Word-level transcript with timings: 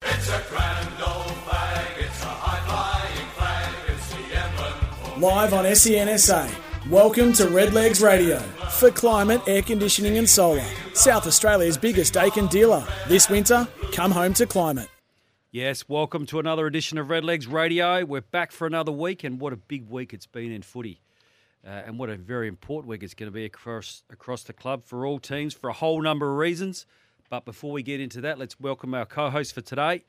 Flag, 0.00 0.80
Live 5.18 5.52
on 5.52 5.64
SENSA. 5.64 6.50
Welcome 6.88 7.32
to 7.34 7.44
Redlegs 7.44 8.02
Radio 8.02 8.38
for 8.38 8.90
climate, 8.90 9.42
air 9.46 9.62
conditioning, 9.62 10.16
and 10.18 10.28
solar. 10.28 10.64
South 10.94 11.26
Australia's 11.26 11.76
biggest 11.76 12.14
Daikin 12.14 12.48
dealer. 12.48 12.86
This 13.08 13.28
winter, 13.28 13.66
come 13.92 14.12
home 14.12 14.32
to 14.34 14.46
climate. 14.46 14.88
Yes, 15.50 15.88
welcome 15.88 16.26
to 16.26 16.38
another 16.38 16.66
edition 16.66 16.98
of 16.98 17.08
Redlegs 17.08 17.50
Radio. 17.50 18.04
We're 18.04 18.20
back 18.20 18.52
for 18.52 18.66
another 18.66 18.92
week, 18.92 19.24
and 19.24 19.40
what 19.40 19.52
a 19.52 19.56
big 19.56 19.88
week 19.88 20.14
it's 20.14 20.26
been 20.26 20.52
in 20.52 20.62
footy. 20.62 21.00
Uh, 21.66 21.70
and 21.70 21.98
what 21.98 22.08
a 22.10 22.16
very 22.16 22.46
important 22.46 22.88
week 22.88 23.02
it's 23.02 23.14
going 23.14 23.30
to 23.30 23.34
be 23.34 23.44
across 23.44 24.04
across 24.10 24.44
the 24.44 24.52
club 24.52 24.84
for 24.84 25.04
all 25.04 25.18
teams 25.18 25.52
for 25.52 25.68
a 25.68 25.72
whole 25.72 26.00
number 26.00 26.30
of 26.30 26.36
reasons. 26.36 26.86
But 27.30 27.44
before 27.44 27.72
we 27.72 27.82
get 27.82 28.00
into 28.00 28.20
that, 28.22 28.38
let's 28.38 28.58
welcome 28.58 28.94
our 28.94 29.04
co-host 29.04 29.54
for 29.54 29.60
today. 29.60 30.04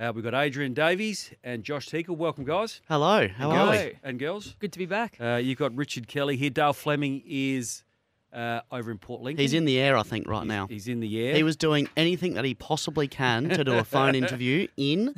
Uh, 0.00 0.10
we've 0.14 0.24
got 0.24 0.34
Adrienne 0.34 0.72
Davies 0.72 1.30
and 1.44 1.62
Josh 1.62 1.86
Teakle. 1.88 2.16
Welcome, 2.16 2.44
guys. 2.44 2.80
Hello, 2.88 3.28
how 3.28 3.50
and 3.50 3.58
are 3.60 3.72
girls. 3.74 3.84
we? 3.84 3.98
And 4.02 4.18
girls. 4.18 4.56
Good 4.58 4.72
to 4.72 4.78
be 4.78 4.86
back. 4.86 5.16
Uh, 5.20 5.34
you've 5.36 5.58
got 5.58 5.74
Richard 5.76 6.08
Kelly 6.08 6.36
here. 6.36 6.48
Dale 6.48 6.72
Fleming 6.72 7.22
is 7.26 7.84
uh, 8.32 8.60
over 8.70 8.90
in 8.90 8.96
Port 8.96 9.20
Lincoln. 9.20 9.42
He's 9.42 9.52
in 9.52 9.66
the 9.66 9.78
air, 9.78 9.98
I 9.98 10.02
think, 10.02 10.26
right 10.26 10.46
now. 10.46 10.66
He's 10.66 10.88
in 10.88 11.00
the 11.00 11.20
air. 11.20 11.34
He 11.34 11.42
was 11.42 11.56
doing 11.56 11.88
anything 11.96 12.34
that 12.34 12.44
he 12.46 12.54
possibly 12.54 13.06
can 13.06 13.50
to 13.50 13.62
do 13.64 13.74
a 13.74 13.84
phone 13.84 14.14
interview 14.14 14.66
in, 14.78 15.14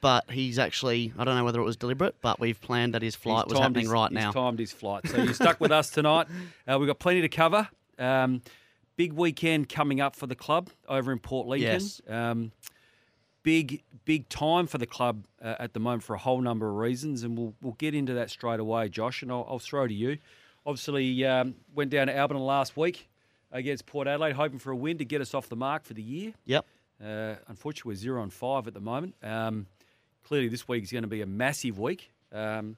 but 0.00 0.28
he's 0.28 0.58
actually, 0.58 1.12
I 1.16 1.22
don't 1.22 1.36
know 1.36 1.44
whether 1.44 1.60
it 1.60 1.64
was 1.64 1.76
deliberate, 1.76 2.16
but 2.20 2.40
we've 2.40 2.60
planned 2.60 2.94
that 2.94 3.02
his 3.02 3.14
flight 3.14 3.44
He's 3.46 3.52
was 3.54 3.60
happening 3.60 3.84
his- 3.84 3.92
right 3.92 4.10
he's 4.10 4.16
now. 4.20 4.32
timed 4.32 4.58
his 4.58 4.72
flight. 4.72 5.06
So 5.06 5.22
you're 5.22 5.34
stuck 5.34 5.60
with 5.60 5.70
us 5.70 5.88
tonight. 5.88 6.26
Uh, 6.68 6.76
we've 6.80 6.88
got 6.88 6.98
plenty 6.98 7.20
to 7.20 7.28
cover. 7.28 7.68
Um, 7.96 8.42
big 8.96 9.12
weekend 9.12 9.68
coming 9.68 10.00
up 10.00 10.16
for 10.16 10.26
the 10.26 10.34
club 10.34 10.70
over 10.88 11.12
in 11.12 11.18
Port 11.18 11.46
Lincoln. 11.46 11.82
Yes. 11.82 12.00
Um, 12.08 12.52
big, 13.42 13.82
big 14.04 14.28
time 14.28 14.66
for 14.66 14.78
the 14.78 14.86
club 14.86 15.24
uh, 15.40 15.54
at 15.58 15.72
the 15.72 15.80
moment 15.80 16.02
for 16.02 16.14
a 16.14 16.18
whole 16.18 16.40
number 16.40 16.68
of 16.68 16.76
reasons, 16.76 17.22
and 17.22 17.38
we'll 17.38 17.54
we'll 17.62 17.74
get 17.74 17.94
into 17.94 18.14
that 18.14 18.30
straight 18.30 18.60
away, 18.60 18.88
Josh. 18.88 19.22
And 19.22 19.30
I'll, 19.30 19.46
I'll 19.48 19.58
throw 19.58 19.86
to 19.86 19.94
you. 19.94 20.18
Obviously, 20.64 21.24
um, 21.24 21.54
went 21.74 21.90
down 21.90 22.08
to 22.08 22.12
Alberton 22.12 22.44
last 22.44 22.76
week 22.76 23.08
against 23.52 23.86
Port 23.86 24.08
Adelaide, 24.08 24.32
hoping 24.32 24.58
for 24.58 24.72
a 24.72 24.76
win 24.76 24.98
to 24.98 25.04
get 25.04 25.20
us 25.20 25.32
off 25.32 25.48
the 25.48 25.56
mark 25.56 25.84
for 25.84 25.94
the 25.94 26.02
year. 26.02 26.32
Yep. 26.46 26.66
Uh, 27.00 27.34
unfortunately, 27.46 27.90
we're 27.90 27.96
zero 27.96 28.22
and 28.22 28.32
five 28.32 28.66
at 28.66 28.74
the 28.74 28.80
moment. 28.80 29.14
Um, 29.22 29.66
clearly, 30.24 30.48
this 30.48 30.66
week 30.66 30.82
is 30.82 30.90
going 30.90 31.02
to 31.02 31.08
be 31.08 31.22
a 31.22 31.26
massive 31.26 31.78
week 31.78 32.10
um, 32.32 32.76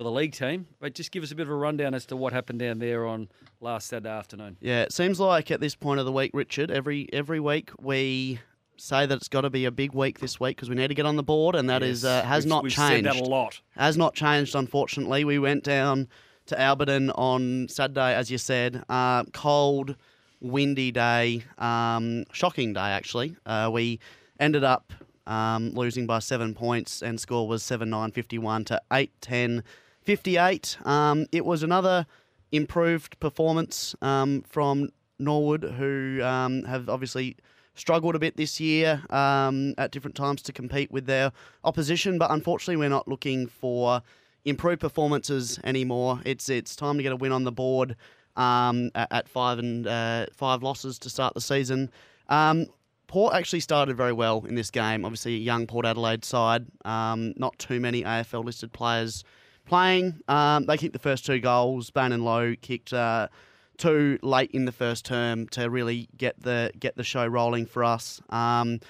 for 0.00 0.04
the 0.04 0.10
league 0.10 0.32
team. 0.32 0.66
But 0.80 0.94
just 0.94 1.10
give 1.12 1.22
us 1.22 1.30
a 1.30 1.34
bit 1.34 1.42
of 1.42 1.50
a 1.50 1.54
rundown 1.54 1.92
as 1.92 2.06
to 2.06 2.16
what 2.16 2.32
happened 2.32 2.58
down 2.58 2.78
there 2.78 3.06
on 3.06 3.28
last 3.60 3.86
Saturday 3.88 4.08
afternoon. 4.08 4.56
Yeah, 4.62 4.80
it 4.80 4.94
seems 4.94 5.20
like 5.20 5.50
at 5.50 5.60
this 5.60 5.74
point 5.74 6.00
of 6.00 6.06
the 6.06 6.12
week, 6.12 6.30
Richard, 6.32 6.70
every 6.70 7.06
every 7.12 7.38
week 7.38 7.70
we 7.78 8.40
say 8.78 9.04
that 9.04 9.14
it's 9.14 9.28
got 9.28 9.42
to 9.42 9.50
be 9.50 9.66
a 9.66 9.70
big 9.70 9.92
week 9.92 10.20
this 10.20 10.40
week 10.40 10.56
because 10.56 10.70
we 10.70 10.74
need 10.74 10.88
to 10.88 10.94
get 10.94 11.04
on 11.04 11.16
the 11.16 11.22
board, 11.22 11.54
and 11.54 11.68
that 11.68 11.82
is 11.82 12.02
Yes, 12.02 12.24
uh, 12.24 12.26
has 12.26 12.44
we've- 12.44 12.48
not 12.48 12.62
we've 12.64 12.72
changed. 12.72 13.04
Said 13.12 13.14
that 13.14 13.20
a 13.26 13.28
lot. 13.28 13.60
Has 13.76 13.98
not 13.98 14.14
changed, 14.14 14.54
unfortunately. 14.54 15.22
We 15.26 15.38
went 15.38 15.64
down 15.64 16.08
to 16.46 16.58
Alberton 16.58 17.10
on 17.16 17.68
Saturday, 17.68 18.14
as 18.14 18.30
you 18.30 18.38
said. 18.38 18.82
Uh, 18.88 19.24
cold, 19.34 19.96
windy 20.40 20.92
day, 20.92 21.44
um, 21.58 22.24
shocking 22.32 22.72
day, 22.72 22.80
actually. 22.80 23.36
Uh, 23.44 23.68
we 23.70 24.00
ended 24.38 24.64
up 24.64 24.94
um, 25.26 25.72
losing 25.74 26.06
by 26.06 26.20
seven 26.20 26.54
points, 26.54 27.02
and 27.02 27.20
score 27.20 27.46
was 27.46 27.62
7 27.62 27.90
9 27.90 28.12
51 28.12 28.64
to 28.64 28.80
8 28.90 29.12
10 29.20 29.62
58. 30.02 30.78
Um, 30.84 31.26
it 31.32 31.44
was 31.44 31.62
another 31.62 32.06
improved 32.52 33.18
performance 33.20 33.94
um, 34.02 34.42
from 34.42 34.90
Norwood, 35.18 35.62
who 35.62 36.20
um, 36.22 36.64
have 36.64 36.88
obviously 36.88 37.36
struggled 37.74 38.14
a 38.14 38.18
bit 38.18 38.36
this 38.36 38.60
year 38.60 39.02
um, 39.10 39.74
at 39.78 39.90
different 39.90 40.16
times 40.16 40.42
to 40.42 40.52
compete 40.52 40.90
with 40.90 41.06
their 41.06 41.32
opposition, 41.64 42.18
but 42.18 42.30
unfortunately, 42.30 42.76
we're 42.76 42.88
not 42.88 43.08
looking 43.08 43.46
for 43.46 44.02
improved 44.44 44.80
performances 44.80 45.58
anymore. 45.64 46.20
It's 46.24 46.48
it's 46.48 46.74
time 46.74 46.96
to 46.96 47.02
get 47.02 47.12
a 47.12 47.16
win 47.16 47.32
on 47.32 47.44
the 47.44 47.52
board 47.52 47.96
um, 48.36 48.90
at, 48.94 49.28
five 49.28 49.58
and 49.58 49.86
uh, 49.86 50.26
five 50.32 50.62
losses 50.62 50.98
to 51.00 51.10
start 51.10 51.34
the 51.34 51.40
season. 51.40 51.90
Um, 52.28 52.66
Port 53.06 53.34
actually 53.34 53.60
started 53.60 53.96
very 53.96 54.12
well 54.12 54.44
in 54.46 54.54
this 54.54 54.70
game. 54.70 55.04
Obviously, 55.04 55.34
a 55.34 55.38
young 55.38 55.66
Port 55.66 55.84
Adelaide 55.84 56.24
side, 56.24 56.66
um, 56.84 57.34
not 57.36 57.58
too 57.58 57.80
many 57.80 58.04
AFL 58.04 58.44
listed 58.44 58.72
players 58.72 59.24
playing. 59.66 60.20
Um, 60.28 60.66
they 60.66 60.76
kicked 60.76 60.92
the 60.92 60.98
first 60.98 61.26
two 61.26 61.40
goals. 61.40 61.90
Bannon 61.90 62.24
Lowe 62.24 62.54
kicked 62.60 62.92
uh, 62.92 63.28
two 63.76 64.18
late 64.22 64.50
in 64.52 64.64
the 64.66 64.72
first 64.72 65.04
term 65.04 65.48
to 65.48 65.70
really 65.70 66.08
get 66.16 66.40
the 66.42 66.70
get 66.78 66.96
the 66.96 67.04
show 67.04 67.26
rolling 67.26 67.66
for 67.66 67.82
us. 67.82 68.20
Um, 68.30 68.80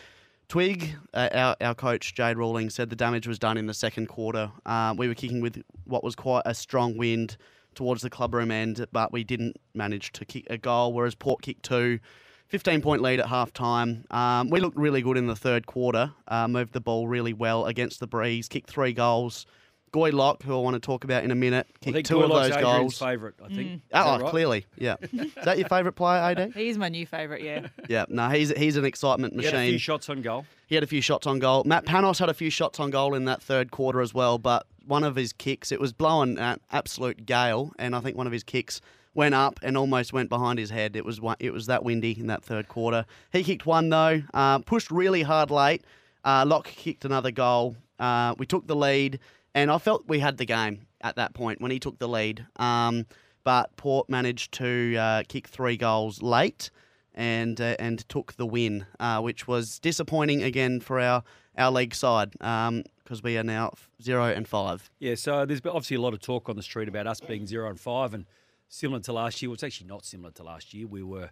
Twig, 0.48 0.96
uh, 1.14 1.28
our, 1.32 1.56
our 1.60 1.74
coach 1.76 2.12
Jade 2.12 2.36
Rawling, 2.36 2.72
said 2.72 2.90
the 2.90 2.96
damage 2.96 3.28
was 3.28 3.38
done 3.38 3.56
in 3.56 3.66
the 3.66 3.74
second 3.74 4.08
quarter. 4.08 4.50
Uh, 4.66 4.92
we 4.98 5.06
were 5.06 5.14
kicking 5.14 5.40
with 5.40 5.62
what 5.84 6.02
was 6.02 6.16
quite 6.16 6.42
a 6.44 6.54
strong 6.54 6.96
wind 6.96 7.36
towards 7.76 8.02
the 8.02 8.10
clubroom 8.10 8.50
end, 8.50 8.84
but 8.90 9.12
we 9.12 9.22
didn't 9.22 9.56
manage 9.74 10.10
to 10.12 10.24
kick 10.24 10.48
a 10.50 10.58
goal, 10.58 10.92
whereas 10.92 11.14
Port 11.14 11.42
kicked 11.42 11.62
two. 11.62 12.00
15 12.48 12.82
point 12.82 13.00
lead 13.00 13.20
at 13.20 13.26
half 13.26 13.52
time. 13.52 14.04
Um, 14.10 14.50
we 14.50 14.58
looked 14.58 14.76
really 14.76 15.02
good 15.02 15.16
in 15.16 15.28
the 15.28 15.36
third 15.36 15.68
quarter, 15.68 16.12
uh, 16.26 16.48
moved 16.48 16.72
the 16.72 16.80
ball 16.80 17.06
really 17.06 17.32
well 17.32 17.66
against 17.66 18.00
the 18.00 18.08
breeze, 18.08 18.48
kicked 18.48 18.68
three 18.68 18.92
goals. 18.92 19.46
Goy 19.92 20.10
Locke, 20.10 20.42
who 20.42 20.54
I 20.54 20.60
want 20.62 20.74
to 20.74 20.80
talk 20.80 21.04
about 21.04 21.24
in 21.24 21.30
a 21.30 21.34
minute, 21.34 21.66
kicked 21.80 21.94
think 21.94 22.06
two 22.06 22.20
of 22.22 22.30
Goylock's 22.30 22.48
those 22.50 22.56
Adrienne's 22.58 22.78
goals. 22.78 22.98
favourite, 22.98 23.34
I 23.44 23.48
think. 23.48 23.58
Is 23.72 23.80
Oh, 23.92 24.04
that 24.18 24.20
right? 24.22 24.30
clearly, 24.30 24.66
yeah. 24.76 24.96
Is 25.12 25.34
that 25.44 25.58
your 25.58 25.68
favourite 25.68 25.96
player, 25.96 26.20
AD? 26.20 26.52
He's 26.54 26.78
my 26.78 26.88
new 26.88 27.06
favourite, 27.06 27.42
yeah. 27.42 27.68
Yeah, 27.88 28.04
no, 28.08 28.28
he's 28.28 28.50
he's 28.56 28.76
an 28.76 28.84
excitement 28.84 29.34
He 29.38 29.44
had 29.44 29.54
a 29.54 29.56
machine. 29.58 29.72
few 29.72 29.78
shots 29.78 30.08
on 30.08 30.22
goal. 30.22 30.46
He 30.68 30.74
had 30.76 30.84
a 30.84 30.86
few 30.86 31.00
shots 31.00 31.26
on 31.26 31.38
goal. 31.40 31.64
Matt 31.64 31.84
Panos 31.86 32.18
had 32.20 32.28
a 32.28 32.34
few 32.34 32.50
shots 32.50 32.78
on 32.78 32.90
goal 32.90 33.14
in 33.14 33.24
that 33.24 33.42
third 33.42 33.70
quarter 33.72 34.00
as 34.00 34.14
well, 34.14 34.38
but 34.38 34.66
one 34.86 35.02
of 35.04 35.16
his 35.16 35.32
kicks, 35.32 35.72
it 35.72 35.80
was 35.80 35.92
blowing 35.92 36.38
an 36.38 36.60
absolute 36.72 37.26
gale, 37.26 37.72
and 37.78 37.94
I 37.96 38.00
think 38.00 38.16
one 38.16 38.26
of 38.28 38.32
his 38.32 38.44
kicks 38.44 38.80
went 39.14 39.34
up 39.34 39.58
and 39.62 39.76
almost 39.76 40.12
went 40.12 40.28
behind 40.28 40.60
his 40.60 40.70
head. 40.70 40.94
It 40.94 41.04
was 41.04 41.20
one- 41.20 41.36
it 41.40 41.52
was 41.52 41.66
that 41.66 41.82
windy 41.82 42.12
in 42.18 42.28
that 42.28 42.44
third 42.44 42.68
quarter. 42.68 43.04
He 43.32 43.42
kicked 43.42 43.66
one 43.66 43.88
though, 43.88 44.22
uh, 44.32 44.60
pushed 44.60 44.92
really 44.92 45.22
hard 45.22 45.50
late. 45.50 45.82
Uh, 46.24 46.44
Locke 46.46 46.68
kicked 46.68 47.04
another 47.04 47.32
goal. 47.32 47.74
Uh, 47.98 48.34
we 48.38 48.46
took 48.46 48.66
the 48.68 48.76
lead, 48.76 49.18
and 49.54 49.70
I 49.70 49.78
felt 49.78 50.04
we 50.08 50.20
had 50.20 50.38
the 50.38 50.44
game 50.44 50.86
at 51.00 51.16
that 51.16 51.34
point 51.34 51.60
when 51.60 51.70
he 51.70 51.78
took 51.78 51.98
the 51.98 52.08
lead. 52.08 52.46
Um, 52.56 53.06
but 53.42 53.74
Port 53.76 54.08
managed 54.08 54.52
to 54.52 54.96
uh, 54.96 55.22
kick 55.28 55.48
three 55.48 55.76
goals 55.76 56.22
late 56.22 56.70
and 57.14 57.60
uh, 57.60 57.76
and 57.78 58.08
took 58.08 58.34
the 58.34 58.46
win, 58.46 58.86
uh, 58.98 59.20
which 59.20 59.48
was 59.48 59.78
disappointing 59.78 60.42
again 60.42 60.80
for 60.80 61.00
our 61.00 61.22
our 61.56 61.70
league 61.70 61.94
side 61.94 62.32
because 62.32 63.22
we 63.22 63.36
are 63.36 63.42
now 63.42 63.72
zero 64.02 64.26
and 64.26 64.46
five. 64.46 64.90
Yeah, 64.98 65.14
so 65.14 65.44
there's 65.44 65.60
obviously 65.64 65.96
a 65.96 66.00
lot 66.00 66.14
of 66.14 66.20
talk 66.20 66.48
on 66.48 66.56
the 66.56 66.62
street 66.62 66.88
about 66.88 67.06
us 67.06 67.20
being 67.20 67.46
zero 67.46 67.68
and 67.68 67.80
five, 67.80 68.14
and 68.14 68.26
similar 68.68 69.00
to 69.00 69.12
last 69.12 69.40
year. 69.42 69.50
Well, 69.50 69.54
it's 69.54 69.64
actually 69.64 69.88
not 69.88 70.04
similar 70.04 70.32
to 70.32 70.42
last 70.42 70.72
year. 70.72 70.86
We 70.86 71.02
were, 71.02 71.30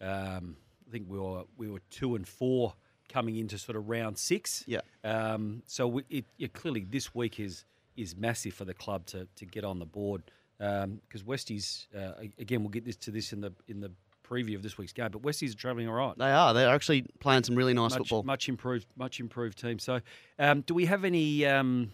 um, 0.00 0.56
I 0.88 0.90
think 0.90 1.06
we 1.08 1.18
were 1.18 1.44
we 1.56 1.68
were 1.68 1.80
two 1.90 2.16
and 2.16 2.26
four 2.26 2.74
coming 3.10 3.36
into 3.36 3.58
sort 3.58 3.76
of 3.76 3.88
round 3.88 4.16
six. 4.16 4.64
Yeah. 4.66 4.80
Um, 5.04 5.62
so 5.66 5.86
we, 5.88 6.04
it, 6.08 6.24
yeah, 6.38 6.48
clearly 6.52 6.86
this 6.88 7.14
week 7.14 7.40
is 7.40 7.64
is 7.96 8.16
massive 8.16 8.54
for 8.54 8.64
the 8.64 8.74
club 8.74 9.06
to 9.06 9.26
to 9.36 9.44
get 9.44 9.64
on 9.64 9.78
the 9.78 9.84
board 9.84 10.22
because 10.58 11.22
Westies 11.26 11.86
uh, 11.96 12.12
again 12.38 12.60
we'll 12.60 12.70
get 12.70 12.84
this 12.84 12.96
to 12.96 13.10
this 13.10 13.32
in 13.32 13.40
the 13.40 13.52
in 13.68 13.80
the 13.80 13.90
preview 14.30 14.54
of 14.54 14.62
this 14.62 14.78
week's 14.78 14.92
game, 14.92 15.08
but 15.10 15.22
Westies 15.22 15.52
are 15.52 15.58
travelling 15.58 15.88
all 15.88 15.94
right. 15.94 16.16
They 16.16 16.30
are. 16.30 16.54
They're 16.54 16.72
actually 16.72 17.04
playing 17.18 17.42
some 17.44 17.56
really 17.56 17.74
nice 17.74 17.90
much, 17.90 17.98
football. 17.98 18.22
much 18.22 18.48
improved, 18.48 18.86
much 18.96 19.18
improved 19.18 19.60
team. 19.60 19.78
So, 19.78 20.00
um, 20.38 20.60
do 20.62 20.74
we 20.74 20.86
have 20.86 21.04
any 21.04 21.44
um, 21.46 21.92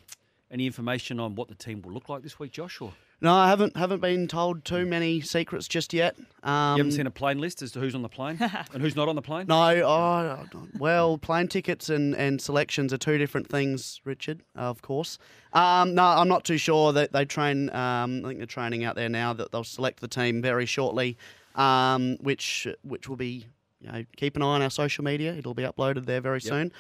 any 0.50 0.67
information 0.67 1.19
on 1.19 1.35
what 1.35 1.49
the 1.49 1.55
team 1.55 1.82
will 1.82 1.93
look 1.93 2.08
like 2.08 2.23
this 2.23 2.38
week, 2.38 2.52
Josh? 2.52 2.81
No, 3.21 3.33
I 3.33 3.49
haven't 3.49 3.77
haven't 3.77 4.01
been 4.01 4.29
told 4.29 4.65
too 4.65 4.85
many 4.85 5.23
secrets 5.23 5.67
just 5.67 5.95
yet. 5.95 6.17
Um, 6.43 6.77
you 6.77 6.85
haven't 6.85 6.93
seen 6.93 7.07
a 7.07 7.11
plane 7.11 7.39
list 7.39 7.63
as 7.63 7.73
to 7.73 7.81
who's 7.81 7.95
on 7.95 8.03
the 8.03 8.09
plane 8.09 8.39
and 8.73 8.83
who's 8.83 8.95
not 8.95 9.09
on 9.09 9.17
the 9.17 9.23
plane? 9.23 9.47
No, 9.49 9.57
oh, 9.57 10.47
well, 10.79 11.17
plane 11.17 11.49
tickets 11.49 11.89
and, 11.89 12.15
and 12.15 12.41
selections 12.41 12.93
are 12.93 12.99
two 12.99 13.17
different 13.17 13.49
things, 13.49 14.01
Richard, 14.05 14.43
of 14.55 14.83
course. 14.83 15.19
Um, 15.55 15.95
no, 15.95 16.05
I'm 16.05 16.29
not 16.29 16.45
too 16.45 16.59
sure 16.59 16.93
that 16.93 17.13
they 17.13 17.25
train. 17.25 17.71
Um, 17.71 18.23
I 18.25 18.29
think 18.29 18.39
they're 18.39 18.47
training 18.47 18.85
out 18.85 18.97
there 18.97 19.09
now 19.09 19.33
that 19.33 19.51
they'll 19.51 19.65
select 19.65 20.01
the 20.01 20.09
team 20.09 20.43
very 20.43 20.67
shortly, 20.67 21.17
um, 21.55 22.19
which 22.21 22.69
which 22.83 23.09
will 23.09 23.17
be, 23.17 23.47
you 23.81 23.91
know, 23.91 24.05
keep 24.17 24.37
an 24.37 24.43
eye 24.43 24.47
on 24.47 24.63
our 24.63 24.71
social 24.71 25.05
media. 25.05 25.35
It'll 25.35 25.55
be 25.55 25.63
uploaded 25.63 26.05
there 26.05 26.21
very 26.21 26.41
soon. 26.43 26.71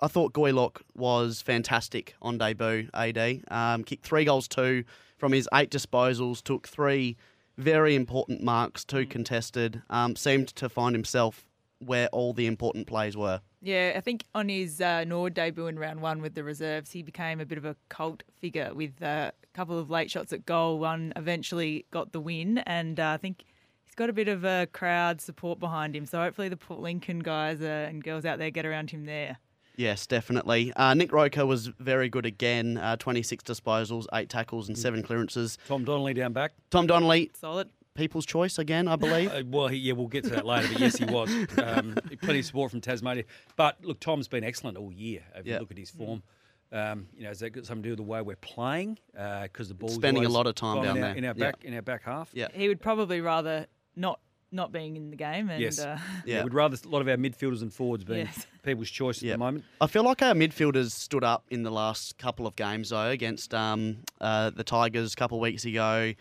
I 0.00 0.06
thought 0.06 0.32
Goylock 0.32 0.82
was 0.94 1.42
fantastic 1.42 2.14
on 2.22 2.38
debut. 2.38 2.88
Ad 2.94 3.42
um, 3.48 3.82
kicked 3.84 4.06
three 4.06 4.24
goals, 4.24 4.46
two 4.46 4.84
from 5.16 5.32
his 5.32 5.48
eight 5.52 5.70
disposals. 5.70 6.42
Took 6.42 6.68
three 6.68 7.16
very 7.56 7.96
important 7.96 8.42
marks, 8.42 8.84
two 8.84 9.06
contested. 9.06 9.82
Um, 9.90 10.14
seemed 10.14 10.48
to 10.48 10.68
find 10.68 10.94
himself 10.94 11.48
where 11.80 12.08
all 12.08 12.32
the 12.32 12.46
important 12.46 12.86
plays 12.86 13.16
were. 13.16 13.40
Yeah, 13.60 13.94
I 13.96 14.00
think 14.00 14.24
on 14.34 14.48
his 14.48 14.80
uh, 14.80 15.04
Nord 15.04 15.34
debut 15.34 15.66
in 15.66 15.78
round 15.78 16.00
one 16.00 16.22
with 16.22 16.34
the 16.34 16.44
reserves, 16.44 16.92
he 16.92 17.02
became 17.02 17.40
a 17.40 17.46
bit 17.46 17.58
of 17.58 17.64
a 17.64 17.74
cult 17.88 18.22
figure 18.40 18.72
with 18.72 19.02
uh, 19.02 19.32
a 19.42 19.56
couple 19.56 19.78
of 19.78 19.90
late 19.90 20.10
shots 20.10 20.32
at 20.32 20.46
goal. 20.46 20.78
One 20.78 21.12
eventually 21.16 21.86
got 21.90 22.12
the 22.12 22.20
win, 22.20 22.58
and 22.58 23.00
uh, 23.00 23.10
I 23.10 23.16
think 23.16 23.44
he's 23.84 23.96
got 23.96 24.08
a 24.08 24.12
bit 24.12 24.28
of 24.28 24.44
a 24.44 24.68
crowd 24.72 25.20
support 25.20 25.58
behind 25.58 25.96
him. 25.96 26.06
So 26.06 26.20
hopefully 26.20 26.48
the 26.48 26.56
Port 26.56 26.80
Lincoln 26.80 27.18
guys 27.18 27.60
uh, 27.60 27.86
and 27.88 28.02
girls 28.02 28.24
out 28.24 28.38
there 28.38 28.50
get 28.50 28.64
around 28.64 28.90
him 28.90 29.04
there. 29.04 29.38
Yes, 29.78 30.08
definitely. 30.08 30.72
Uh, 30.74 30.92
Nick 30.94 31.12
Roker 31.12 31.46
was 31.46 31.68
very 31.68 32.08
good 32.08 32.26
again. 32.26 32.78
Uh, 32.78 32.96
26 32.96 33.44
disposals, 33.44 34.06
eight 34.12 34.28
tackles, 34.28 34.66
and 34.66 34.76
seven 34.76 35.04
clearances. 35.04 35.56
Tom 35.68 35.84
Donnelly 35.84 36.14
down 36.14 36.32
back. 36.32 36.52
Tom 36.70 36.88
Donnelly, 36.88 37.30
Solid. 37.34 37.70
people's 37.94 38.26
choice 38.26 38.58
again, 38.58 38.88
I 38.88 38.96
believe. 38.96 39.32
Uh, 39.38 39.42
well, 39.46 39.68
he, 39.68 39.76
yeah, 39.76 39.92
we'll 39.92 40.08
get 40.08 40.24
to 40.24 40.30
that 40.30 40.44
later, 40.44 40.66
but 40.72 40.80
yes, 40.80 40.96
he 40.98 41.04
was. 41.04 41.30
Um, 41.62 41.94
plenty 42.22 42.40
of 42.40 42.44
support 42.44 42.72
from 42.72 42.80
Tasmania. 42.80 43.22
But 43.54 43.76
look, 43.84 44.00
Tom's 44.00 44.26
been 44.26 44.42
excellent 44.42 44.76
all 44.76 44.92
year. 44.92 45.22
If 45.36 45.46
Yeah. 45.46 45.54
you 45.54 45.60
look 45.60 45.70
at 45.70 45.78
his 45.78 45.90
form, 45.90 46.24
um, 46.72 47.06
you 47.16 47.22
know, 47.22 47.28
has 47.28 47.38
that 47.38 47.50
got 47.50 47.64
something 47.64 47.84
to 47.84 47.86
do 47.86 47.90
with 47.92 47.98
the 47.98 48.02
way 48.02 48.20
we're 48.20 48.34
playing? 48.34 48.98
Because 49.12 49.68
the 49.68 49.74
ball's 49.74 49.94
Spending 49.94 50.24
a 50.24 50.28
lot 50.28 50.48
of 50.48 50.56
time 50.56 50.82
down 50.82 50.96
in 50.96 51.02
our, 51.04 51.08
there. 51.10 51.16
in 51.18 51.24
our 51.24 51.34
Yeah. 51.36 51.44
back 51.52 51.64
in 51.64 51.74
our 51.74 51.82
back 51.82 52.02
half. 52.02 52.30
Yeah. 52.34 52.48
He 52.52 52.66
would 52.66 52.80
probably 52.80 53.20
rather 53.20 53.66
not 53.94 54.18
not 54.50 54.72
being 54.72 54.96
in 54.96 55.10
the 55.10 55.16
game. 55.16 55.50
And 55.50 55.60
Yes. 55.60 55.78
uh, 55.78 55.98
Yeah. 56.24 56.42
we'd 56.44 56.54
rather 56.54 56.76
a 56.82 56.88
lot 56.88 57.00
of 57.02 57.08
our 57.08 57.16
midfielders 57.16 57.60
and 57.62 57.72
forwards 57.72 58.04
being 58.04 58.26
Yes. 58.26 58.46
people's 58.62 58.90
choice 58.90 59.18
at 59.18 59.22
Yeah. 59.24 59.32
the 59.32 59.38
moment. 59.38 59.64
I 59.80 59.86
feel 59.86 60.02
like 60.04 60.22
our 60.22 60.34
midfielders 60.34 60.90
stood 60.92 61.24
up 61.24 61.44
in 61.50 61.62
the 61.62 61.70
last 61.70 62.16
couple 62.18 62.46
of 62.46 62.56
games, 62.56 62.90
though, 62.90 63.08
against 63.10 63.52
um, 63.54 63.98
uh, 64.20 64.50
the 64.50 64.64
Tigers 64.64 65.12
a 65.12 65.16
couple 65.16 65.38
of 65.38 65.42
weeks 65.42 65.64
ago, 65.64 66.14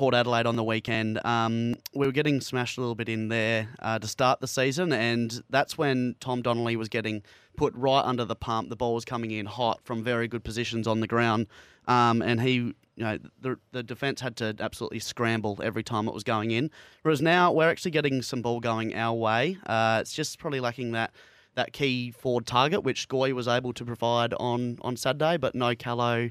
Port 0.00 0.14
Adelaide 0.14 0.46
on 0.46 0.56
the 0.56 0.64
weekend. 0.64 1.22
Um, 1.26 1.74
we 1.92 2.06
were 2.06 2.12
getting 2.12 2.40
smashed 2.40 2.78
a 2.78 2.80
little 2.80 2.94
bit 2.94 3.10
in 3.10 3.28
there 3.28 3.68
uh, 3.80 3.98
to 3.98 4.08
start 4.08 4.40
the 4.40 4.46
season, 4.46 4.94
and 4.94 5.42
that's 5.50 5.76
when 5.76 6.16
Tom 6.20 6.40
Donnelly 6.40 6.74
was 6.74 6.88
getting 6.88 7.22
put 7.54 7.74
right 7.74 8.00
under 8.00 8.24
the 8.24 8.34
pump. 8.34 8.70
The 8.70 8.76
ball 8.76 8.94
was 8.94 9.04
coming 9.04 9.30
in 9.30 9.44
hot 9.44 9.78
from 9.84 10.02
very 10.02 10.26
good 10.26 10.42
positions 10.42 10.88
on 10.88 11.00
the 11.00 11.06
ground, 11.06 11.48
um, 11.86 12.22
and 12.22 12.40
he. 12.40 12.72
You 12.96 13.06
know, 13.06 13.18
the, 13.40 13.56
the 13.72 13.82
defence 13.82 14.20
had 14.20 14.36
to 14.36 14.54
absolutely 14.60 14.98
scramble 14.98 15.58
every 15.62 15.82
time 15.82 16.06
it 16.06 16.12
was 16.12 16.22
going 16.22 16.50
in. 16.50 16.70
Whereas 17.00 17.22
now 17.22 17.50
we're 17.50 17.70
actually 17.70 17.92
getting 17.92 18.20
some 18.20 18.42
ball 18.42 18.60
going 18.60 18.94
our 18.94 19.14
way. 19.14 19.56
Uh, 19.64 19.98
it's 20.02 20.12
just 20.12 20.38
probably 20.38 20.60
lacking 20.60 20.92
that 20.92 21.12
that 21.54 21.72
key 21.72 22.10
forward 22.10 22.46
target, 22.46 22.82
which 22.82 23.08
Goy 23.08 23.32
was 23.32 23.48
able 23.48 23.72
to 23.72 23.84
provide 23.86 24.34
on, 24.34 24.78
on 24.82 24.98
Saturday, 24.98 25.38
but 25.38 25.54
no 25.54 25.74
Callow, 25.74 26.30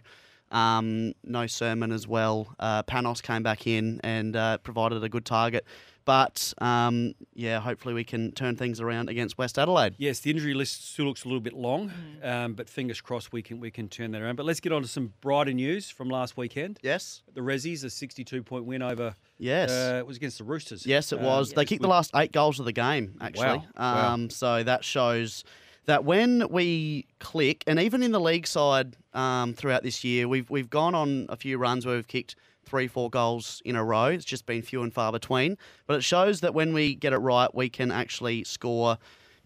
um, 0.51 1.13
no 1.23 1.47
Sermon 1.47 1.91
as 1.91 2.07
well. 2.07 2.53
Uh, 2.59 2.83
Panos 2.83 3.21
came 3.21 3.43
back 3.43 3.67
in 3.67 3.99
and 4.03 4.35
uh, 4.35 4.57
provided 4.59 5.03
a 5.03 5.09
good 5.09 5.25
target. 5.25 5.65
But 6.05 6.55
um, 6.59 7.13
yeah, 7.35 7.59
hopefully 7.59 7.93
we 7.93 8.03
can 8.03 8.31
turn 8.31 8.55
things 8.55 8.81
around 8.81 9.09
against 9.09 9.37
West 9.37 9.59
Adelaide. 9.59 9.93
Yes, 9.99 10.21
the 10.21 10.31
injury 10.31 10.55
list 10.55 10.91
still 10.93 11.05
looks 11.05 11.23
a 11.23 11.27
little 11.27 11.41
bit 11.41 11.53
long, 11.53 11.91
Mm. 12.23 12.27
um, 12.45 12.53
but 12.53 12.67
fingers 12.67 12.99
crossed 12.99 13.31
we 13.31 13.43
can 13.43 13.59
we 13.59 13.69
can 13.69 13.87
turn 13.89 14.09
that 14.11 14.21
around. 14.23 14.35
But 14.37 14.47
let's 14.47 14.59
get 14.59 14.71
on 14.71 14.81
to 14.81 14.87
some 14.87 15.13
brighter 15.21 15.53
news 15.53 15.91
from 15.91 16.09
last 16.09 16.35
weekend. 16.35 16.79
Yes. 16.81 17.21
The 17.35 17.41
Rezzies, 17.41 17.83
a 17.83 17.91
62 17.91 18.41
point 18.41 18.65
win 18.65 18.81
over. 18.81 19.15
Yes. 19.37 19.69
Uh, 19.69 19.97
it 19.99 20.07
was 20.07 20.17
against 20.17 20.39
the 20.39 20.45
Roosters. 20.45 20.83
Yes, 20.83 21.11
it 21.13 21.19
Um, 21.19 21.25
was. 21.25 21.53
They 21.53 21.61
it 21.61 21.65
kicked 21.67 21.83
the 21.83 21.87
last 21.87 22.09
eight 22.15 22.31
goals 22.31 22.59
of 22.59 22.65
the 22.65 22.71
game, 22.73 23.15
actually. 23.21 23.45
Wow. 23.59 23.65
Wow. 23.77 24.13
Um, 24.13 24.29
So 24.31 24.63
that 24.63 24.83
shows 24.83 25.43
that 25.85 26.05
when 26.05 26.47
we 26.49 27.05
click, 27.19 27.63
and 27.67 27.79
even 27.79 28.03
in 28.03 28.11
the 28.11 28.19
league 28.19 28.47
side 28.47 28.95
um, 29.13 29.53
throughout 29.53 29.83
this 29.83 30.03
year, 30.03 30.27
we've 30.27 30.49
we've 30.49 30.69
gone 30.69 30.95
on 30.95 31.25
a 31.29 31.35
few 31.35 31.57
runs 31.57 31.85
where 31.85 31.95
we've 31.95 32.07
kicked 32.07 32.35
three, 32.65 32.87
four 32.87 33.09
goals 33.09 33.61
in 33.65 33.75
a 33.75 33.83
row. 33.83 34.05
It's 34.05 34.25
just 34.25 34.45
been 34.45 34.61
few 34.61 34.83
and 34.83 34.93
far 34.93 35.11
between. 35.11 35.57
But 35.87 35.95
it 35.95 36.03
shows 36.03 36.41
that 36.41 36.53
when 36.53 36.73
we 36.73 36.93
get 36.95 37.13
it 37.13 37.17
right, 37.17 37.53
we 37.55 37.67
can 37.69 37.91
actually 37.91 38.43
score 38.43 38.97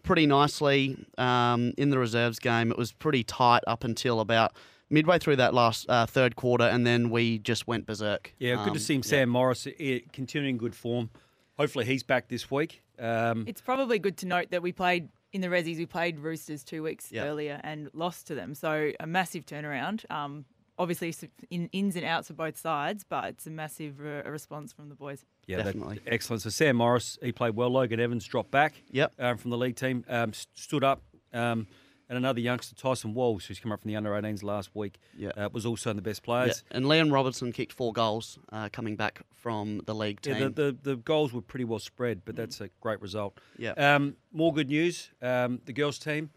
pretty 0.02 0.26
nicely. 0.26 0.96
Um, 1.16 1.72
in 1.78 1.88
the 1.90 1.98
reserves 1.98 2.38
game, 2.38 2.70
it 2.70 2.76
was 2.76 2.92
pretty 2.92 3.24
tight 3.24 3.62
up 3.66 3.82
until 3.84 4.20
about 4.20 4.52
midway 4.90 5.18
through 5.18 5.36
that 5.36 5.54
last 5.54 5.86
uh, 5.88 6.04
third 6.04 6.36
quarter, 6.36 6.64
and 6.64 6.86
then 6.86 7.08
we 7.08 7.38
just 7.38 7.66
went 7.66 7.86
berserk. 7.86 8.34
Yeah, 8.38 8.56
good 8.56 8.68
Um, 8.68 8.74
to 8.74 8.80
see 8.80 8.94
him. 8.96 9.02
Sam 9.02 9.28
Morris 9.30 9.66
eh, 9.80 10.00
continuing 10.12 10.58
good 10.58 10.74
form. 10.74 11.08
Hopefully 11.56 11.86
he's 11.86 12.02
back 12.02 12.28
this 12.28 12.50
week. 12.50 12.82
Um, 12.98 13.44
It's 13.46 13.60
probably 13.62 13.98
good 13.98 14.18
to 14.18 14.26
note 14.26 14.50
that 14.50 14.60
we 14.62 14.72
played 14.72 15.08
in 15.34 15.40
the 15.42 15.48
Rezzies. 15.48 15.76
We 15.76 15.84
played 15.86 16.18
Roosters 16.18 16.64
two 16.64 16.82
weeks 16.82 17.12
Yeah. 17.12 17.24
earlier 17.24 17.60
and 17.62 17.90
lost 17.92 18.26
to 18.28 18.34
them, 18.34 18.54
so 18.54 18.92
a 18.98 19.06
massive 19.06 19.44
turnaround. 19.44 20.10
Um, 20.10 20.46
obviously, 20.78 21.14
in 21.50 21.68
ins 21.72 21.96
and 21.96 22.04
outs 22.06 22.30
of 22.30 22.36
both 22.36 22.56
sides, 22.56 23.04
but 23.06 23.24
it's 23.26 23.46
a 23.46 23.50
massive 23.50 24.00
uh, 24.00 24.28
response 24.30 24.72
from 24.72 24.88
the 24.88 24.94
boys. 24.94 25.24
yeah, 25.46 25.58
that- 25.58 25.64
definitely. 25.64 26.00
excellent. 26.06 26.40
So 26.42 26.50
Sam 26.50 26.76
Morris, 26.76 27.18
he 27.20 27.32
played 27.32 27.54
well. 27.56 27.68
Logan 27.68 28.00
Evans 28.00 28.24
dropped 28.24 28.50
back. 28.50 28.74
Yep. 28.92 29.12
um, 29.18 29.36
from 29.36 29.50
the 29.50 29.58
league 29.58 29.76
team, 29.76 30.04
um, 30.08 30.30
s- 30.30 30.46
stood 30.54 30.82
up. 30.84 31.02
Um, 31.32 31.66
and 32.08 32.18
another 32.18 32.40
youngster, 32.40 32.74
Tyson 32.74 33.14
Walsh, 33.14 33.46
who's 33.46 33.58
come 33.58 33.72
up 33.72 33.80
from 33.82 33.88
the 33.88 33.96
under 33.96 34.10
18s 34.10 34.42
last 34.42 34.70
week, 34.74 34.98
Yeah. 35.16 35.30
uh, 35.36 35.48
was 35.52 35.64
also 35.64 35.90
in 35.90 35.96
the 35.96 36.02
best 36.02 36.20
Yeah, 36.22 36.24
players. 36.24 36.64
and 36.70 36.84
Liam 36.84 37.12
Robertson 37.12 37.52
kicked 37.52 37.72
four 37.72 37.92
goals 37.92 38.38
uh, 38.52 38.68
coming 38.70 38.96
back 38.96 39.22
from 39.34 39.80
the 39.86 39.94
league 39.94 40.20
team. 40.20 40.34
Yeah, 40.34 40.48
the, 40.48 40.50
the, 40.50 40.78
the 40.82 40.96
goals 40.96 41.32
were 41.32 41.42
pretty 41.42 41.64
well 41.64 41.78
spread, 41.78 42.22
but 42.24 42.36
that's 42.36 42.60
a 42.60 42.68
great 42.80 43.00
result. 43.00 43.38
Yeah. 43.58 43.72
Um, 43.72 44.16
more 44.32 44.52
good 44.52 44.68
news. 44.68 45.10
Um, 45.22 45.60
the 45.64 45.72
girls' 45.72 45.98
team, 45.98 46.30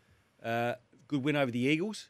uh, 0.44 0.76
good 1.08 1.24
win 1.24 1.36
over 1.36 1.52
the 1.52 1.60
Eagles 1.60 2.10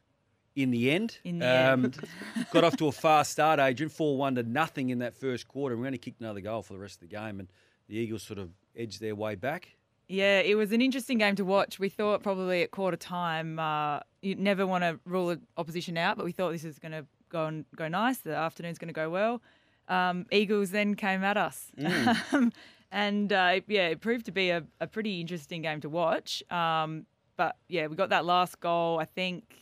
in 0.56 0.71
the 0.71 0.92
end. 0.92 1.18
In 1.24 1.39
the 1.39 1.74
um, 1.74 1.86
end. 1.86 2.00
got 2.51 2.63
off 2.63 2.77
to 2.77 2.88
a 2.88 2.92
fast 2.92 3.31
start, 3.31 3.59
Adrienne. 3.59 3.89
4 3.89 4.18
1 4.18 4.36
to 4.36 4.44
nothing 4.44 4.89
in 4.89 5.00
that 5.00 5.15
first 5.15 5.48
quarter. 5.48 5.77
We 5.77 5.86
only 5.86 5.98
kicked 6.00 6.19
another 6.19 6.42
goal 6.42 6.62
for 6.63 6.74
the 6.74 6.80
rest 6.80 6.95
of 7.01 7.09
the 7.09 7.15
game, 7.15 7.39
and 7.39 7.48
the 7.88 7.95
Eagles 7.95 8.24
sort 8.24 8.39
of 8.39 8.50
edged 8.75 9.00
their 9.00 9.15
way 9.15 9.36
back. 9.36 9.77
Yeah, 10.07 10.39
it 10.39 10.56
was 10.56 10.71
an 10.71 10.81
interesting 10.81 11.18
game 11.18 11.36
to 11.36 11.44
watch. 11.44 11.80
We 11.80 11.89
thought 11.89 12.24
probably 12.24 12.63
at 12.63 12.71
quarter 12.71 12.95
time, 12.95 13.59
uh, 13.59 14.00
you 14.21 14.36
never 14.36 14.65
want 14.65 14.83
to 14.83 15.00
rule 15.06 15.31
an 15.31 15.42
opposition 15.57 15.98
out, 15.98 16.15
but 16.15 16.25
we 16.25 16.31
thought 16.31 16.51
this 16.51 16.63
is 16.63 16.80
going 16.80 16.94
to 16.94 17.06
go 17.30 17.45
and 17.45 17.65
go 17.75 17.89
nice. 17.89 18.19
The 18.19 18.36
afternoon's 18.36 18.77
going 18.77 18.88
to 18.88 18.94
go 18.94 19.09
well. 19.09 19.42
Um, 19.89 20.25
Eagles 20.31 20.71
then 20.71 20.95
came 20.95 21.24
at 21.24 21.38
us, 21.38 21.71
um, 22.31 22.51
and 22.92 23.31
uh, 23.31 23.62
yeah, 23.68 23.88
it 23.88 24.01
proved 24.01 24.25
to 24.25 24.31
be 24.31 24.50
a, 24.50 24.63
a 24.80 24.88
pretty 24.88 25.19
interesting 25.21 25.62
game 25.62 25.81
to 25.81 25.89
watch. 25.89 26.44
Um, 26.51 27.06
but 27.36 27.56
yeah, 27.68 27.88
we 27.88 27.95
got 27.95 28.09
that 28.09 28.25
last 28.25 28.59
goal. 28.59 29.00
I 29.00 29.06
think 29.06 29.56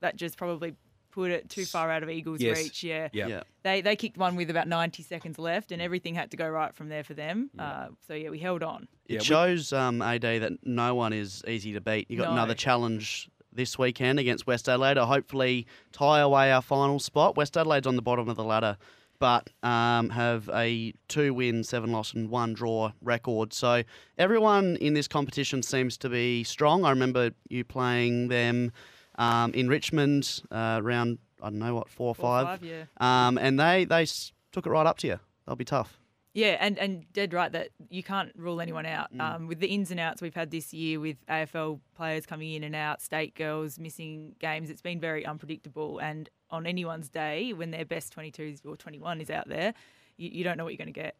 that 0.00 0.16
just 0.16 0.36
probably 0.36 0.74
put 1.16 1.30
it 1.30 1.48
too 1.48 1.64
far 1.64 1.90
out 1.90 2.02
of 2.02 2.10
Eagles' 2.10 2.42
Yes. 2.42 2.58
reach. 2.58 2.84
Yeah. 2.84 3.08
Yeah. 3.12 3.26
yeah. 3.26 3.42
They, 3.62 3.80
they 3.80 3.96
kicked 3.96 4.18
one 4.18 4.36
with 4.36 4.50
about 4.50 4.68
90 4.68 5.02
seconds 5.02 5.38
left, 5.38 5.72
and 5.72 5.80
everything 5.80 6.14
had 6.14 6.30
to 6.32 6.36
go 6.36 6.46
right 6.46 6.74
from 6.74 6.90
there 6.90 7.02
for 7.02 7.14
them. 7.14 7.50
Uh, 7.58 7.86
so, 8.06 8.12
yeah, 8.12 8.28
we 8.28 8.38
held 8.38 8.62
on. 8.62 8.86
It 9.08 9.14
Yeah, 9.14 9.20
shows 9.20 9.72
um, 9.72 10.02
AD 10.02 10.20
that 10.20 10.52
no 10.62 10.94
one 10.94 11.14
is 11.14 11.42
easy 11.48 11.72
to 11.72 11.80
beat. 11.80 12.10
You 12.10 12.18
got 12.18 12.26
No. 12.26 12.32
another 12.32 12.54
challenge 12.54 13.30
this 13.50 13.78
weekend 13.78 14.18
against 14.20 14.46
West 14.46 14.68
Adelaide 14.68 14.94
to 14.94 15.06
hopefully 15.06 15.66
tie 15.92 16.20
away 16.20 16.52
our 16.52 16.60
final 16.60 16.98
spot. 16.98 17.34
West 17.34 17.56
Adelaide's 17.56 17.86
on 17.86 17.96
the 17.96 18.02
bottom 18.02 18.28
of 18.28 18.36
the 18.36 18.44
ladder, 18.44 18.76
but 19.18 19.48
um, 19.62 20.10
have 20.10 20.50
a 20.52 20.92
two 21.08 21.32
win, 21.32 21.64
seven 21.64 21.92
loss, 21.92 22.12
and 22.12 22.28
one 22.28 22.52
draw 22.52 22.92
record. 23.00 23.54
So 23.54 23.82
everyone 24.18 24.76
in 24.76 24.92
this 24.92 25.08
competition 25.08 25.62
seems 25.62 25.96
to 25.98 26.10
be 26.10 26.44
strong. 26.44 26.84
I 26.84 26.90
remember 26.90 27.30
you 27.48 27.64
playing 27.64 28.28
them 28.28 28.72
um, 29.16 29.52
in 29.54 29.68
Richmond 29.68 30.42
uh, 30.50 30.80
around 30.82 31.18
I 31.42 31.50
don't 31.50 31.58
know 31.58 31.74
what 31.74 31.88
four 31.88 32.08
or 32.08 32.14
Four 32.14 32.24
five, 32.24 32.60
five, 32.60 32.64
yeah. 32.64 32.84
Um, 32.98 33.38
and 33.38 33.58
they 33.58 33.84
they 33.84 34.02
s- 34.02 34.32
took 34.52 34.66
it 34.66 34.70
right 34.70 34.86
up 34.86 34.98
to 34.98 35.06
you. 35.06 35.20
They'll 35.46 35.56
be 35.56 35.64
tough. 35.64 35.98
Yeah, 36.36 36.58
and, 36.60 36.78
and 36.78 37.10
dead 37.14 37.32
right 37.32 37.50
that 37.52 37.70
you 37.88 38.02
can't 38.02 38.30
rule 38.36 38.60
anyone 38.60 38.84
out. 38.84 39.10
Mm. 39.14 39.20
Um, 39.22 39.46
with 39.46 39.58
the 39.58 39.68
ins 39.68 39.90
and 39.90 39.98
outs 39.98 40.20
we've 40.20 40.34
had 40.34 40.50
this 40.50 40.74
year 40.74 41.00
with 41.00 41.16
AFL 41.28 41.80
players 41.94 42.26
coming 42.26 42.52
in 42.52 42.62
and 42.62 42.74
out, 42.74 43.00
state 43.00 43.34
girls 43.34 43.78
missing 43.78 44.34
games, 44.38 44.68
it's 44.68 44.82
been 44.82 45.00
very 45.00 45.24
unpredictable. 45.24 45.98
And 45.98 46.28
on 46.50 46.66
anyone's 46.66 47.08
day, 47.08 47.54
when 47.54 47.70
their 47.70 47.86
best 47.86 48.14
22s 48.14 48.66
or 48.66 48.76
21 48.76 49.22
is 49.22 49.30
out 49.30 49.48
there, 49.48 49.72
you, 50.18 50.28
you 50.30 50.44
don't 50.44 50.58
know 50.58 50.64
what 50.64 50.74
you're 50.74 50.84
going 50.84 50.92
to 50.92 51.00
get. 51.00 51.16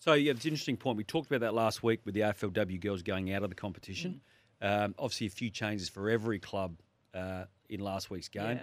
So 0.00 0.12
yeah, 0.12 0.32
it's 0.32 0.44
an 0.44 0.50
interesting 0.50 0.76
point. 0.76 0.98
We 0.98 1.04
talked 1.04 1.28
about 1.28 1.40
that 1.40 1.54
last 1.54 1.82
week 1.82 2.00
with 2.04 2.12
the 2.12 2.20
AFLW 2.20 2.78
girls 2.78 3.02
going 3.02 3.32
out 3.32 3.42
of 3.42 3.48
the 3.48 3.56
competition. 3.56 4.20
Mm. 4.62 4.84
Um, 4.84 4.94
obviously, 4.98 5.28
a 5.28 5.30
few 5.30 5.48
changes 5.48 5.88
for 5.88 6.10
every 6.10 6.38
club 6.38 6.76
uh, 7.18 7.44
in 7.68 7.80
last 7.80 8.10
week's 8.10 8.28
game. 8.28 8.58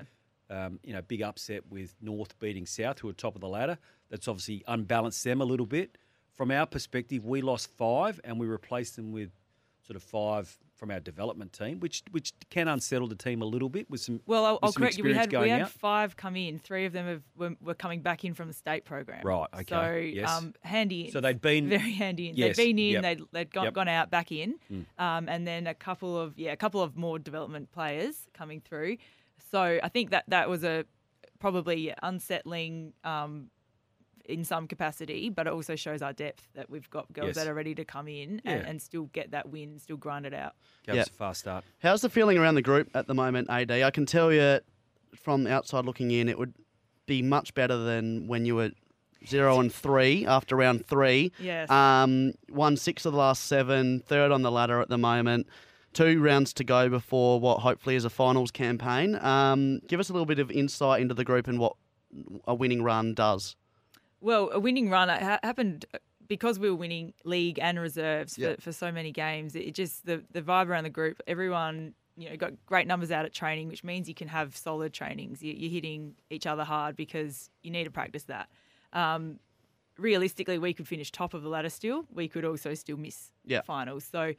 Um, 0.49 0.79
you 0.83 0.93
know, 0.93 1.01
big 1.01 1.21
upset 1.23 1.63
with 1.69 1.95
North 2.01 2.37
beating 2.39 2.65
South, 2.65 2.99
who 2.99 3.09
are 3.09 3.13
top 3.13 3.35
of 3.35 3.41
the 3.41 3.47
ladder. 3.47 3.77
That's 4.09 4.27
obviously 4.27 4.63
unbalanced 4.67 5.23
them 5.23 5.41
a 5.41 5.45
little 5.45 5.65
bit. 5.65 5.97
From 6.33 6.51
our 6.51 6.65
perspective, 6.65 7.25
we 7.25 7.41
lost 7.41 7.69
five 7.71 8.19
and 8.23 8.39
we 8.39 8.45
replaced 8.45 8.95
them 8.95 9.11
with 9.11 9.31
sort 9.81 9.95
of 9.95 10.03
five 10.03 10.55
from 10.75 10.91
our 10.91 10.99
development 10.99 11.53
team, 11.53 11.79
which 11.79 12.03
which 12.11 12.33
can 12.49 12.67
unsettle 12.67 13.07
the 13.07 13.15
team 13.15 13.41
a 13.41 13.45
little 13.45 13.69
bit 13.69 13.89
with 13.89 14.01
some. 14.01 14.19
Well, 14.25 14.45
I'll, 14.45 14.53
with 14.55 14.59
I'll 14.63 14.71
some 14.73 14.81
correct 14.81 14.97
you. 14.97 15.03
We 15.05 15.13
had 15.13 15.31
we 15.31 15.49
had 15.49 15.61
out. 15.61 15.69
five 15.71 16.15
come 16.17 16.35
in. 16.35 16.59
Three 16.59 16.85
of 16.85 16.93
them 16.93 17.05
have, 17.07 17.21
were, 17.37 17.55
were 17.61 17.73
coming 17.73 18.01
back 18.01 18.25
in 18.25 18.33
from 18.33 18.47
the 18.49 18.53
state 18.53 18.83
program. 18.85 19.21
Right, 19.25 19.47
okay, 19.53 19.65
So 19.67 19.95
yes. 19.95 20.29
um, 20.29 20.53
handy. 20.61 21.09
So 21.11 21.21
they'd 21.21 21.39
been- 21.41 21.69
very 21.79 21.93
handy. 21.93 22.29
In. 22.29 22.35
Yes, 22.35 22.57
They'd 22.57 22.75
been 22.75 22.79
in. 22.79 22.91
yep. 22.93 23.03
They'd, 23.03 23.21
they'd 23.31 23.51
gone, 23.53 23.63
Yep. 23.65 23.73
Mm. 23.73 23.75
gone 23.75 23.87
out 23.87 24.09
back 24.11 24.31
in, 24.31 24.55
um, 24.99 25.29
and 25.29 25.47
then 25.47 25.67
a 25.67 25.73
couple 25.73 26.19
of 26.19 26.37
yeah, 26.37 26.51
a 26.51 26.57
couple 26.57 26.81
of 26.81 26.95
more 26.97 27.19
development 27.19 27.71
players 27.71 28.27
coming 28.33 28.59
through. 28.61 28.97
So 29.51 29.79
I 29.81 29.87
think 29.89 30.11
that 30.11 30.25
that 30.27 30.49
was 30.49 30.63
a 30.63 30.85
probably 31.39 31.93
unsettling. 32.03 32.93
Um, 33.03 33.49
in 34.27 34.43
some 34.43 34.67
capacity, 34.67 35.29
but 35.29 35.47
it 35.47 35.53
also 35.53 35.75
shows 35.75 36.01
our 36.01 36.13
depth 36.13 36.47
that 36.55 36.69
we've 36.69 36.89
got 36.89 37.11
girls 37.13 37.27
Yes. 37.27 37.35
that 37.37 37.47
are 37.47 37.53
ready 37.53 37.75
to 37.75 37.85
come 37.85 38.07
in 38.07 38.41
Yeah. 38.43 38.51
and, 38.53 38.67
and 38.67 38.81
still 38.81 39.05
get 39.13 39.31
that 39.31 39.49
win, 39.49 39.79
still 39.79 39.97
grind 39.97 40.25
it 40.25 40.33
out. 40.33 40.53
Gave 40.85 40.95
Yeah. 40.95 41.01
us 41.01 41.07
a 41.09 41.11
fast 41.13 41.39
start. 41.41 41.63
How's 41.79 42.01
the 42.01 42.09
feeling 42.09 42.37
around 42.37 42.55
the 42.55 42.61
group 42.61 42.89
at 42.95 43.07
the 43.07 43.13
moment, 43.13 43.49
AD? 43.49 43.71
I 43.83 43.91
can 43.91 44.05
tell 44.05 44.31
you 44.33 44.59
from 45.15 45.43
the 45.43 45.51
outside 45.51 45.85
looking 45.85 46.11
in, 46.11 46.27
it 46.27 46.37
would 46.37 46.53
be 47.05 47.21
much 47.21 47.53
better 47.53 47.77
than 47.77 48.27
when 48.27 48.45
you 48.45 48.55
were 48.55 48.71
zero 49.27 49.59
and 49.59 49.73
three 49.73 50.25
after 50.25 50.55
round 50.55 50.85
three. 50.85 51.31
Yes. 51.39 51.69
Um, 51.69 52.33
won 52.49 52.77
six 52.77 53.05
of 53.05 53.11
the 53.13 53.17
last 53.17 53.43
seven, 53.43 53.99
third 54.01 54.31
on 54.31 54.41
the 54.41 54.51
ladder 54.51 54.81
at 54.81 54.89
the 54.89 54.97
moment. 54.97 55.47
Two 55.93 56.21
rounds 56.21 56.53
to 56.55 56.63
go 56.63 56.89
before 56.89 57.39
what 57.39 57.59
hopefully 57.59 57.95
is 57.95 58.03
a 58.05 58.09
finals 58.09 58.51
campaign. 58.51 59.15
Um, 59.15 59.79
give 59.87 59.99
us 59.99 60.09
a 60.09 60.13
little 60.13 60.25
bit 60.25 60.39
of 60.39 60.51
insight 60.51 61.01
into 61.01 61.13
the 61.13 61.23
group 61.23 61.47
and 61.47 61.57
what 61.57 61.75
a 62.45 62.53
winning 62.53 62.83
run 62.83 63.13
does. 63.13 63.55
Well, 64.21 64.49
a 64.51 64.59
winning 64.59 64.89
run 64.89 65.09
happened 65.09 65.85
uh, 65.93 65.97
because 66.27 66.57
we 66.59 66.69
were 66.69 66.75
winning 66.75 67.13
league 67.23 67.59
and 67.61 67.79
reserves 67.79 68.35
for, 68.35 68.41
Yeah. 68.41 68.55
for 68.59 68.71
so 68.71 68.91
many 68.91 69.11
games. 69.11 69.55
It 69.55 69.73
just 69.75 70.05
the 70.05 70.23
the 70.31 70.41
vibe 70.41 70.67
around 70.67 70.83
the 70.85 70.89
group. 70.89 71.21
Everyone 71.27 71.93
you 72.17 72.29
know 72.29 72.37
got 72.37 72.53
great 72.65 72.87
numbers 72.87 73.11
out 73.11 73.25
at 73.25 73.33
training, 73.33 73.67
which 73.67 73.83
means 73.83 74.07
you 74.07 74.15
can 74.15 74.27
have 74.29 74.55
solid 74.55 74.93
trainings. 74.93 75.43
You, 75.43 75.53
you're 75.53 75.71
hitting 75.71 76.15
each 76.29 76.47
other 76.47 76.63
hard 76.63 76.95
because 76.95 77.49
you 77.61 77.71
need 77.71 77.83
to 77.83 77.91
practice 77.91 78.23
that. 78.23 78.49
Um, 78.93 79.39
realistically, 79.97 80.57
we 80.57 80.73
could 80.73 80.87
finish 80.87 81.11
top 81.11 81.33
of 81.33 81.43
the 81.43 81.49
ladder 81.49 81.69
still. 81.69 82.05
We 82.13 82.27
could 82.27 82.45
also 82.45 82.73
still 82.73 82.97
miss 82.97 83.31
Yeah. 83.45 83.61
finals. 83.61 84.03
So. 84.11 84.33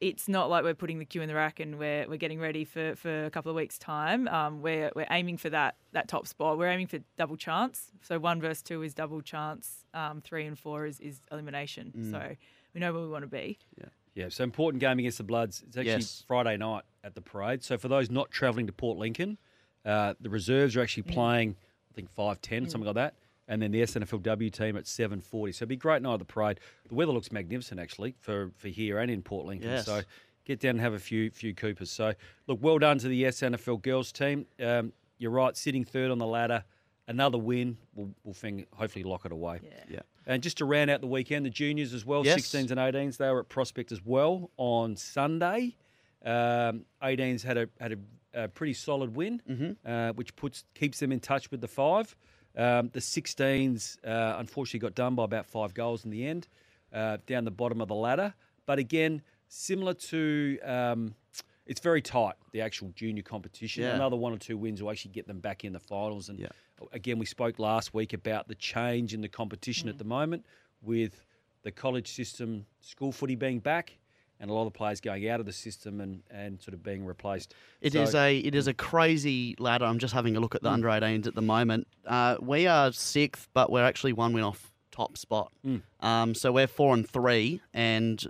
It's 0.00 0.28
not 0.28 0.48
like 0.48 0.62
we're 0.62 0.74
putting 0.74 1.00
the 1.00 1.04
queue 1.04 1.22
in 1.22 1.28
the 1.28 1.34
rack 1.34 1.58
and 1.58 1.76
we're, 1.78 2.08
we're 2.08 2.18
getting 2.18 2.38
ready 2.38 2.64
for, 2.64 2.94
for 2.94 3.24
a 3.24 3.30
couple 3.30 3.50
of 3.50 3.56
weeks' 3.56 3.78
time. 3.78 4.28
Um, 4.28 4.62
we're, 4.62 4.92
we're 4.94 5.08
aiming 5.10 5.38
for 5.38 5.50
that 5.50 5.74
that 5.92 6.06
top 6.06 6.26
spot. 6.28 6.56
We're 6.56 6.68
aiming 6.68 6.86
for 6.86 6.98
double 7.16 7.36
chance. 7.36 7.90
So 8.02 8.18
one 8.18 8.40
versus 8.40 8.62
two 8.62 8.82
is 8.82 8.94
double 8.94 9.20
chance. 9.22 9.84
Um, 9.94 10.20
three 10.20 10.46
and 10.46 10.56
four 10.56 10.86
is, 10.86 11.00
is 11.00 11.20
elimination. 11.32 11.92
Mm. 11.96 12.10
So 12.12 12.36
we 12.74 12.80
know 12.80 12.92
where 12.92 13.02
we 13.02 13.08
want 13.08 13.24
to 13.24 13.28
be. 13.28 13.58
Yeah, 13.76 13.86
Yeah, 14.14 14.28
so 14.28 14.44
important 14.44 14.80
game 14.80 14.98
against 15.00 15.18
the 15.18 15.24
Bloods. 15.24 15.64
It's 15.66 15.76
actually 15.76 15.90
Yes. 15.92 16.24
Friday 16.28 16.56
night 16.56 16.84
at 17.02 17.14
the 17.16 17.20
parade. 17.22 17.64
So 17.64 17.76
for 17.76 17.88
those 17.88 18.08
not 18.10 18.30
travelling 18.30 18.66
to 18.68 18.72
Port 18.72 18.98
Lincoln, 18.98 19.38
uh, 19.84 20.14
the 20.20 20.30
reserves 20.30 20.76
are 20.76 20.80
actually 20.82 21.04
playing, 21.04 21.56
I 21.90 21.94
think 21.94 22.10
five 22.10 22.40
ten, 22.40 22.68
something 22.68 22.86
like 22.86 22.94
that, 22.96 23.14
and 23.48 23.60
then 23.62 23.70
the 23.72 23.80
SANFLW 23.82 24.52
team 24.52 24.76
at 24.76 24.86
seven 24.86 25.20
forty. 25.20 25.52
So 25.52 25.62
it'd 25.62 25.70
be 25.70 25.74
a 25.74 25.78
great 25.78 26.02
night 26.02 26.12
at 26.14 26.18
the 26.20 26.24
parade. 26.24 26.60
The 26.88 26.94
weather 26.94 27.12
looks 27.12 27.32
magnificent 27.32 27.80
actually 27.80 28.14
for 28.20 28.50
for 28.56 28.68
here 28.68 28.98
and 28.98 29.10
in 29.10 29.22
Port 29.22 29.46
Lincoln. 29.46 29.70
Yes. 29.70 29.86
So 29.86 30.02
get 30.44 30.60
down 30.60 30.70
and 30.72 30.80
have 30.80 30.94
a 30.94 30.98
few 30.98 31.30
few 31.30 31.54
Coopers. 31.54 31.90
So 31.90 32.12
look, 32.46 32.58
well 32.62 32.78
done 32.78 32.98
to 32.98 33.08
the 33.08 33.24
SANFL 33.24 33.82
girls 33.82 34.12
team. 34.12 34.46
Um, 34.62 34.92
you're 35.18 35.30
right, 35.32 35.56
sitting 35.56 35.84
third 35.84 36.10
on 36.10 36.18
the 36.18 36.26
ladder. 36.26 36.62
Another 37.08 37.38
win 37.38 37.78
will 37.94 38.10
will 38.24 38.34
thing 38.34 38.66
hopefully 38.74 39.02
lock 39.02 39.24
it 39.24 39.32
away. 39.32 39.60
Yeah. 39.88 40.00
And 40.26 40.42
just 40.42 40.58
to 40.58 40.66
round 40.66 40.90
out 40.90 41.00
the 41.00 41.06
weekend, 41.06 41.46
the 41.46 41.50
juniors 41.50 41.94
as 41.94 42.04
well, 42.04 42.22
Yes. 42.22 42.42
16s 42.42 42.70
and 42.70 42.78
18s, 42.78 43.16
they 43.16 43.30
were 43.30 43.40
at 43.40 43.48
Prospect 43.48 43.90
as 43.92 44.04
well 44.04 44.50
on 44.58 44.94
Sunday. 44.94 45.74
Um, 46.24 46.84
18s 47.02 47.42
had 47.42 47.56
a 47.56 47.68
had 47.80 47.92
a, 47.92 48.42
a 48.44 48.48
pretty 48.48 48.74
solid 48.74 49.14
win, 49.16 49.40
Mm-hmm. 49.48 49.90
uh, 49.90 50.12
which 50.12 50.36
puts 50.36 50.64
keeps 50.74 50.98
them 51.00 51.12
in 51.12 51.20
touch 51.20 51.50
with 51.50 51.60
the 51.62 51.68
five. 51.68 52.14
Um, 52.58 52.90
the 52.92 52.98
16s 53.00 54.04
uh, 54.04 54.36
unfortunately 54.38 54.80
got 54.80 54.94
done 54.96 55.14
by 55.14 55.24
about 55.24 55.46
five 55.46 55.72
goals 55.74 56.04
in 56.04 56.10
the 56.10 56.26
end, 56.26 56.48
uh, 56.92 57.18
down 57.26 57.44
the 57.44 57.52
bottom 57.52 57.80
of 57.80 57.86
the 57.88 57.94
ladder. 57.94 58.34
But 58.66 58.78
again, 58.80 59.22
similar 59.48 59.94
to 59.94 60.58
um, 60.64 61.14
it's 61.66 61.80
very 61.80 62.02
tight 62.02 62.34
the 62.52 62.60
actual 62.60 62.90
junior 62.96 63.22
competition. 63.22 63.84
Yeah. 63.84 63.94
Another 63.94 64.16
one 64.16 64.32
or 64.32 64.38
two 64.38 64.56
wins 64.58 64.82
will 64.82 64.90
actually 64.90 65.12
get 65.12 65.26
them 65.28 65.38
back 65.38 65.64
in 65.64 65.72
the 65.72 65.78
finals. 65.78 66.28
And 66.30 66.40
Yeah. 66.40 66.48
again, 66.92 67.18
we 67.18 67.26
spoke 67.26 67.58
last 67.60 67.94
week 67.94 68.12
about 68.12 68.48
the 68.48 68.56
change 68.56 69.14
in 69.14 69.20
the 69.20 69.28
competition 69.28 69.86
Mm. 69.88 69.92
at 69.92 69.98
the 69.98 70.04
moment 70.04 70.44
with 70.82 71.24
the 71.62 71.70
college 71.70 72.08
system, 72.08 72.66
school 72.80 73.12
footy 73.12 73.36
being 73.36 73.60
back, 73.60 73.98
and 74.40 74.50
a 74.50 74.52
lot 74.54 74.66
of 74.66 74.72
the 74.72 74.76
players 74.78 75.00
going 75.00 75.28
out 75.28 75.40
of 75.40 75.46
the 75.46 75.52
system 75.52 76.00
and, 76.00 76.22
and 76.30 76.60
sort 76.60 76.74
of 76.74 76.82
being 76.82 77.04
replaced. 77.04 77.54
It 77.80 77.92
So- 77.92 78.02
is 78.02 78.14
a 78.14 78.38
it 78.38 78.54
is 78.54 78.66
a 78.66 78.74
crazy 78.74 79.54
ladder. 79.58 79.84
I'm 79.84 79.98
just 79.98 80.14
having 80.14 80.36
a 80.36 80.40
look 80.40 80.54
at 80.54 80.62
the 80.62 80.70
under 80.70 80.88
18s 80.88 81.26
at 81.26 81.34
the 81.34 81.42
moment. 81.42 81.86
Uh, 82.06 82.36
we 82.40 82.66
are 82.66 82.92
sixth, 82.92 83.48
but 83.52 83.70
we're 83.70 83.84
actually 83.84 84.12
one 84.12 84.32
win 84.32 84.44
off 84.44 84.72
top 84.90 85.16
spot. 85.16 85.52
Um, 86.00 86.34
so 86.34 86.50
we're 86.52 86.66
four 86.66 86.94
and 86.94 87.08
three, 87.08 87.60
and 87.74 88.24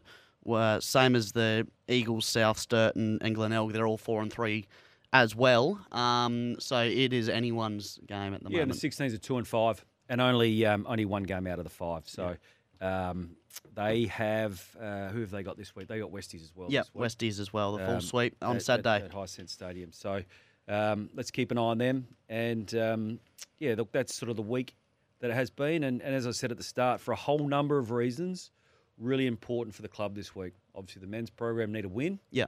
we're 0.45 0.81
same 0.81 1.15
as 1.17 1.33
the 1.33 1.67
Eagles, 1.89 2.27
South 2.27 2.59
Sturton, 2.59 3.19
and 3.21 3.35
Glenelg. 3.35 3.73
They're 3.73 3.87
all 3.87 3.97
four 3.99 4.23
and 4.23 4.33
three 4.33 4.67
as 5.13 5.35
well. 5.35 5.81
Um, 5.93 6.57
so 6.59 6.81
it 6.83 7.13
is 7.15 7.29
anyone's 7.31 7.99
game 8.07 8.35
at 8.35 8.43
the 8.43 8.51
moment. 8.51 8.55
yeah, 8.55 8.65
the 8.65 8.75
16s 8.89 9.15
are 9.15 9.19
two 9.19 9.39
and 9.39 9.49
five, 9.49 9.83
and 10.11 10.21
only 10.21 10.65
um, 10.67 10.87
only 10.89 11.05
one 11.07 11.23
game 11.23 11.47
out 11.47 11.59
of 11.59 11.65
the 11.65 11.71
five. 11.71 12.03
So 12.07 12.37
um, 12.83 13.31
they 13.75 14.07
have 14.07 14.65
uh, 14.81 15.09
who 15.09 15.21
have 15.21 15.31
they 15.31 15.43
got 15.43 15.57
this 15.57 15.75
week? 15.75 15.89
They 15.89 15.99
got 15.99 16.11
Westies 16.11 16.43
as 16.43 16.53
well. 16.55 16.69
Week. 16.95 17.03
Westies 17.05 17.41
as 17.41 17.53
well. 17.53 17.73
The 17.73 17.85
full 17.85 17.95
um, 17.95 18.01
sweep 18.01 18.37
on 18.43 18.57
at- 18.57 18.63
Saturday. 18.63 18.97
at, 18.97 19.05
at 19.05 19.13
Hisense 19.13 19.51
Stadium. 19.51 19.93
So 19.93 20.23
um, 20.69 21.11
let's 21.15 21.31
keep 21.31 21.51
an 21.51 21.59
eye 21.59 21.63
on 21.63 21.79
them. 21.79 22.07
And 22.29 22.75
um, 22.75 23.21
yeah, 23.59 23.75
look, 23.77 23.93
that's 23.93 24.15
sort 24.15 24.31
of 24.31 24.37
the 24.37 24.43
week 24.43 24.75
that 25.21 25.31
it 25.31 25.35
has 25.35 25.51
been. 25.51 25.85
And, 25.85 26.03
and 26.03 26.15
as 26.15 26.27
I 26.27 26.31
said 26.31 26.51
at 26.51 26.59
the 26.59 26.65
start, 26.65 27.01
for 27.01 27.13
a 27.13 27.17
whole 27.17 27.47
number 27.47 27.79
of 27.79 27.91
reasons, 27.91 28.51
really 28.99 29.27
important 29.27 29.75
for 29.75 29.83
the 29.83 29.89
club 29.89 30.15
this 30.15 30.35
week. 30.35 30.55
Obviously, 30.75 31.01
the 31.01 31.07
men's 31.07 31.31
program 31.31 31.73
need 31.73 31.85
a 31.85 31.89
win 31.89 32.19
yeah, 32.31 32.47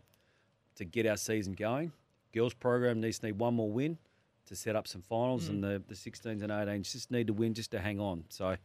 to 0.76 0.84
get 0.84 1.06
our 1.06 1.16
season 1.16 1.52
going. 1.54 1.92
Girls 2.32 2.54
program 2.54 3.00
needs 3.00 3.18
to 3.20 3.26
need 3.26 3.38
one 3.38 3.54
more 3.54 3.70
win 3.70 3.98
to 4.46 4.56
set 4.56 4.76
up 4.76 4.86
some 4.86 5.02
finals, 5.08 5.48
and 5.48 5.62
the, 5.62 5.82
the 5.88 5.94
16s 5.94 6.42
and 6.42 6.50
18s 6.50 6.92
just 6.92 7.10
need 7.10 7.28
to 7.28 7.32
win 7.32 7.54
just 7.54 7.70
to 7.70 7.78
hang 7.78 8.00
on. 8.00 8.24
So, 8.28 8.56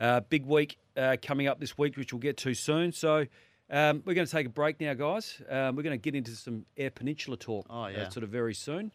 uh, 0.00 0.20
big 0.20 0.46
week 0.46 0.78
uh, 0.96 1.16
coming 1.22 1.46
up 1.46 1.60
this 1.60 1.78
week, 1.78 1.96
which 1.96 2.12
we'll 2.12 2.20
get 2.20 2.36
to 2.38 2.54
soon. 2.54 2.92
So, 2.92 3.26
um, 3.70 4.02
we're 4.04 4.14
going 4.14 4.26
to 4.26 4.32
take 4.32 4.46
a 4.46 4.50
break 4.50 4.80
now, 4.80 4.94
guys. 4.94 5.40
Um, 5.48 5.76
we're 5.76 5.84
going 5.84 5.98
to 5.98 6.02
get 6.02 6.16
into 6.16 6.32
some 6.32 6.64
Eyre 6.76 6.90
Peninsula 6.90 7.36
talk 7.36 7.66
Oh, 7.70 7.84
uh, 7.84 8.10
sort 8.10 8.24
of 8.24 8.30
very 8.30 8.54
soon. 8.54 8.90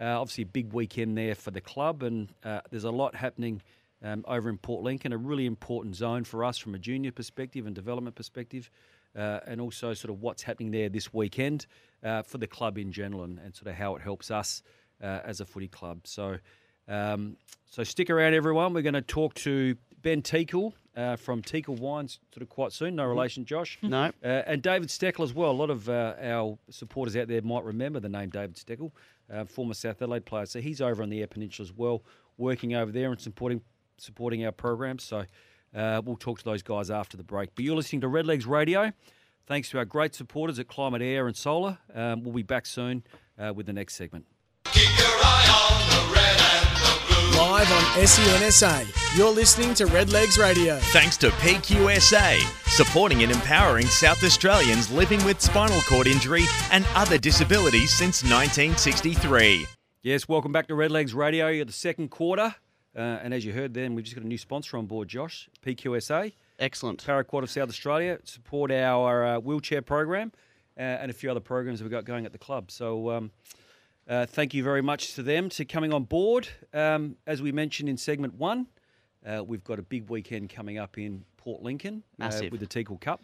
Uh, 0.00 0.20
obviously, 0.20 0.42
a 0.42 0.46
big 0.46 0.72
weekend 0.72 1.18
there 1.18 1.34
for 1.34 1.50
the 1.50 1.60
club, 1.60 2.04
and 2.04 2.28
uh, 2.44 2.60
there's 2.70 2.84
a 2.84 2.90
lot 2.90 3.16
happening 3.16 3.60
um, 4.02 4.24
over 4.28 4.48
in 4.48 4.56
Port 4.56 4.82
Lincoln, 4.82 5.12
a 5.12 5.16
really 5.16 5.46
important 5.46 5.96
zone 5.96 6.24
for 6.24 6.44
us 6.44 6.58
from 6.58 6.74
a 6.74 6.78
junior 6.78 7.12
perspective 7.12 7.66
and 7.66 7.74
development 7.74 8.14
perspective, 8.14 8.70
uh, 9.16 9.40
and 9.46 9.60
also 9.60 9.92
sort 9.94 10.10
of 10.10 10.22
what's 10.22 10.42
happening 10.42 10.70
there 10.70 10.88
this 10.88 11.12
weekend 11.12 11.66
uh, 12.04 12.22
for 12.22 12.38
the 12.38 12.46
club 12.46 12.78
in 12.78 12.92
general 12.92 13.24
and, 13.24 13.38
and 13.40 13.54
sort 13.54 13.66
of 13.66 13.74
how 13.74 13.96
it 13.96 14.02
helps 14.02 14.30
us 14.30 14.62
uh, 15.02 15.20
as 15.24 15.40
a 15.40 15.44
footy 15.44 15.68
club. 15.68 16.00
So, 16.04 16.38
um, 16.88 17.36
so 17.66 17.82
stick 17.82 18.10
around, 18.10 18.34
everyone. 18.34 18.72
We're 18.72 18.82
going 18.82 18.94
to 18.94 19.02
talk 19.02 19.34
to 19.34 19.76
Ben 20.02 20.22
Teakle 20.22 20.72
uh, 20.96 21.16
from 21.16 21.42
Teakle 21.42 21.78
Wines 21.78 22.18
sort 22.32 22.42
of 22.42 22.48
quite 22.48 22.72
soon. 22.72 22.96
No 22.96 23.04
relation, 23.06 23.44
Josh. 23.44 23.78
no, 23.82 24.10
Uh, 24.24 24.26
and 24.46 24.62
David 24.62 24.90
Stoakel 24.90 25.24
as 25.24 25.32
well. 25.34 25.50
A 25.50 25.52
lot 25.52 25.70
of 25.70 25.88
uh, 25.88 26.14
our 26.20 26.58
supporters 26.70 27.16
out 27.16 27.28
there 27.28 27.42
might 27.42 27.64
remember 27.64 28.00
the 28.00 28.08
name 28.08 28.30
David 28.30 28.56
Stoakel, 28.56 28.92
uh, 29.32 29.44
former 29.44 29.74
South 29.74 30.00
Adelaide 30.02 30.24
player. 30.26 30.46
So 30.46 30.60
he's 30.60 30.80
over 30.80 31.02
on 31.02 31.10
the 31.10 31.20
Eyre 31.20 31.26
Peninsula 31.26 31.66
as 31.68 31.72
well, 31.72 32.02
working 32.38 32.74
over 32.74 32.90
there 32.90 33.10
and 33.10 33.20
supporting 33.20 33.60
supporting 33.98 34.44
our 34.46 34.52
programs. 34.52 35.04
So 35.04 35.24
uh, 35.74 36.02
we'll 36.04 36.16
talk 36.16 36.38
to 36.38 36.44
those 36.44 36.62
guys 36.62 36.90
after 36.90 37.16
the 37.16 37.22
break. 37.24 37.50
But 37.54 37.64
you're 37.64 37.76
listening 37.76 38.00
to 38.00 38.08
Redlegs 38.08 38.46
Radio. 38.46 38.92
Thanks 39.46 39.68
to 39.70 39.78
our 39.78 39.84
great 39.84 40.14
supporters 40.14 40.58
at 40.58 40.68
Climate 40.68 41.02
Air 41.02 41.26
and 41.26 41.36
Solar. 41.36 41.78
Um, 41.94 42.22
we'll 42.22 42.32
be 42.34 42.42
back 42.42 42.66
soon 42.66 43.02
uh, 43.38 43.52
with 43.54 43.66
the 43.66 43.72
next 43.72 43.94
segment. 43.96 44.24
Live 47.40 47.72
on 47.72 47.82
SENSA. 48.04 49.16
You're 49.16 49.30
listening 49.30 49.72
to 49.76 49.86
Redlegs 49.86 50.38
Radio. 50.38 50.76
Thanks 50.92 51.16
to 51.16 51.30
PQSA, 51.30 52.38
supporting 52.68 53.22
and 53.22 53.32
empowering 53.32 53.86
South 53.86 54.22
Australians 54.22 54.90
living 54.92 55.24
with 55.24 55.40
spinal 55.40 55.80
cord 55.88 56.06
injury 56.06 56.44
and 56.70 56.86
other 56.94 57.16
disabilities 57.16 57.92
since 57.92 58.22
1963. 58.22 59.66
Yes, 60.02 60.28
welcome 60.28 60.52
back 60.52 60.68
to 60.68 60.74
Redlegs 60.74 61.14
Radio. 61.14 61.48
You're 61.48 61.64
the 61.64 61.72
second 61.72 62.10
quarter. 62.10 62.54
Uh, 62.94 62.98
and 63.00 63.32
as 63.32 63.42
you 63.42 63.54
heard 63.54 63.72
then, 63.72 63.94
we've 63.94 64.04
just 64.04 64.16
got 64.16 64.24
a 64.24 64.28
new 64.28 64.36
sponsor 64.36 64.76
on 64.76 64.84
board, 64.84 65.08
Josh, 65.08 65.48
PQSA. 65.64 66.34
excellent. 66.58 67.02
Paraquad 67.02 67.42
of 67.42 67.50
South 67.50 67.70
Australia 67.70 68.18
support 68.22 68.70
our 68.70 69.24
uh, 69.24 69.38
wheelchair 69.40 69.80
program 69.80 70.30
uh, 70.76 70.82
and 70.82 71.10
a 71.10 71.14
few 71.14 71.30
other 71.30 71.40
programs 71.40 71.80
we've 71.80 71.90
got 71.90 72.04
going 72.04 72.26
at 72.26 72.32
the 72.32 72.38
club. 72.38 72.70
So 72.70 73.10
um, 73.10 73.30
uh, 74.10 74.26
thank 74.26 74.52
you 74.52 74.62
very 74.62 74.82
much 74.82 75.14
to 75.14 75.22
them 75.22 75.48
to 75.50 75.64
coming 75.64 75.92
on 75.92 76.04
board. 76.04 76.48
Um, 76.74 77.16
as 77.26 77.40
we 77.40 77.52
mentioned 77.52 77.88
in 77.88 77.96
segment 77.96 78.34
one, 78.34 78.66
uh, 79.24 79.42
we've 79.44 79.64
got 79.64 79.78
a 79.78 79.82
big 79.82 80.10
weekend 80.10 80.50
coming 80.50 80.78
up 80.78 80.98
in 80.98 81.24
Port 81.36 81.62
Lincoln 81.62 82.02
uh, 82.20 82.30
with 82.50 82.60
the 82.60 82.66
Teakle 82.66 83.00
Cup 83.00 83.22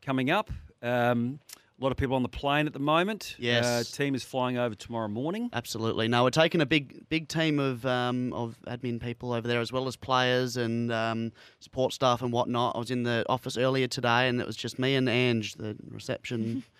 coming 0.00 0.30
up. 0.30 0.50
Um, 0.82 1.38
A 1.78 1.82
lot 1.82 1.92
of 1.92 1.96
people 1.98 2.14
on 2.16 2.22
the 2.22 2.28
plane 2.28 2.66
at 2.66 2.72
the 2.72 2.78
moment. 2.78 3.34
Yes. 3.38 3.64
Uh, 3.64 3.96
team 3.96 4.14
is 4.14 4.22
flying 4.22 4.56
over 4.56 4.74
tomorrow 4.74 5.08
morning. 5.08 5.50
Absolutely. 5.52 6.06
No, 6.08 6.24
we're 6.24 6.30
taking 6.30 6.60
a 6.60 6.66
big, 6.66 7.08
big 7.08 7.28
team 7.28 7.58
of 7.58 7.84
um, 7.86 8.32
of 8.32 8.56
admin 8.68 9.00
people 9.00 9.32
over 9.32 9.46
there, 9.46 9.60
as 9.60 9.72
well 9.72 9.86
as 9.88 9.96
players 9.96 10.56
and 10.56 10.92
um, 10.92 11.32
support 11.60 11.92
staff 11.92 12.22
and 12.22 12.32
whatnot. 12.32 12.76
I 12.76 12.78
was 12.78 12.90
in 12.90 13.02
the 13.02 13.24
office 13.28 13.56
earlier 13.56 13.88
today, 13.88 14.28
and 14.28 14.40
it 14.40 14.46
was 14.46 14.56
just 14.56 14.78
me 14.78 14.94
and 14.94 15.08
Ange, 15.08 15.54
the 15.54 15.76
reception, 15.88 16.62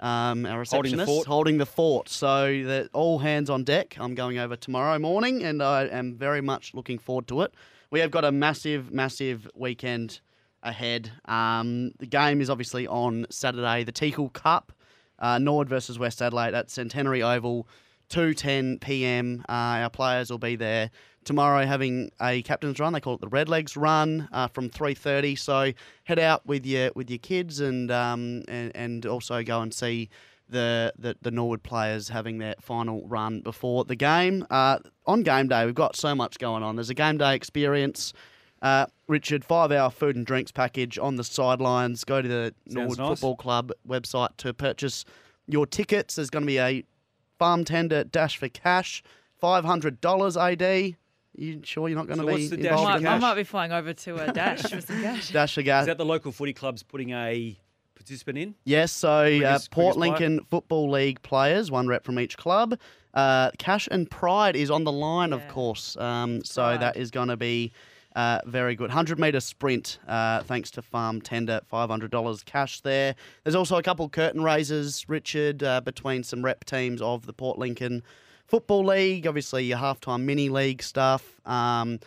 um, 0.00 0.46
our 0.46 0.64
Holding 0.64 0.92
the 0.92 0.98
receptionist, 0.98 1.06
fort. 1.06 1.26
holding 1.26 1.58
the 1.58 1.66
fort. 1.66 2.08
So 2.08 2.62
that 2.64 2.90
all 2.92 3.18
hands 3.18 3.50
on 3.50 3.64
deck. 3.64 3.96
I'm 3.98 4.14
going 4.14 4.38
over 4.38 4.56
tomorrow 4.56 4.98
morning, 4.98 5.42
and 5.42 5.62
I 5.62 5.84
am 5.86 6.14
very 6.14 6.40
much 6.40 6.74
looking 6.74 6.98
forward 6.98 7.26
to 7.28 7.42
it. 7.42 7.54
We 7.90 8.00
have 8.00 8.10
got 8.10 8.24
a 8.24 8.32
massive, 8.32 8.92
massive 8.92 9.48
weekend 9.54 10.20
ahead. 10.62 11.10
Um, 11.24 11.92
the 11.98 12.06
game 12.06 12.40
is 12.40 12.50
obviously 12.50 12.86
on 12.86 13.26
Saturday, 13.30 13.84
the 13.84 13.92
Teakle 13.92 14.32
Cup, 14.32 14.72
uh, 15.18 15.38
Nord 15.38 15.68
versus 15.68 15.98
West 15.98 16.20
Adelaide 16.22 16.54
at 16.54 16.70
Centenary 16.70 17.22
Oval, 17.22 17.66
2:10 18.08 18.80
p.m. 18.80 19.44
Uh, 19.48 19.82
our 19.82 19.90
players 19.90 20.30
will 20.30 20.38
be 20.38 20.56
there 20.56 20.90
tomorrow 21.24 21.66
having 21.66 22.10
a 22.22 22.42
captain's 22.42 22.80
run. 22.80 22.92
They 22.94 23.00
call 23.00 23.14
it 23.14 23.20
the 23.20 23.28
Redlegs 23.28 23.76
Run 23.76 24.28
uh, 24.32 24.48
from 24.48 24.70
3:30. 24.70 25.38
So 25.38 25.72
head 26.04 26.18
out 26.18 26.46
with 26.46 26.64
your 26.64 26.90
with 26.94 27.10
your 27.10 27.18
kids 27.18 27.60
and 27.60 27.90
um, 27.90 28.42
and, 28.48 28.74
and 28.74 29.06
also 29.06 29.42
go 29.42 29.60
and 29.60 29.72
see. 29.72 30.08
The, 30.50 30.94
the, 30.98 31.14
the 31.20 31.30
Norwood 31.30 31.62
players 31.62 32.08
having 32.08 32.38
their 32.38 32.54
final 32.58 33.06
run 33.06 33.42
before 33.42 33.84
the 33.84 33.94
game. 33.94 34.46
Uh, 34.48 34.78
on 35.06 35.22
game 35.22 35.46
day, 35.46 35.66
we've 35.66 35.74
got 35.74 35.94
so 35.94 36.14
much 36.14 36.38
going 36.38 36.62
on. 36.62 36.76
There's 36.76 36.88
a 36.88 36.94
game 36.94 37.18
day 37.18 37.34
experience. 37.34 38.14
Uh, 38.62 38.86
Richard, 39.08 39.44
five 39.44 39.70
hour 39.72 39.90
food 39.90 40.16
and 40.16 40.24
drinks 40.24 40.50
package 40.50 40.98
on 40.98 41.16
the 41.16 41.24
sidelines. 41.24 42.02
Go 42.02 42.22
to 42.22 42.28
the 42.28 42.54
Norwood 42.66 42.96
nice. 42.96 43.08
Football 43.08 43.36
Club 43.36 43.72
website 43.86 44.38
to 44.38 44.54
purchase 44.54 45.04
your 45.46 45.66
tickets. 45.66 46.14
There's 46.16 46.30
going 46.30 46.44
to 46.44 46.46
be 46.46 46.58
a 46.58 46.82
farm 47.38 47.64
tender 47.64 48.04
dash 48.04 48.36
for 48.36 48.48
cash, 48.48 49.02
$500 49.42 50.36
AD. 50.62 50.96
You 51.36 51.60
sure 51.62 51.88
you're 51.88 51.96
not 51.96 52.06
going 52.08 52.18
So 52.18 52.26
to 52.26 52.32
what's 52.32 52.48
be 52.48 52.56
the 52.56 52.56
dash 52.56 52.70
involved 52.72 52.86
for 52.86 52.92
I 52.92 52.96
in 52.98 53.02
might, 53.04 53.10
I 53.12 53.18
might 53.18 53.34
be 53.36 53.44
flying 53.44 53.72
over 53.72 53.92
to 53.92 54.16
a 54.28 54.32
dash 54.32 54.62
for 54.62 54.80
some 54.80 55.02
cash. 55.02 55.28
Dash 55.30 55.54
for 55.54 55.62
gas. 55.62 55.82
Is 55.82 55.86
that 55.86 55.98
the 55.98 56.04
local 56.04 56.32
footy 56.32 56.52
clubs 56.52 56.82
putting 56.82 57.10
a 57.10 57.56
participant 57.94 58.38
in? 58.38 58.54
Yes, 58.64 58.90
so 58.90 59.08
uh, 59.08 59.28
Quickest- 59.28 59.70
Port 59.70 59.94
quickest 59.94 59.98
player. 59.98 60.10
Lincoln 60.28 60.46
Football 60.50 60.90
League 60.90 61.22
players, 61.22 61.70
one 61.70 61.86
rep 61.86 62.04
from 62.04 62.18
each 62.18 62.36
club. 62.36 62.78
Uh, 63.14 63.50
Cash 63.58 63.88
and 63.90 64.10
Pride 64.10 64.56
is 64.56 64.70
on 64.70 64.84
the 64.84 64.92
line, 64.92 65.32
of 65.32 65.46
course. 65.48 65.96
Um, 65.96 66.42
so 66.44 66.62
Pride. 66.62 66.80
that 66.80 66.96
is 66.96 67.10
going 67.12 67.28
to 67.28 67.36
be 67.36 67.72
uh, 68.18 68.40
very 68.46 68.74
good. 68.74 68.88
100 68.88 69.16
metre 69.16 69.38
sprint, 69.38 70.00
uh, 70.08 70.42
thanks 70.42 70.72
to 70.72 70.82
Farm 70.82 71.20
Tender, 71.20 71.60
$500 71.72 72.44
cash 72.44 72.80
there. 72.80 73.14
There's 73.44 73.54
also 73.54 73.76
a 73.76 73.82
couple 73.82 74.08
curtain 74.08 74.42
raisers, 74.42 75.08
Richard, 75.08 75.62
uh, 75.62 75.80
between 75.82 76.24
some 76.24 76.44
rep 76.44 76.64
teams 76.64 77.00
of 77.00 77.26
the 77.26 77.32
Port 77.32 77.60
Lincoln 77.60 78.02
Football 78.44 78.86
League. 78.86 79.28
Obviously, 79.28 79.66
your 79.66 79.78
halftime 79.78 80.22
mini 80.22 80.48
league 80.48 80.82
stuff. 80.82 81.40
Um, 81.46 82.00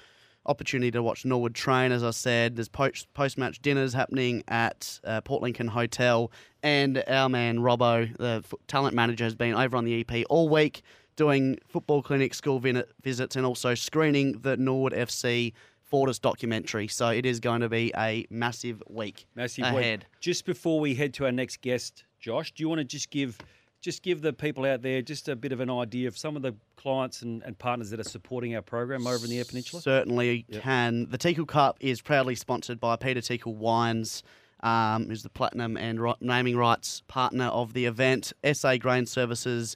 opportunity 0.45 0.91
to 0.91 1.01
watch 1.01 1.23
Norwood 1.23 1.55
train, 1.55 1.93
as 1.93 2.03
I 2.03 2.11
said. 2.11 2.57
There's 2.57 2.67
post 2.67 3.37
match 3.37 3.61
dinners 3.61 3.93
happening 3.93 4.43
at 4.49 4.99
uh, 5.05 5.21
Port 5.21 5.41
Lincoln 5.41 5.67
Hotel, 5.67 6.29
and 6.61 7.01
our 7.07 7.29
man 7.29 7.59
Robbo, 7.59 8.17
the 8.17 8.43
f- 8.43 8.53
talent 8.67 8.95
manager, 8.95 9.23
has 9.23 9.35
been 9.35 9.53
over 9.53 9.77
on 9.77 9.85
the 9.85 10.05
EP 10.05 10.25
all 10.29 10.49
week 10.49 10.81
doing 11.15 11.59
football 11.67 12.01
clinics, 12.01 12.37
school 12.37 12.59
visits, 12.59 13.35
and 13.35 13.45
also 13.45 13.75
screening 13.75 14.33
the 14.39 14.57
Norwood 14.57 14.93
FC 14.93 15.53
Fortis 15.91 16.19
documentary. 16.19 16.87
So 16.87 17.09
it 17.09 17.25
is 17.25 17.41
going 17.41 17.61
to 17.61 17.69
be 17.69 17.91
a 17.97 18.25
massive 18.29 18.81
week 18.89 19.27
Massive 19.35 19.65
ahead. 19.65 19.99
week. 19.99 20.07
Just 20.21 20.45
before 20.45 20.79
we 20.79 20.95
head 20.95 21.13
to 21.15 21.25
our 21.25 21.33
next 21.33 21.61
guest, 21.61 22.05
Josh, 22.19 22.53
do 22.53 22.63
you 22.63 22.69
want 22.69 22.79
to 22.79 22.85
just 22.85 23.11
give 23.11 23.37
just 23.81 24.03
give 24.03 24.21
the 24.21 24.31
people 24.31 24.63
out 24.65 24.83
there 24.83 25.01
just 25.01 25.27
a 25.27 25.35
bit 25.35 25.51
of 25.51 25.59
an 25.59 25.69
idea 25.69 26.07
of 26.07 26.17
some 26.17 26.35
of 26.35 26.43
the 26.43 26.53
clients 26.77 27.23
and, 27.23 27.43
and 27.43 27.57
partners 27.57 27.89
that 27.89 27.99
are 27.99 28.03
supporting 28.03 28.55
our 28.55 28.61
program 28.61 29.05
over 29.05 29.25
in 29.25 29.31
the 29.31 29.39
Eyre 29.39 29.45
Peninsula? 29.45 29.81
Certainly 29.81 30.45
can. 30.53 31.07
The 31.09 31.17
Teakle 31.17 31.47
Cup 31.47 31.77
is 31.81 31.99
proudly 32.01 32.35
sponsored 32.35 32.79
by 32.79 32.95
Peter 32.95 33.21
Teakle 33.21 33.55
Wines, 33.55 34.23
um, 34.61 35.07
who's 35.07 35.23
the 35.23 35.29
platinum 35.29 35.77
and 35.77 35.99
naming 36.21 36.55
rights 36.55 37.01
partner 37.07 37.45
of 37.45 37.73
the 37.73 37.85
event. 37.85 38.31
SA 38.53 38.77
Grain 38.77 39.07
Services, 39.07 39.75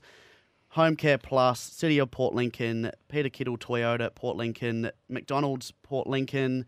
Home 0.75 0.98
Care 0.98 1.17
Plus, 1.17 1.62
City 1.62 2.00
of 2.00 2.12
Port 2.12 2.36
Lincoln, 2.36 2.91
Peter 3.08 3.29
Kittle 3.29 3.58
Toyota 3.58 4.13
Port 4.13 4.36
Lincoln, 4.36 4.92
McDonald's 5.07 5.72
Port 5.83 6.05
Lincoln, 6.05 6.66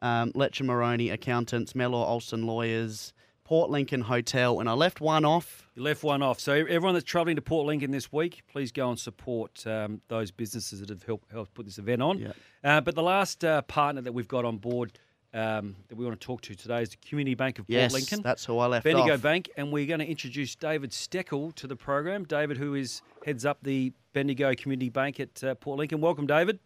um, 0.00 0.32
Letcher 0.34 0.64
Maroney 0.64 1.10
Accountants, 1.10 1.74
Mellor 1.74 1.98
Olsen 1.98 2.46
Lawyers, 2.46 3.12
Port 3.44 3.68
Lincoln 3.68 4.00
Hotel, 4.00 4.60
and 4.60 4.68
I 4.68 4.72
left 4.72 5.02
one 5.02 5.26
off. 5.26 5.68
You 5.74 5.82
left 5.82 6.02
one 6.02 6.22
off. 6.22 6.40
So 6.40 6.54
everyone 6.54 6.94
that's 6.94 7.04
travelling 7.04 7.36
to 7.36 7.42
Port 7.42 7.66
Lincoln 7.66 7.90
this 7.90 8.10
week, 8.10 8.44
please 8.50 8.72
go 8.72 8.88
and 8.88 8.98
support 8.98 9.66
um, 9.66 10.00
those 10.08 10.30
businesses 10.30 10.80
that 10.80 10.88
have 10.88 11.02
helped, 11.02 11.30
helped 11.30 11.52
put 11.52 11.66
this 11.66 11.76
event 11.76 12.00
on. 12.00 12.18
Yeah. 12.18 12.32
Uh, 12.64 12.80
but 12.80 12.94
the 12.94 13.02
last 13.02 13.44
uh, 13.44 13.60
partner 13.60 14.00
that 14.00 14.12
we've 14.12 14.26
got 14.26 14.46
on 14.46 14.56
board 14.56 14.98
um, 15.32 15.76
that 15.88 15.96
we 15.96 16.04
want 16.04 16.20
to 16.20 16.24
talk 16.26 16.40
to 16.42 16.54
today 16.54 16.82
is 16.82 16.90
the 16.90 16.96
Community 17.08 17.34
Bank 17.34 17.58
of 17.58 17.66
Yes, 17.68 17.92
Port 17.92 18.00
Lincoln. 18.02 18.22
that's 18.22 18.44
who 18.44 18.58
I 18.58 18.66
left 18.66 18.84
Bendigo 18.84 19.14
off. 19.14 19.22
Bank, 19.22 19.48
and 19.56 19.72
we're 19.72 19.86
going 19.86 20.00
to 20.00 20.06
introduce 20.06 20.54
David 20.56 20.92
Stoakel 20.92 21.52
to 21.52 21.66
the 21.66 21.76
program. 21.76 22.24
David, 22.24 22.56
who 22.56 22.74
is 22.74 23.02
heads 23.24 23.44
up 23.44 23.58
the 23.62 23.92
Bendigo 24.12 24.54
Community 24.54 24.88
Bank 24.88 25.20
at 25.20 25.42
uh, 25.44 25.54
Port 25.54 25.78
Lincoln. 25.78 26.00
Welcome, 26.00 26.26
David. 26.26 26.58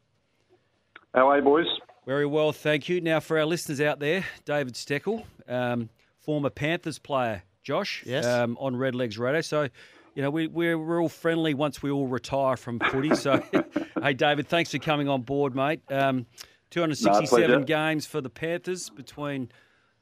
How 1.15 1.29
are 1.31 1.37
you, 1.39 1.43
boys? 1.45 1.67
Very 2.07 2.27
well, 2.27 2.53
thank 2.53 2.89
you. 2.89 3.01
Now, 3.01 3.21
for 3.21 3.39
our 3.39 3.47
listeners 3.47 3.81
out 3.81 3.99
there, 4.01 4.25
David 4.45 4.75
Stoakel, 4.75 5.25
um, 5.49 5.89
former 6.21 6.51
Panthers 6.51 6.99
player, 6.99 7.43
Josh, 7.63 8.03
Yes. 8.07 8.27
um, 8.27 8.57
on 8.61 8.77
Red 8.77 8.95
Legs 8.95 9.19
Radio. 9.19 9.41
So, 9.41 9.69
you 10.15 10.23
know, 10.23 10.31
we, 10.31 10.47
we're, 10.49 10.79
we're 10.79 11.01
all 11.01 11.09
friendly 11.09 11.55
once 11.55 11.83
we 11.83 11.91
all 11.91 12.07
retire 12.07 12.57
from 12.57 12.79
footy. 12.79 13.15
So, 13.15 13.43
hey, 14.03 14.13
David, 14.15 14.49
thanks 14.49 14.71
for 14.71 14.79
coming 14.79 15.09
on 15.09 15.23
board, 15.23 15.55
mate. 15.55 15.81
Um, 15.91 16.27
267 16.71 17.29
pleasure. 17.29 17.65
games 17.65 18.07
for 18.07 18.21
the 18.21 18.31
Panthers 18.31 18.91
between 18.91 19.51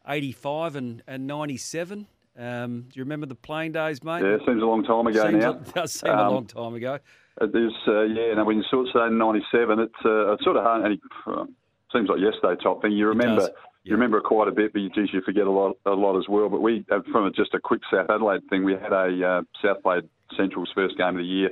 85 0.07 0.77
and, 0.77 1.03
and 1.07 1.27
97. 1.27 2.07
Um, 2.39 2.87
do 2.89 2.99
you 2.99 3.03
remember 3.05 3.27
the 3.27 3.35
playing 3.35 3.73
days, 3.73 4.03
mate? 4.03 4.23
Yeah, 4.23 4.39
seems 4.47 4.63
a 4.63 4.67
long 4.67 4.85
time 4.85 5.07
ago 5.07 5.23
Seems 5.31 5.43
now. 5.45 5.51
a- 5.53 5.73
does 5.75 5.93
seem 5.93 6.11
a 6.11 6.15
Um, 6.17 6.35
long 6.35 6.47
time 6.47 6.75
ago. 6.75 6.99
It 7.41 7.55
is, 7.55 7.73
uh, 7.87 8.03
yeah. 8.03 8.35
Now, 8.35 8.45
when 8.45 8.57
you 8.59 8.65
sort 8.71 8.87
of 8.89 8.93
say 8.93 9.15
'97, 9.15 9.79
it's, 9.79 9.95
uh, 10.05 10.33
it's 10.33 10.45
sort 10.45 10.57
of 10.57 10.65
hard. 10.65 10.85
And 10.85 10.95
it, 10.95 11.01
seems 11.93 12.09
like 12.09 12.21
yesterday 12.21 12.61
type 12.63 12.81
thing. 12.81 12.93
You 12.93 13.09
remember, 13.09 13.43
yeah. 13.43 13.49
you 13.85 13.93
remember 13.93 14.21
quite 14.23 14.49
a 14.49 14.51
bit, 14.53 14.73
but 14.73 14.81
you, 14.81 14.89
geez, 14.91 15.11
you 15.13 15.21
forget 15.23 15.47
a 15.47 15.51
lot, 15.51 15.77
a 15.85 15.91
lot 15.91 16.17
as 16.19 16.25
well. 16.29 16.49
But 16.49 16.63
we, 16.63 16.87
uh, 16.91 17.01
from 17.11 17.31
just 17.37 17.53
a 17.55 17.61
quick 17.61 17.83
South 17.93 18.09
Adelaide 18.09 18.43
thing, 18.49 18.65
we 18.65 18.73
had 18.73 18.93
a 18.93 19.27
uh, 19.27 19.43
South 19.63 19.83
played 19.83 20.05
Central's 20.37 20.71
first 20.75 20.97
game 20.97 21.09
of 21.09 21.17
the 21.17 21.25
year, 21.25 21.49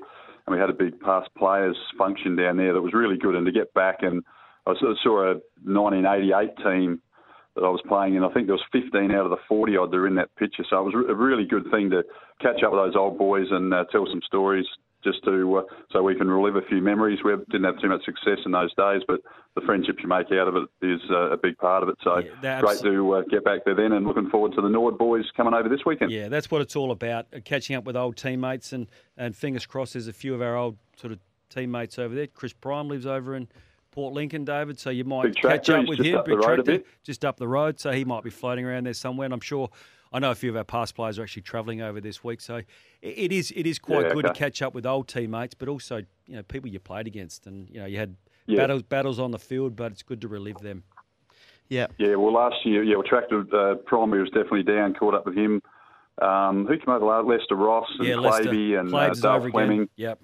and 0.47 0.55
we 0.55 0.59
had 0.59 0.71
a 0.71 0.75
big 0.75 0.99
past 1.01 1.29
players 1.37 1.77
function 1.99 2.37
down 2.37 2.57
there 2.57 2.73
that 2.73 2.81
was 2.81 2.95
really 2.95 3.19
good. 3.19 3.35
And 3.35 3.45
to 3.45 3.53
get 3.53 3.73
back, 3.75 3.99
and 4.03 4.23
I 4.71 4.95
saw 5.03 5.33
a 5.33 5.35
1988 5.65 6.57
team 6.59 7.01
that 7.55 7.65
I 7.65 7.69
was 7.69 7.83
playing 7.89 8.15
in. 8.15 8.25
I 8.25 8.33
think 8.33 8.47
there 8.47 8.55
was 8.57 8.65
15 8.73 9.11
out 9.11 9.25
of 9.25 9.31
the 9.31 9.37
40 9.49 9.77
odd 9.77 9.91
that 9.91 9.97
were 9.97 10.07
in 10.07 10.15
that 10.17 10.35
picture. 10.37 10.65
So 10.69 10.79
it 10.81 10.95
was 10.95 11.07
a 11.09 11.15
really 11.15 11.45
good 11.45 11.71
thing 11.71 11.91
to 11.91 12.05
catch 12.41 12.63
up 12.63 12.73
with 12.73 12.81
those 12.81 12.97
old 12.97 13.19
boys 13.19 13.47
and 13.51 13.73
uh, 13.75 13.85
tell 13.91 14.07
some 14.07 14.23
stories 14.27 14.67
just 15.03 15.25
to 15.25 15.57
uh, 15.57 15.63
so 15.91 16.03
we 16.03 16.15
can 16.15 16.29
relive 16.29 16.57
a 16.57 16.67
few 16.69 16.81
memories. 16.81 17.21
We 17.25 17.33
didn't 17.51 17.65
have 17.65 17.81
too 17.81 17.89
much 17.89 18.05
success 18.05 18.39
in 18.45 18.53
those 18.53 18.73
days, 18.75 19.03
but 19.09 19.21
the 19.55 19.63
friendships 19.63 19.99
you 20.03 20.09
make 20.09 20.27
out 20.33 20.47
of 20.49 20.57
it 20.57 20.87
is 20.87 21.01
uh, 21.11 21.31
a 21.31 21.37
big 21.37 21.57
part 21.59 21.83
of 21.83 21.89
it. 21.89 21.97
So 22.05 22.23
Yeah, 22.43 22.61
great 22.61 22.81
to 22.83 23.15
uh, 23.15 23.23
get 23.31 23.45
back 23.45 23.65
there 23.65 23.75
then, 23.75 23.93
and 23.93 24.07
looking 24.07 24.29
forward 24.29 24.53
to 24.57 24.61
the 24.61 24.69
Nord 24.69 24.99
boys 24.99 25.25
coming 25.37 25.55
over 25.55 25.69
this 25.69 25.81
weekend. 25.87 26.11
Yeah, 26.11 26.29
that's 26.29 26.51
what 26.51 26.61
it's 26.61 26.77
all 26.77 26.91
about. 26.91 27.27
uh, 27.35 27.41
Catching 27.45 27.77
up 27.77 27.85
with 27.85 27.97
old 27.97 28.17
teammates 28.17 28.73
and, 28.73 28.87
and 29.17 29.35
fingers 29.35 29.67
crossed 29.67 29.95
there's 29.95 30.07
a 30.09 30.13
few 30.13 30.35
of 30.35 30.43
our 30.43 30.57
old 30.57 30.77
sort 30.97 31.13
of 31.13 31.19
teammates 31.49 31.99
over 31.99 32.15
there. 32.15 32.27
Chris 32.27 32.53
Prime 32.53 32.89
lives 32.89 33.07
over 33.07 33.35
in 33.35 33.49
Port 33.91 34.15
Lincoln, 34.15 34.45
David, 34.45 34.79
so 34.79 34.91
you 34.91 35.05
might 35.05 35.35
catch 35.37 35.69
up 35.71 35.87
with 35.87 35.99
him. 36.01 36.17
up 36.17 36.27
the 36.27 36.37
road 36.37 36.85
just 37.03 37.25
up 37.25 37.37
the 37.39 37.49
road, 37.49 37.81
so 37.81 37.91
he 37.93 38.05
might 38.05 38.23
be 38.23 38.31
floating 38.31 38.65
around 38.65 38.85
there 38.87 38.95
somewhere. 38.95 39.25
And 39.25 39.35
I'm 39.35 39.41
sure 39.41 39.69
I 40.13 40.19
know 40.19 40.31
a 40.31 40.35
few 40.35 40.51
of 40.51 40.57
our 40.57 40.65
past 40.65 40.95
players 40.95 41.19
are 41.19 41.23
actually 41.23 41.43
travelling 41.43 41.83
over 41.83 42.01
this 42.01 42.23
week, 42.23 42.41
so 42.41 42.57
it- 42.57 42.67
it 43.03 43.33
is 43.33 43.53
it 43.57 43.67
is 43.67 43.79
quite 43.79 44.07
Yeah, 44.07 44.15
good 44.15 44.27
to 44.27 44.33
catch 44.33 44.63
up 44.63 44.75
with 44.75 44.87
old 44.87 45.09
teammates, 45.09 45.55
but 45.55 45.69
also 45.69 45.99
you 46.27 46.37
know 46.37 46.43
people 46.43 46.71
you 46.71 46.79
played 46.81 47.07
against, 47.07 47.47
and 47.47 47.69
you 47.71 47.81
know 47.81 47.87
you 47.87 47.99
had 47.99 48.17
Yeah. 48.47 48.57
battles 48.59 48.83
battles 48.83 49.19
on 49.19 49.31
the 49.33 49.39
field, 49.39 49.77
but 49.77 49.93
it's 49.93 50.03
good 50.03 50.21
to 50.23 50.29
relive 50.29 50.59
them. 50.59 50.85
Yeah. 51.69 51.87
Yeah, 51.99 52.17
well, 52.17 52.33
last 52.33 52.65
year, 52.67 52.83
yeah, 52.83 52.97
well, 52.97 53.05
Tractor 53.05 53.47
uh, 53.55 53.77
Primary 53.87 54.21
was 54.23 54.31
definitely 54.31 54.65
down. 54.65 54.93
Caught 54.95 55.15
up 55.15 55.27
with 55.27 55.37
him. 55.37 55.63
Um, 56.21 56.67
who 56.67 56.77
came 56.77 56.89
over 56.95 57.05
last? 57.07 57.27
Lester 57.27 57.55
Ross 57.55 57.87
and 57.99 58.09
yeah, 58.09 58.17
Lester 58.17 58.51
Clavey 58.51 58.79
and 58.79 58.89
uh, 58.89 58.91
Claves 58.91 59.19
is 59.19 59.23
Dale 59.23 59.33
over 59.33 59.51
Fleming. 59.51 59.83
again. 59.83 59.89
Yep. 59.97 60.21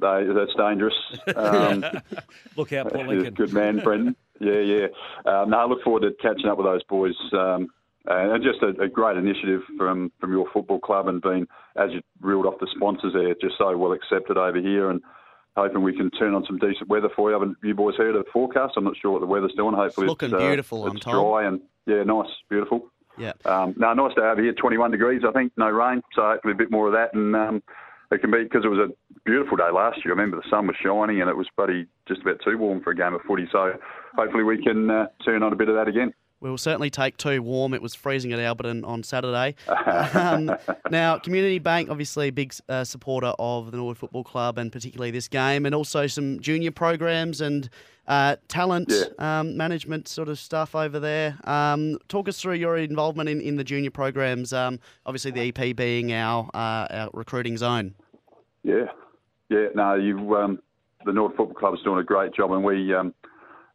They, 0.00 0.24
that's 0.34 0.54
dangerous. 0.56 0.94
Um, 1.36 1.84
Look 2.56 2.72
out, 2.72 2.92
Yeah, 2.94 3.06
Lincoln. 3.06 3.34
Good 3.34 3.52
man, 3.52 3.78
Brendan. 3.78 4.16
Yeah, 4.40 4.60
yeah. 4.60 4.86
Um, 5.26 5.50
no, 5.50 5.58
I 5.58 5.64
look 5.66 5.82
forward 5.82 6.00
to 6.02 6.12
catching 6.22 6.46
up 6.46 6.56
with 6.58 6.66
those 6.66 6.82
boys. 6.84 7.14
Um, 7.32 7.68
and 8.06 8.42
just 8.42 8.62
a, 8.62 8.68
a 8.82 8.88
great 8.88 9.18
initiative 9.18 9.60
from, 9.76 10.10
from 10.18 10.32
your 10.32 10.46
football 10.52 10.80
club 10.80 11.06
and 11.08 11.20
being, 11.20 11.46
as 11.76 11.90
you 11.92 12.00
reeled 12.20 12.46
off 12.46 12.54
the 12.58 12.66
sponsors 12.74 13.12
there, 13.12 13.34
just 13.34 13.58
so 13.58 13.76
well 13.76 13.92
accepted 13.92 14.38
over 14.38 14.58
here 14.58 14.88
and 14.90 15.02
hoping 15.56 15.82
we 15.82 15.94
can 15.94 16.10
turn 16.12 16.32
on 16.34 16.44
some 16.46 16.56
decent 16.58 16.88
weather 16.88 17.10
for 17.14 17.28
you. 17.28 17.34
Haven't 17.38 17.58
you 17.62 17.74
boys 17.74 17.96
heard 17.96 18.16
of 18.16 18.24
the 18.24 18.30
forecast? 18.32 18.74
I'm 18.76 18.84
not 18.84 18.96
sure 18.96 19.10
what 19.12 19.20
the 19.20 19.26
weather's 19.26 19.52
doing. 19.54 19.74
Hopefully 19.74 20.06
It's 20.06 20.10
looking 20.10 20.32
uh, 20.34 20.38
beautiful, 20.38 20.86
It's 20.86 20.94
I'm 20.94 21.00
told. 21.00 21.14
dry 21.16 21.46
and, 21.46 21.60
yeah, 21.86 22.02
nice, 22.04 22.30
beautiful. 22.48 22.86
Yeah. 23.18 23.32
Um, 23.44 23.74
no, 23.76 23.92
nice 23.92 24.14
day 24.14 24.22
over 24.22 24.42
here. 24.42 24.54
21 24.54 24.92
degrees, 24.92 25.22
I 25.28 25.32
think. 25.32 25.52
No 25.58 25.68
rain, 25.68 26.00
so 26.14 26.22
hopefully 26.22 26.52
a 26.52 26.56
bit 26.56 26.70
more 26.70 26.86
of 26.86 26.94
that. 26.94 27.12
And 27.12 27.36
um, 27.36 27.62
it 28.10 28.22
can 28.22 28.30
be 28.30 28.44
because 28.44 28.64
it 28.64 28.68
was 28.68 28.78
a 28.78 28.88
beautiful 29.24 29.56
day 29.56 29.70
last 29.72 30.04
year. 30.04 30.14
I 30.14 30.16
remember 30.16 30.36
the 30.36 30.48
sun 30.50 30.66
was 30.66 30.76
shining 30.82 31.20
and 31.20 31.28
it 31.30 31.36
was 31.36 31.46
bloody 31.56 31.86
just 32.08 32.22
about 32.22 32.40
too 32.44 32.58
warm 32.58 32.80
for 32.82 32.90
a 32.90 32.96
game 32.96 33.14
of 33.14 33.22
footy. 33.22 33.46
So 33.52 33.72
hopefully 34.16 34.44
we 34.44 34.62
can 34.62 34.90
uh, 34.90 35.06
turn 35.24 35.42
on 35.42 35.52
a 35.52 35.56
bit 35.56 35.68
of 35.68 35.74
that 35.76 35.88
again. 35.88 36.12
We'll 36.40 36.56
certainly 36.56 36.88
take 36.88 37.18
two 37.18 37.42
warm. 37.42 37.74
It 37.74 37.82
was 37.82 37.94
freezing 37.94 38.32
at 38.32 38.38
Alberton 38.38 38.82
on 38.86 39.02
Saturday. 39.02 39.56
um, 40.14 40.50
now, 40.90 41.18
Community 41.18 41.58
Bank, 41.58 41.90
obviously 41.90 42.28
a 42.28 42.32
big 42.32 42.54
uh, 42.66 42.82
supporter 42.82 43.34
of 43.38 43.70
the 43.70 43.76
Norwood 43.76 43.98
Football 43.98 44.24
Club 44.24 44.56
and 44.56 44.72
particularly 44.72 45.10
this 45.10 45.28
game, 45.28 45.66
and 45.66 45.74
also 45.74 46.06
some 46.06 46.40
junior 46.40 46.70
programs 46.70 47.42
and 47.42 47.68
uh, 48.08 48.36
talent 48.48 48.90
Yeah. 48.90 49.40
um, 49.40 49.58
management 49.58 50.08
sort 50.08 50.30
of 50.30 50.38
stuff 50.38 50.74
over 50.74 50.98
there. 50.98 51.36
Um, 51.44 51.98
talk 52.08 52.26
us 52.26 52.40
through 52.40 52.54
your 52.54 52.78
involvement 52.78 53.28
in, 53.28 53.42
in 53.42 53.56
the 53.56 53.64
junior 53.64 53.90
programs. 53.90 54.54
Um, 54.54 54.80
obviously, 55.04 55.32
the 55.32 55.52
EP 55.54 55.76
being 55.76 56.10
our, 56.14 56.48
uh, 56.54 56.86
our 56.90 57.10
recruiting 57.12 57.58
zone. 57.58 57.94
Yeah, 58.62 58.86
yeah. 59.50 59.66
No, 59.74 59.94
you. 59.94 60.36
Um, 60.36 60.60
the 61.04 61.12
North 61.12 61.34
Football 61.36 61.54
Club 61.54 61.74
is 61.74 61.80
doing 61.82 61.98
a 61.98 62.04
great 62.04 62.34
job, 62.34 62.52
and 62.52 62.64
we 62.64 62.94
um, 62.94 63.14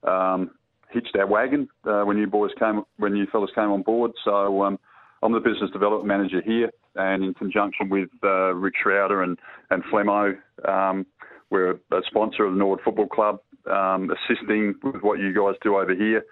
um, 0.07 0.51
hitched 0.91 1.15
our 1.17 1.27
wagon 1.27 1.67
uh, 1.85 2.03
when 2.03 2.17
you 2.17 2.27
boys 2.27 2.51
came, 2.59 2.83
when 2.97 3.15
you 3.15 3.25
fellas 3.31 3.49
came 3.55 3.71
on 3.71 3.81
board. 3.81 4.11
So 4.23 4.63
um, 4.63 4.79
I'm 5.23 5.33
the 5.33 5.39
business 5.39 5.71
development 5.71 6.07
manager 6.07 6.41
here, 6.41 6.69
and 6.95 7.23
in 7.23 7.33
conjunction 7.33 7.89
with 7.89 8.09
uh, 8.23 8.53
Rick 8.53 8.75
Schrouder 8.83 9.23
and 9.23 9.37
and 9.71 9.83
Flemo, 9.85 10.35
um, 10.67 11.05
we're 11.49 11.71
a 11.71 12.01
sponsor 12.07 12.45
of 12.45 12.53
the 12.53 12.59
Norwood 12.59 12.81
Football 12.83 13.07
Club, 13.07 13.39
um, 13.69 14.11
assisting 14.11 14.75
with 14.83 15.01
what 15.01 15.19
you 15.19 15.33
guys 15.33 15.55
do 15.61 15.77
over 15.77 15.95
here, 15.95 16.23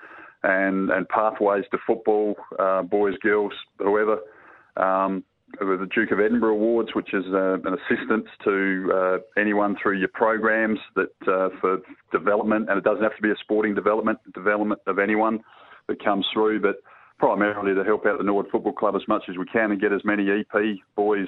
and 0.44 0.90
and 0.92 1.08
pathways 1.10 1.66
to 1.72 1.78
football, 1.86 2.36
uh, 2.60 2.84
boys, 2.84 3.16
girls, 3.22 3.54
whoever. 3.80 4.20
Um, 4.78 5.24
the 5.60 5.88
Duke 5.94 6.12
of 6.12 6.20
Edinburgh 6.20 6.54
Awards, 6.56 6.90
which 6.94 7.14
is 7.14 7.26
uh, 7.34 7.54
an 7.54 7.76
assistance 7.76 8.28
to 8.44 8.92
uh, 8.94 9.40
anyone 9.40 9.76
through 9.82 10.00
your 10.00 10.10
programs 10.10 10.80
that 10.96 11.14
uh, 11.28 11.50
for 11.62 11.80
development, 12.12 12.70
and 12.70 12.78
it 12.78 12.84
doesn't 12.84 13.04
have 13.04 13.16
to 13.16 13.22
be 13.22 13.32
a 13.32 13.36
sporting 13.42 13.76
development, 13.76 14.20
development 14.34 14.82
of 14.88 15.00
anyone 15.00 15.40
that 15.88 16.04
comes 16.04 16.26
through, 16.34 16.60
but 16.60 16.78
primarily 17.20 17.74
to 17.76 17.84
help 17.84 18.06
out 18.06 18.18
the 18.18 18.24
Norwood 18.24 18.48
Football 18.52 18.74
Club 18.74 18.96
as 18.96 19.08
much 19.08 19.24
as 19.30 19.38
we 19.38 19.46
can 19.46 19.72
and 19.72 19.80
get 19.80 19.94
as 19.94 20.02
many 20.04 20.28
EP 20.30 20.78
boys 20.96 21.28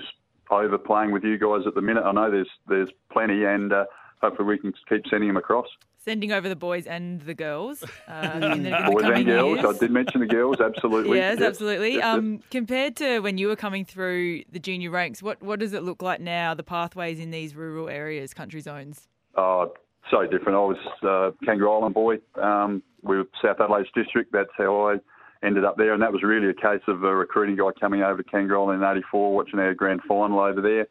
over 0.50 0.78
playing 0.78 1.12
with 1.12 1.24
you 1.24 1.38
guys 1.38 1.66
at 1.68 1.76
the 1.76 1.82
minute. 1.82 2.04
I 2.04 2.12
know 2.12 2.30
there's 2.30 2.50
there's 2.68 2.90
plenty, 3.12 3.46
and 3.46 3.72
uh, 3.72 3.86
hopefully 4.21 4.47
we 4.47 4.58
can 4.58 4.73
keep 4.89 5.04
sending 5.10 5.30
them 5.30 5.38
across. 5.38 5.67
Sending 6.04 6.32
over 6.32 6.47
the 6.47 6.56
boys 6.56 6.86
and 6.86 7.19
the 7.21 7.34
girls 7.34 7.84
uh, 8.08 8.32
in 8.36 8.39
the, 8.41 8.51
in 8.51 8.63
the 8.63 8.91
Boys 8.91 9.04
and 9.06 9.25
girls. 9.25 9.58
years. 9.60 9.75
I 9.75 9.80
did 9.80 9.89
mention 9.91 10.21
the 10.21 10.28
girls, 10.28 10.58
absolutely. 10.62 11.17
Yes, 11.17 11.39
Yep. 11.39 11.47
absolutely. 11.49 11.93
Yep, 11.93 11.97
yep. 12.04 12.06
Um, 12.06 12.39
compared 12.51 12.95
to 12.97 13.19
when 13.21 13.39
you 13.39 13.47
were 13.47 13.56
coming 13.56 13.86
through 13.86 14.43
the 14.51 14.60
junior 14.60 14.91
ranks, 14.91 15.23
what 15.23 15.41
what 15.41 15.60
does 15.60 15.73
it 15.73 15.82
look 15.84 16.04
like 16.04 16.21
now? 16.21 16.54
The 16.54 16.62
pathways 16.63 17.19
in 17.19 17.32
these 17.32 17.56
rural 17.56 17.89
areas, 17.89 18.34
country 18.36 18.62
zones. 18.62 19.08
Oh, 19.36 19.73
so 20.12 20.21
different. 20.28 20.56
I 20.56 20.60
was 20.60 20.78
uh, 21.01 21.32
Kangaroo 21.43 21.71
Island 21.71 21.95
boy. 21.95 22.17
Um, 22.39 22.84
we 23.01 23.17
were 23.17 23.25
South 23.43 23.60
Adelaide's 23.60 23.89
district. 23.95 24.32
That's 24.32 24.49
how 24.58 24.89
I 24.89 24.97
ended 25.43 25.65
up 25.65 25.75
there, 25.78 25.93
and 25.93 26.01
that 26.04 26.12
was 26.13 26.21
really 26.21 26.49
a 26.49 26.54
case 26.54 26.82
of 26.88 27.04
a 27.04 27.15
recruiting 27.15 27.56
guy 27.56 27.69
coming 27.80 28.04
over 28.04 28.21
to 28.21 28.30
Kangaroo 28.30 28.62
Island 28.65 28.84
in 28.84 28.88
'84, 28.97 29.34
watching 29.34 29.58
our 29.60 29.73
grand 29.73 30.01
final 30.08 30.39
over 30.39 30.62
there. 30.62 30.86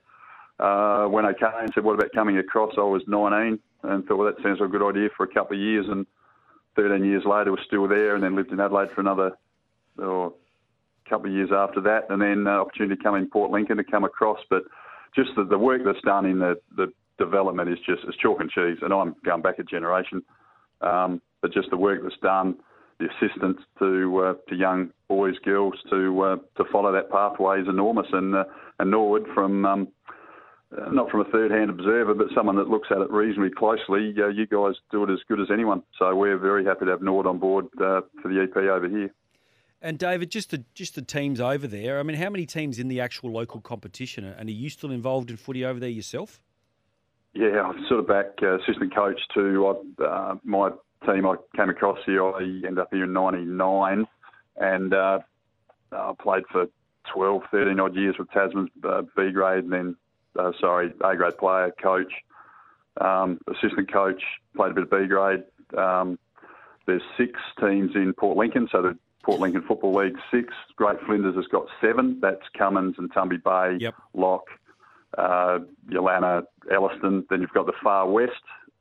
Uh, 0.59 1.07
when 1.07 1.27
I 1.27 1.33
came 1.33 1.51
and 1.59 1.73
said, 1.75 1.85
"What 1.85 1.95
about 1.95 2.13
coming 2.15 2.39
across?" 2.39 2.73
I 2.77 2.83
was 2.83 3.03
19 3.07 3.59
and 3.83 4.07
thought, 4.07 4.17
"Well, 4.17 4.33
that 4.33 4.43
sounds 4.43 4.61
like 4.61 4.69
a 4.69 4.73
good 4.73 4.89
idea 4.89 5.09
for 5.17 5.25
a 5.25 5.35
couple 5.35 5.57
of 5.57 5.63
years." 5.63 5.87
And 5.89 6.07
13 6.77 7.05
years 7.05 7.25
later, 7.25 7.51
was 7.51 7.61
still 7.67 7.89
there, 7.89 8.15
and 8.15 8.23
then 8.23 8.37
lived 8.37 8.53
in 8.53 8.61
Adelaide 8.61 8.91
for 8.95 9.01
another 9.01 9.33
or 9.99 10.33
couple 11.09 11.29
of 11.29 11.35
years 11.35 11.51
after 11.53 11.81
that, 11.83 12.07
and 12.09 12.21
then 12.21 12.47
uh, 12.47 12.51
opportunity 12.51 12.97
to 12.97 13.03
come 13.03 13.15
in 13.15 13.29
Port 13.29 13.51
Lincoln 13.51 13.77
to 13.77 13.85
come 13.85 14.05
across. 14.05 14.39
But 14.49 14.63
just 15.15 15.31
the, 15.37 15.45
the 15.45 15.59
work 15.59 15.83
that's 15.85 16.01
done 16.03 16.27
in 16.27 16.39
the, 16.39 16.55
the 16.77 16.93
development 17.19 17.69
is 17.69 17.79
just 17.87 18.03
it's 18.07 18.17
chalk 18.17 18.41
and 18.41 18.51
cheese. 18.51 18.79
And 18.83 18.93
I'm 18.93 19.15
going 19.25 19.43
back 19.43 19.59
a 19.59 19.65
generation, 19.65 20.23
um, 20.81 21.21
but 21.43 21.53
just 21.53 21.71
the 21.71 21.77
work 21.77 22.01
that's 22.03 22.19
done, 22.23 22.57
the 22.99 23.07
assistance 23.07 23.59
to 23.79 24.25
uh, 24.25 24.35
to 24.49 24.57
young 24.57 24.91
boys, 25.09 25.35
girls 25.45 25.75
to 25.91 26.21
uh, 26.23 26.37
to 26.57 26.65
follow 26.73 26.93
that 26.93 27.11
pathway 27.11 27.61
is 27.61 27.69
enormous. 27.69 28.07
And 28.13 28.35
uh, 28.35 28.45
and 28.79 28.91
Norwood 28.91 29.27
from 29.35 29.65
um, 29.65 29.89
uh, 30.77 30.91
not 30.91 31.11
from 31.11 31.21
a 31.21 31.25
third-hand 31.25 31.71
observer, 31.71 32.15
but 32.15 32.29
someone 32.35 32.57
that 32.57 32.69
looks 32.69 32.89
at 32.91 32.99
it 32.99 33.11
reasonably 33.11 33.51
closely. 33.51 34.15
Uh, 34.19 34.29
you 34.29 34.47
guys 34.47 34.75
do 34.91 35.05
it 35.05 35.11
as 35.11 35.19
good 35.29 35.41
as 35.41 35.49
anyone. 35.53 35.83
So 35.99 36.15
we're 36.15 36.39
very 36.39 36.65
happy 36.65 36.87
to 36.87 36.91
have 36.91 37.03
Norwood 37.03 37.27
on 37.27 37.39
board 37.39 37.67
uh, 37.81 38.03
for 38.23 38.29
the 38.29 38.41
EP 38.43 38.57
over 38.57 38.89
here. 38.89 39.11
And 39.81 39.99
David, 39.99 40.31
just 40.31 40.51
the 40.51 40.65
just 40.75 40.95
the 40.95 41.03
teams 41.03 41.41
over 41.41 41.67
there. 41.67 42.01
I 42.01 42.03
mean, 42.03 42.17
how 42.17 42.31
many 42.31 42.47
teams 42.47 42.79
in 42.79 42.89
the 42.89 43.03
actual 43.03 43.31
local 43.31 43.61
competition? 43.61 44.25
And 44.25 44.49
are 44.49 44.53
you 44.53 44.71
still 44.71 44.91
involved 44.91 45.31
in 45.31 45.37
footy 45.37 45.63
over 45.65 45.79
there 45.79 45.91
yourself? 45.91 46.41
Yeah, 47.35 47.63
I'm 47.63 47.85
sort 47.89 48.01
of 48.01 48.09
back 48.09 48.27
uh, 48.43 48.59
assistant 48.61 48.95
coach 48.95 49.21
to 49.35 49.77
uh, 50.03 50.37
my 50.43 50.71
team. 51.05 51.27
I 51.27 51.35
came 51.55 51.69
across 51.69 51.99
here. 52.07 52.25
I 52.25 52.43
ended 52.43 52.79
up 52.79 52.89
here 52.93 53.05
in 53.05 53.13
'99, 53.13 54.07
and 54.57 54.95
uh, 54.95 55.19
I 55.93 56.13
played 56.19 56.45
for 56.51 56.67
12, 57.13 57.43
13 57.51 57.79
odd 57.79 57.95
years 57.95 58.17
with 58.19 58.31
Tasman's 58.31 58.71
uh, 58.83 59.03
B 59.17 59.33
grade, 59.33 59.65
and 59.65 59.73
then 59.73 59.97
uh, 60.39 60.53
sorry, 60.61 60.93
A 61.05 61.17
grade 61.17 61.39
player, 61.39 61.73
coach, 61.83 62.13
um, 63.01 63.39
assistant 63.49 63.93
coach. 63.93 64.23
Played 64.57 64.73
a 64.73 64.75
bit 64.75 64.85
of 64.85 64.91
B 64.91 65.07
grade. 65.07 65.45
Um, 65.77 66.19
there's 66.87 67.03
six 67.17 67.41
teams 67.61 67.93
in 67.95 68.13
Port 68.13 68.37
Lincoln, 68.37 68.69
so 68.71 68.83
the 68.83 68.97
Port 69.23 69.41
Lincoln 69.41 69.63
Football 69.67 69.95
League 69.95 70.17
six. 70.31 70.53
Great 70.77 71.01
Flinders 71.07 71.35
has 71.37 71.47
got 71.47 71.67
seven. 71.81 72.19
That's 72.21 72.43
Cummins 72.57 72.97
and 72.99 73.13
Tumby 73.13 73.43
Bay, 73.43 73.79
Yep. 73.83 73.95
Lock, 74.13 74.45
uh, 75.17 75.61
Yolana, 75.89 76.45
Elliston. 76.71 77.25
Then 77.31 77.41
you've 77.41 77.51
got 77.53 77.67
the 77.67 77.73
far 77.83 78.09
west. 78.09 78.33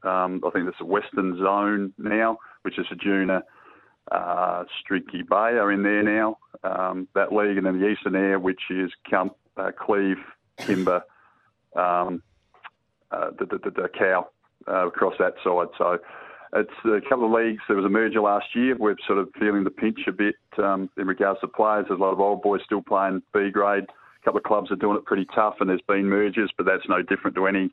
Um, 0.04 0.42
I 0.46 0.50
think 0.50 0.66
there's 0.66 0.76
a 0.82 0.86
western 0.86 1.38
zone 1.38 1.94
now, 1.98 2.38
which 2.64 2.78
is 2.78 2.86
Ajuna, 2.88 3.42
uh, 4.12 4.66
Streaky 4.82 5.22
Bay 5.24 5.36
are 5.58 5.72
in 5.72 5.84
there 5.84 6.04
now, 6.04 6.38
um, 6.66 7.08
that 7.16 7.32
league. 7.32 7.58
And 7.58 7.66
then 7.66 7.80
the 7.80 7.88
eastern 7.88 8.16
air, 8.16 8.38
which 8.38 8.64
is 8.70 8.92
Cump, 9.10 9.36
uh, 9.56 9.72
Cleve, 9.72 10.18
Kimba, 10.60 11.04
um, 11.76 12.22
uh, 13.12 13.32
the, 13.38 13.46
the, 13.46 13.72
the, 13.72 13.90
cow 13.98 14.28
uh, 14.68 14.88
across 14.88 15.14
that 15.20 15.34
side. 15.44 15.68
So 15.78 16.00
it's 16.56 16.72
a 16.86 17.08
couple 17.08 17.26
of 17.26 17.32
leagues. 17.32 17.62
There 17.68 17.78
was 17.78 17.86
a 17.86 17.90
merger 17.90 18.22
last 18.22 18.48
year. 18.56 18.76
We're 18.78 18.96
sort 19.08 19.20
of 19.20 19.30
feeling 19.40 19.64
the 19.64 19.72
pinch 19.72 20.00
a 20.08 20.12
bit 20.12 20.36
um, 20.58 20.90
in 20.98 21.08
regards 21.08 21.40
to 21.42 21.48
players. 21.48 21.86
There's 21.88 22.00
a 22.00 22.04
lot 22.04 22.14
of 22.14 22.20
old 22.20 22.42
boys 22.42 22.62
still 22.66 22.82
playing 22.82 23.22
B 23.34 23.50
grade. 23.52 23.86
A 23.86 24.26
couple 24.26 24.38
of 24.38 24.44
clubs 24.44 24.72
are 24.72 24.76
doing 24.76 24.98
it 24.98 25.06
pretty 25.06 25.28
tough, 25.36 25.56
and 25.60 25.70
there's 25.70 25.82
been 25.88 26.06
mergers, 26.06 26.52
but 26.58 26.66
that's 26.66 26.88
no 26.88 27.02
different 27.02 27.36
to 27.36 27.48
any 27.48 27.72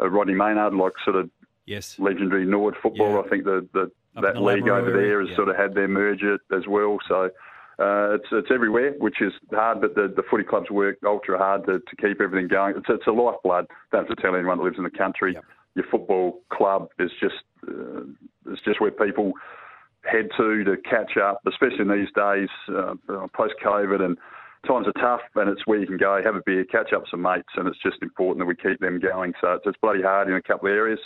uh, 0.00 0.08
Rodney 0.08 0.34
Maynard, 0.34 0.74
like 0.74 0.92
sort 1.04 1.16
of 1.16 1.30
Yes. 1.66 1.98
legendary 1.98 2.46
Norwood 2.46 2.76
football. 2.80 3.14
Yeah. 3.14 3.20
I 3.20 3.28
think 3.28 3.44
the, 3.44 3.68
the 3.72 3.90
that 4.22 4.40
league 4.40 4.68
over 4.68 4.92
there 4.92 5.20
has 5.20 5.30
yeah. 5.30 5.36
sort 5.36 5.48
of 5.48 5.56
had 5.56 5.74
their 5.74 5.88
merger 5.88 6.38
as 6.56 6.66
well. 6.66 6.98
So 7.08 7.30
uh, 7.78 8.14
it's 8.14 8.26
it's 8.32 8.48
everywhere, 8.52 8.92
which 8.98 9.20
is 9.20 9.32
hard. 9.52 9.80
But 9.80 9.94
the, 9.94 10.12
the 10.14 10.22
footy 10.30 10.44
clubs 10.44 10.70
work 10.70 10.96
ultra 11.04 11.36
hard 11.36 11.66
to, 11.66 11.78
to 11.78 11.96
keep 11.96 12.20
everything 12.20 12.48
going. 12.48 12.76
It's 12.76 12.86
it's 12.88 13.06
a 13.06 13.10
lifeblood. 13.10 13.66
Don't 13.92 14.06
have 14.06 14.16
to 14.16 14.22
tell 14.22 14.34
anyone 14.34 14.58
that 14.58 14.64
lives 14.64 14.78
in 14.78 14.84
the 14.84 14.90
country. 14.90 15.34
Yep. 15.34 15.44
Your 15.74 15.84
football 15.90 16.40
club 16.50 16.88
is 16.98 17.10
just 17.20 17.34
uh, 17.68 18.02
it's 18.50 18.62
just 18.64 18.80
where 18.80 18.90
people 18.90 19.32
head 20.04 20.28
to 20.38 20.64
to 20.64 20.76
catch 20.88 21.16
up, 21.18 21.42
especially 21.46 21.80
in 21.80 21.88
these 21.88 22.08
days 22.16 22.48
uh, 22.68 22.94
post 23.34 23.54
COVID 23.62 24.00
and 24.00 24.16
times 24.66 24.86
are 24.86 25.00
tough, 25.00 25.20
and 25.36 25.50
it's 25.50 25.66
where 25.66 25.78
you 25.78 25.86
can 25.86 25.96
go 25.96 26.20
have 26.24 26.34
a 26.34 26.42
beer, 26.44 26.64
catch 26.64 26.92
up 26.92 27.02
with 27.02 27.10
some 27.10 27.22
mates, 27.22 27.48
and 27.56 27.68
it's 27.68 27.82
just 27.82 28.02
important 28.02 28.38
that 28.38 28.46
we 28.46 28.56
keep 28.56 28.80
them 28.80 28.98
going. 28.98 29.32
So 29.40 29.52
it's, 29.52 29.64
it's 29.66 29.78
bloody 29.80 30.02
hard 30.02 30.28
in 30.28 30.34
a 30.34 30.42
couple 30.42 30.68
of 30.68 30.74
areas. 30.74 30.98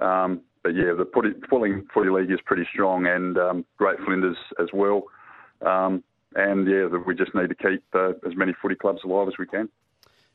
Um, 0.00 0.42
but 0.62 0.74
yeah, 0.74 0.92
the 0.96 1.08
footy, 1.12 1.30
footy, 1.48 1.82
footy 1.92 2.10
league 2.10 2.30
is 2.30 2.40
pretty 2.44 2.66
strong, 2.72 3.06
and 3.06 3.38
um, 3.38 3.64
great 3.76 3.98
Flinders 4.04 4.36
as 4.60 4.68
well. 4.72 5.04
Um, 5.62 6.02
and 6.34 6.68
yeah, 6.68 6.86
we 6.86 7.14
just 7.14 7.34
need 7.34 7.48
to 7.48 7.54
keep 7.54 7.82
uh, 7.94 8.12
as 8.26 8.36
many 8.36 8.52
footy 8.60 8.74
clubs 8.74 9.00
alive 9.04 9.28
as 9.28 9.34
we 9.38 9.46
can. 9.46 9.68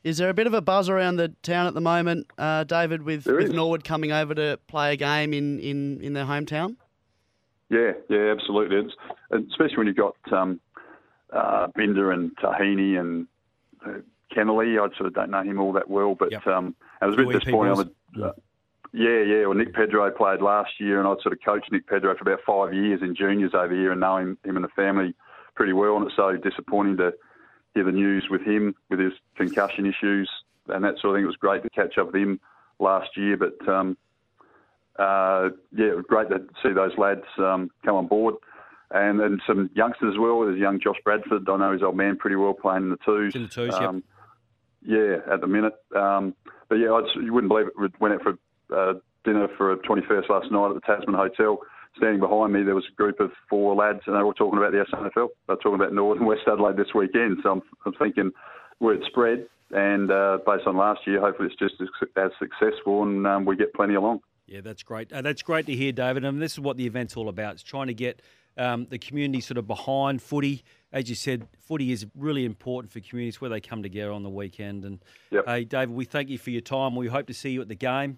Is 0.03 0.17
there 0.17 0.29
a 0.29 0.34
bit 0.34 0.47
of 0.47 0.53
a 0.55 0.62
buzz 0.62 0.89
around 0.89 1.17
the 1.17 1.29
town 1.43 1.67
at 1.67 1.75
the 1.75 1.81
moment, 1.81 2.25
uh, 2.38 2.63
David, 2.63 3.03
with, 3.03 3.27
with. 3.27 3.51
Norwood 3.51 3.84
coming 3.84 4.12
over 4.12 4.34
to 4.34 4.60
play 4.67 4.93
a 4.93 4.95
game 4.95 5.31
in, 5.31 5.60
in, 5.60 6.01
in 6.01 6.13
their 6.13 6.25
hometown? 6.25 6.75
Yeah, 7.69 7.91
yeah, 8.10 8.34
absolutely. 8.36 8.77
It's, 8.77 8.93
and 9.29 9.47
especially 9.51 9.77
when 9.77 9.88
you've 9.88 9.95
got 9.95 10.15
um, 10.31 10.60
uh, 11.31 11.67
Binder 11.75 12.12
and 12.12 12.36
Tahini 12.38 12.99
and 12.99 13.27
uh, 13.86 13.99
Kennelly. 14.36 14.75
I 14.75 14.95
sort 14.97 15.07
of 15.07 15.13
don't 15.13 15.29
know 15.29 15.43
him 15.43 15.60
all 15.60 15.73
that 15.73 15.89
well, 15.89 16.15
but 16.15 16.31
Yep. 16.31 16.47
um, 16.47 16.75
I 16.99 17.05
was 17.05 17.15
a 17.15 17.17
bit 17.19 17.39
disappointed. 17.39 17.89
Boys. 18.93 18.99
on 18.99 19.04
the- 19.04 19.25
yeah, 19.30 19.36
yeah. 19.39 19.45
Well, 19.45 19.58
Nick 19.58 19.73
Pedro 19.73 20.10
played 20.12 20.41
last 20.41 20.80
year, 20.80 20.99
and 20.99 21.08
I'd 21.08 21.21
sort 21.21 21.34
of 21.34 21.39
coached 21.43 21.71
Nick 21.71 21.88
Pedro 21.88 22.15
for 22.15 22.21
about 22.30 22.43
five 22.45 22.73
years 22.73 23.01
in 23.01 23.15
juniors 23.15 23.54
over 23.54 23.73
here, 23.73 23.91
and 23.91 24.01
know 24.01 24.17
him, 24.17 24.38
him 24.43 24.56
and 24.56 24.63
the 24.65 24.69
family 24.69 25.13
pretty 25.56 25.73
well. 25.73 25.97
And 25.97 26.06
it's 26.08 26.15
so 26.15 26.36
disappointing 26.38 26.97
to 26.97 27.13
hear 27.73 27.84
the 27.84 27.91
news 27.91 28.27
with 28.30 28.41
him 28.41 28.75
with 28.89 28.99
his 28.99 29.13
concussion 29.36 29.86
issues 29.86 30.30
and 30.67 30.84
that 30.84 30.97
sort 30.99 31.12
of 31.12 31.17
thing. 31.17 31.23
It 31.23 31.27
was 31.27 31.36
great 31.38 31.63
to 31.63 31.69
catch 31.69 31.97
up 31.97 32.08
with 32.08 32.15
him 32.15 32.39
last 32.80 33.15
year, 33.17 33.38
but 33.38 33.67
um, 33.67 33.97
uh, 34.99 35.49
yeah, 35.75 35.88
it 35.88 35.95
was 35.95 36.06
great 36.08 36.30
to 36.30 36.41
see 36.62 36.73
those 36.73 36.97
lads 36.97 37.23
um, 37.38 37.71
come 37.84 37.95
on 37.95 38.08
board. 38.08 38.36
and 38.91 39.19
then 39.19 39.39
some 39.47 39.69
youngsters 39.73 40.13
as 40.13 40.19
well. 40.19 40.41
There's 40.41 40.60
young 40.60 40.80
Josh 40.80 40.97
Bradford. 41.04 41.47
I 41.49 41.58
know 41.58 41.71
his 41.71 41.82
old 41.82 41.95
man 41.95 42.17
pretty 42.17 42.36
well 42.36 42.54
playing 42.54 42.84
in 42.84 42.89
the 42.89 42.97
twos. 43.06 43.36
In 43.36 43.43
the 43.43 43.47
twos, 43.49 43.73
yep. 43.73 43.89
Um, 43.89 44.04
Yeah, 44.86 45.17
at 45.32 45.39
the 45.41 45.47
minute. 45.47 45.75
Um, 45.95 46.36
but 46.67 46.75
yeah, 46.75 46.91
I 46.91 47.01
just, 47.01 47.15
you 47.15 47.34
wouldn't 47.34 47.49
believe 47.49 47.67
it. 47.67 47.73
We 47.80 47.88
went 47.99 48.15
out 48.15 48.21
for 48.23 48.38
uh, 48.71 48.93
dinner 49.23 49.47
for 49.57 49.71
a 49.71 49.77
21st 49.77 50.29
last 50.29 50.51
night 50.51 50.69
at 50.69 50.75
the 50.75 50.81
Tasman 50.81 51.15
Hotel. 51.15 51.60
Standing 51.97 52.21
behind 52.21 52.53
me, 52.53 52.63
there 52.63 52.75
was 52.75 52.86
a 52.91 52.95
group 52.95 53.19
of 53.19 53.31
four 53.49 53.75
lads, 53.75 53.99
and 54.07 54.15
they 54.15 54.23
were 54.23 54.34
talking 54.34 54.57
about 54.57 54.71
the 54.71 54.86
SANFL. 54.93 55.27
They're 55.47 55.57
talking 55.57 55.75
about 55.75 55.93
North 55.93 56.19
and 56.19 56.27
West 56.27 56.41
Adelaide 56.47 56.77
this 56.77 56.93
weekend. 56.95 57.39
So 57.43 57.51
I'm, 57.51 57.62
I'm 57.86 57.93
thinking 57.93 58.31
we're 58.79 58.95
at 58.95 59.03
spread, 59.07 59.45
and 59.71 60.10
uh, 60.10 60.39
based 60.45 60.65
on 60.67 60.77
last 60.77 61.01
year, 61.05 61.19
hopefully 61.19 61.49
it's 61.51 61.60
just 61.60 61.75
as, 61.81 61.89
as 62.15 62.31
successful, 62.39 63.03
and 63.03 63.27
um, 63.27 63.45
we 63.45 63.57
get 63.57 63.73
plenty 63.73 63.95
along. 63.95 64.21
Yeah, 64.47 64.62
that's 64.62 64.84
great. 64.84 65.12
Uh, 65.12 65.21
that's 65.21 65.41
great 65.41 65.65
to 65.65 65.75
hear, 65.75 65.91
David. 65.91 66.23
And 66.23 66.41
this 66.41 66.53
is 66.53 66.60
what 66.60 66.77
the 66.77 66.86
event's 66.86 67.15
all 67.17 67.29
about. 67.29 67.53
It's 67.53 67.63
trying 67.63 67.88
to 67.88 67.93
get 67.93 68.21
um, 68.57 68.88
the 68.89 68.97
community 68.97 69.41
sort 69.41 69.57
of 69.57 69.67
behind 69.67 70.21
footy. 70.21 70.63
As 70.91 71.10
you 71.10 71.15
said, 71.15 71.47
footy 71.60 71.91
is 71.91 72.05
really 72.17 72.43
important 72.45 72.91
for 72.91 72.99
communities 72.99 73.39
where 73.39 73.49
they 73.49 73.62
come 73.62 73.84
together 73.84 74.12
on 74.12 74.23
the 74.23 74.29
weekend. 74.29 74.84
And 74.84 74.99
Yep. 75.31 75.45
hey, 75.45 75.63
David, 75.63 75.95
we 75.95 76.05
thank 76.05 76.29
you 76.29 76.38
for 76.38 76.49
your 76.49 76.62
time. 76.62 76.95
We 76.95 77.07
hope 77.07 77.27
to 77.27 77.34
see 77.34 77.51
you 77.51 77.62
at 77.62 77.69
the 77.69 77.75
game 77.75 78.17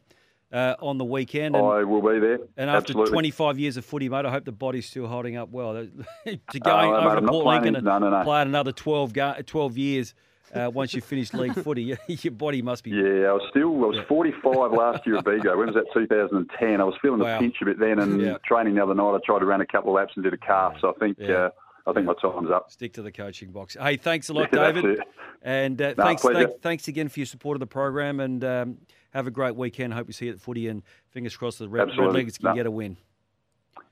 uh, 0.53 0.75
on 0.79 0.97
the 0.97 1.03
weekend. 1.05 1.55
And, 1.55 1.65
I 1.65 1.83
will 1.83 2.01
be 2.01 2.19
there. 2.19 2.39
and 2.57 2.69
after 2.69 2.91
Absolutely. 2.91 3.11
25 3.11 3.59
years 3.59 3.75
of 3.77 3.83
footy, 3.85 4.07
mate, 4.07 4.25
I 4.25 4.31
hope 4.31 4.45
the 4.45 4.51
body's 4.51 4.85
still 4.85 5.07
holding 5.07 5.35
up 5.35 5.49
well. 5.49 5.73
to 6.25 6.59
go 6.59 6.77
mate, 6.77 6.85
over 6.95 7.09
I'm 7.17 7.25
to 7.25 7.27
Port 7.31 7.45
Lincoln 7.45 7.75
and 7.75 7.85
No, 7.85 7.97
no, 7.97 8.09
no. 8.09 8.23
play 8.23 8.41
another 8.43 8.71
12, 8.71 9.13
ga- 9.13 9.41
12 9.45 9.77
years 9.77 10.13
uh, 10.53 10.69
once 10.71 10.93
you 10.93 11.01
finish 11.01 11.33
league 11.33 11.55
footy, 11.55 11.97
your 12.07 12.31
body 12.31 12.61
must 12.61 12.83
be. 12.83 12.91
Yeah, 12.91 13.29
I 13.29 13.33
was 13.33 13.41
still 13.49 13.73
I 13.83 13.87
was 13.87 13.97
45 14.07 14.71
last 14.71 15.01
year 15.07 15.17
at 15.17 15.25
Vigo. 15.25 15.57
When 15.57 15.65
was 15.65 15.75
that? 15.75 15.85
2010. 15.93 16.79
I 16.79 16.83
was 16.83 16.93
feeling 17.01 17.19
Wow. 17.21 17.39
the 17.39 17.39
pinch 17.43 17.55
a 17.61 17.65
bit 17.65 17.79
then, 17.79 17.97
and 17.97 18.21
Yeah. 18.21 18.37
training 18.45 18.75
the 18.75 18.83
other 18.83 18.93
night, 18.93 19.15
I 19.15 19.19
tried 19.25 19.39
to 19.39 19.45
run 19.45 19.61
a 19.61 19.65
couple 19.65 19.89
of 19.89 19.95
laps 19.95 20.11
and 20.15 20.23
did 20.23 20.33
a 20.33 20.37
calf. 20.37 20.75
So 20.79 20.89
I 20.95 20.99
think 20.99 21.17
Yeah. 21.19 21.33
uh, 21.35 21.49
I 21.87 21.93
think 21.93 22.05
my 22.05 22.13
time's 22.21 22.51
up. 22.51 22.71
Stick 22.71 22.93
to 22.93 23.01
the 23.01 23.11
coaching 23.11 23.51
box. 23.51 23.75
Hey, 23.81 23.97
thanks 23.97 24.29
a 24.29 24.33
lot, 24.33 24.49
Yeah, 24.53 24.71
David. 24.71 24.99
And 25.41 25.81
uh, 25.81 25.95
No, 25.97 26.03
thanks, 26.05 26.21
thanks, 26.21 26.53
thanks 26.61 26.87
again 26.87 27.09
for 27.09 27.19
your 27.19 27.25
support 27.25 27.55
of 27.57 27.59
the 27.59 27.67
program. 27.67 28.19
And 28.21 28.41
um, 28.45 28.77
have 29.13 29.27
a 29.27 29.31
great 29.31 29.55
weekend. 29.55 29.93
Hope 29.93 30.07
you 30.07 30.13
see 30.13 30.25
you 30.25 30.31
at 30.31 30.37
the 30.37 30.43
footy. 30.43 30.67
And 30.67 30.83
fingers 31.11 31.35
crossed 31.35 31.59
the 31.59 31.69
Red, 31.69 31.89
Red 31.97 32.13
Legs 32.13 32.37
can 32.37 32.49
No. 32.49 32.55
get 32.55 32.65
a 32.65 32.71
win. 32.71 32.97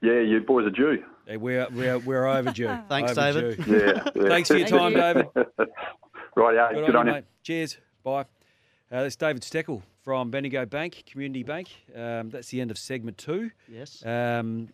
Yeah, 0.02 0.20
you 0.20 0.40
boys 0.42 0.66
are 0.66 0.72
due. 0.72 1.04
Hey, 1.28 1.38
we're, 1.38 1.68
we're, 1.72 2.00
we're 2.00 2.26
overdue. 2.26 2.68
Thanks, 2.90 3.18
Overdue. 3.18 3.56
David. 3.56 3.68
Yeah. 3.68 4.12
yeah. 4.16 4.28
Thanks 4.30 4.50
for 4.50 4.58
your 4.58 4.68
Thank 4.68 4.82
time, 4.82 4.92
you. 4.94 4.98
David. 4.98 5.28
right, 6.36 6.56
yeah. 6.56 6.70
Good, 6.74 6.86
Good, 6.88 6.96
on, 6.96 7.02
on 7.02 7.06
you, 7.08 7.12
you. 7.12 7.16
mate. 7.20 7.26
Cheers. 7.44 7.78
Bye. 8.04 8.22
Uh, 8.22 8.26
that's 9.04 9.16
David 9.16 9.44
Stoakel 9.44 9.84
from 10.04 10.32
Bendigo 10.32 10.66
Bank, 10.66 11.04
Community 11.10 11.44
Bank. 11.44 11.70
Um, 11.96 12.30
that's 12.32 12.50
the 12.50 12.60
end 12.60 12.72
of 12.72 12.78
segment 12.78 13.18
two. 13.20 13.52
Yes. 13.72 14.04
Um, 14.06 14.70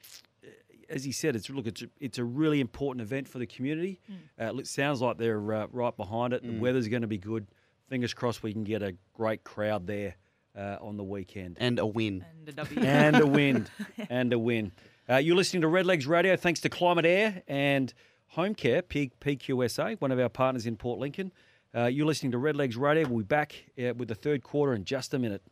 as 0.89 1.03
he 1.03 1.11
said, 1.11 1.35
it's 1.35 1.49
look, 1.49 1.67
it's 1.67 1.81
a, 1.81 1.89
it's 1.99 2.17
a 2.17 2.23
really 2.23 2.61
important 2.61 3.01
event 3.01 3.27
for 3.27 3.37
the 3.39 3.45
community. 3.45 3.99
Uh, 4.39 4.55
it 4.55 4.67
sounds 4.67 5.01
like 5.01 5.17
they're 5.17 5.53
uh, 5.53 5.67
right 5.71 5.95
behind 5.97 6.31
it. 6.33 6.41
The 6.43 6.57
weather's 6.57 6.87
going 6.87 7.01
to 7.01 7.07
be 7.07 7.17
good. 7.17 7.45
Fingers 7.89 8.13
crossed 8.13 8.41
we 8.41 8.53
can 8.53 8.63
get 8.63 8.81
a 8.81 8.95
great 9.13 9.43
crowd 9.43 9.85
there 9.87 10.15
uh, 10.57 10.77
on 10.81 10.97
the 10.97 11.03
weekend. 11.03 11.57
And 11.59 11.79
a 11.79 11.85
win. 11.85 12.25
And 12.39 12.49
a 12.49 12.51
W. 12.53 12.79
and 12.85 13.15
a 13.17 13.27
win, 13.27 13.67
and 14.09 14.33
a 14.33 14.39
win. 14.39 14.71
Uh, 15.09 15.17
you're 15.17 15.35
listening 15.35 15.61
to 15.61 15.67
Redlegs 15.67 16.07
Radio, 16.07 16.35
thanks 16.35 16.59
to 16.61 16.69
Climate 16.69 17.05
Air 17.05 17.43
and 17.47 17.93
Home 18.29 18.55
Care, 18.55 18.81
P- 18.81 19.11
PQSA, 19.21 20.01
one 20.01 20.11
of 20.11 20.19
our 20.19 20.29
partners 20.29 20.65
in 20.65 20.75
Port 20.75 20.99
Lincoln. 20.99 21.31
Uh, 21.75 21.85
you're 21.85 22.05
listening 22.05 22.31
to 22.31 22.37
Redlegs 22.37 22.77
Radio. 22.77 23.07
We'll 23.07 23.19
be 23.19 23.23
back 23.23 23.65
uh, 23.79 23.93
with 23.93 24.07
the 24.07 24.15
third 24.15 24.43
quarter 24.43 24.73
in 24.73 24.83
just 24.83 25.13
a 25.13 25.19
minute. 25.19 25.43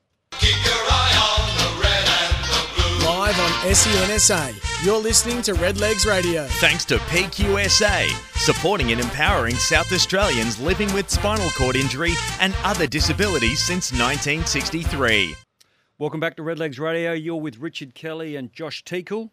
Live 3.05 3.39
on 3.39 3.49
SENSA. 3.71 4.83
You're 4.83 4.97
listening 4.99 5.43
to 5.43 5.53
Redlegs 5.53 6.07
Radio. 6.07 6.45
Thanks 6.59 6.83
to 6.85 6.97
PQSA, 6.97 8.07
supporting 8.39 8.91
and 8.91 8.99
empowering 8.99 9.53
South 9.53 9.91
Australians 9.93 10.59
living 10.59 10.91
with 10.91 11.07
spinal 11.11 11.51
cord 11.51 11.75
injury 11.75 12.13
and 12.39 12.55
other 12.63 12.87
disabilities 12.87 13.59
since 13.59 13.91
1963. 13.91 15.35
Welcome 15.99 16.19
back 16.19 16.35
to 16.37 16.41
Redlegs 16.41 16.79
Radio. 16.79 17.11
You're 17.13 17.39
with 17.39 17.59
Richard 17.59 17.93
Kelly 17.93 18.35
and 18.37 18.51
Josh 18.51 18.83
Teakle. 18.83 19.29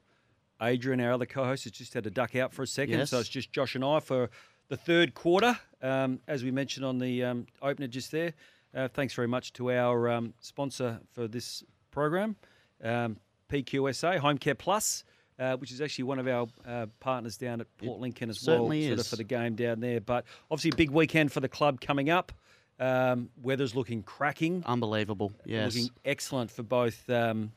Adrienne, 0.61 1.01
our 1.01 1.13
other 1.13 1.25
co-host, 1.27 1.65
has 1.65 1.73
just 1.73 1.95
had 1.95 2.05
to 2.05 2.11
duck 2.11 2.37
out 2.37 2.53
for 2.53 2.63
a 2.63 2.67
second, 2.67 2.99
Yes. 2.99 3.09
so 3.11 3.21
it's 3.21 3.29
just 3.29 3.53
Josh 3.53 3.75
and 3.75 3.83
I 3.85 4.01
for 4.01 4.29
the 4.69 4.77
third 4.77 5.15
quarter. 5.15 5.59
Um, 5.81 6.21
as 6.29 6.45
we 6.45 6.51
mentioned 6.51 6.85
on 6.85 6.99
the 6.99 7.25
um, 7.25 7.47
opener 7.63 7.87
just 7.87 8.11
there, 8.13 8.35
uh, 8.75 8.89
thanks 8.89 9.15
very 9.15 9.29
much 9.29 9.55
to 9.55 9.71
our 9.73 10.11
um, 10.11 10.35
sponsor 10.41 11.01
for 11.15 11.27
this 11.27 11.65
program, 11.91 12.37
um, 12.85 13.17
PQSA 13.53 14.19
Home 14.19 14.39
Care 14.39 14.55
Plus, 14.55 15.05
uh, 15.39 15.57
which 15.57 15.73
is 15.73 15.81
actually 15.81 16.05
one 16.05 16.19
of 16.19 16.27
our 16.27 16.47
uh, 16.67 16.87
partners 17.01 17.37
down 17.37 17.61
at 17.61 17.67
Port 17.79 18.01
Lincoln 18.01 18.31
as 18.31 18.45
well, 18.47 18.57
certainly 18.57 18.87
sort 18.89 19.01
of 19.01 19.07
for 19.07 19.17
the 19.17 19.25
game 19.25 19.55
down 19.55 19.81
there. 19.81 20.01
But 20.01 20.25
obviously, 20.51 20.71
a 20.73 20.77
big 20.77 20.91
weekend 20.91 21.33
for 21.33 21.41
the 21.41 21.49
club 21.49 21.81
coming 21.81 22.11
up. 22.11 22.33
Um, 22.81 23.29
weather's 23.43 23.77
looking 23.77 24.03
cracking 24.03 24.65
Unbelievable. 24.67 25.33
Yes. 25.45 25.75
looking 25.75 25.91
excellent 26.05 26.51
for 26.51 26.63
both 26.65 27.09
um, 27.11 27.53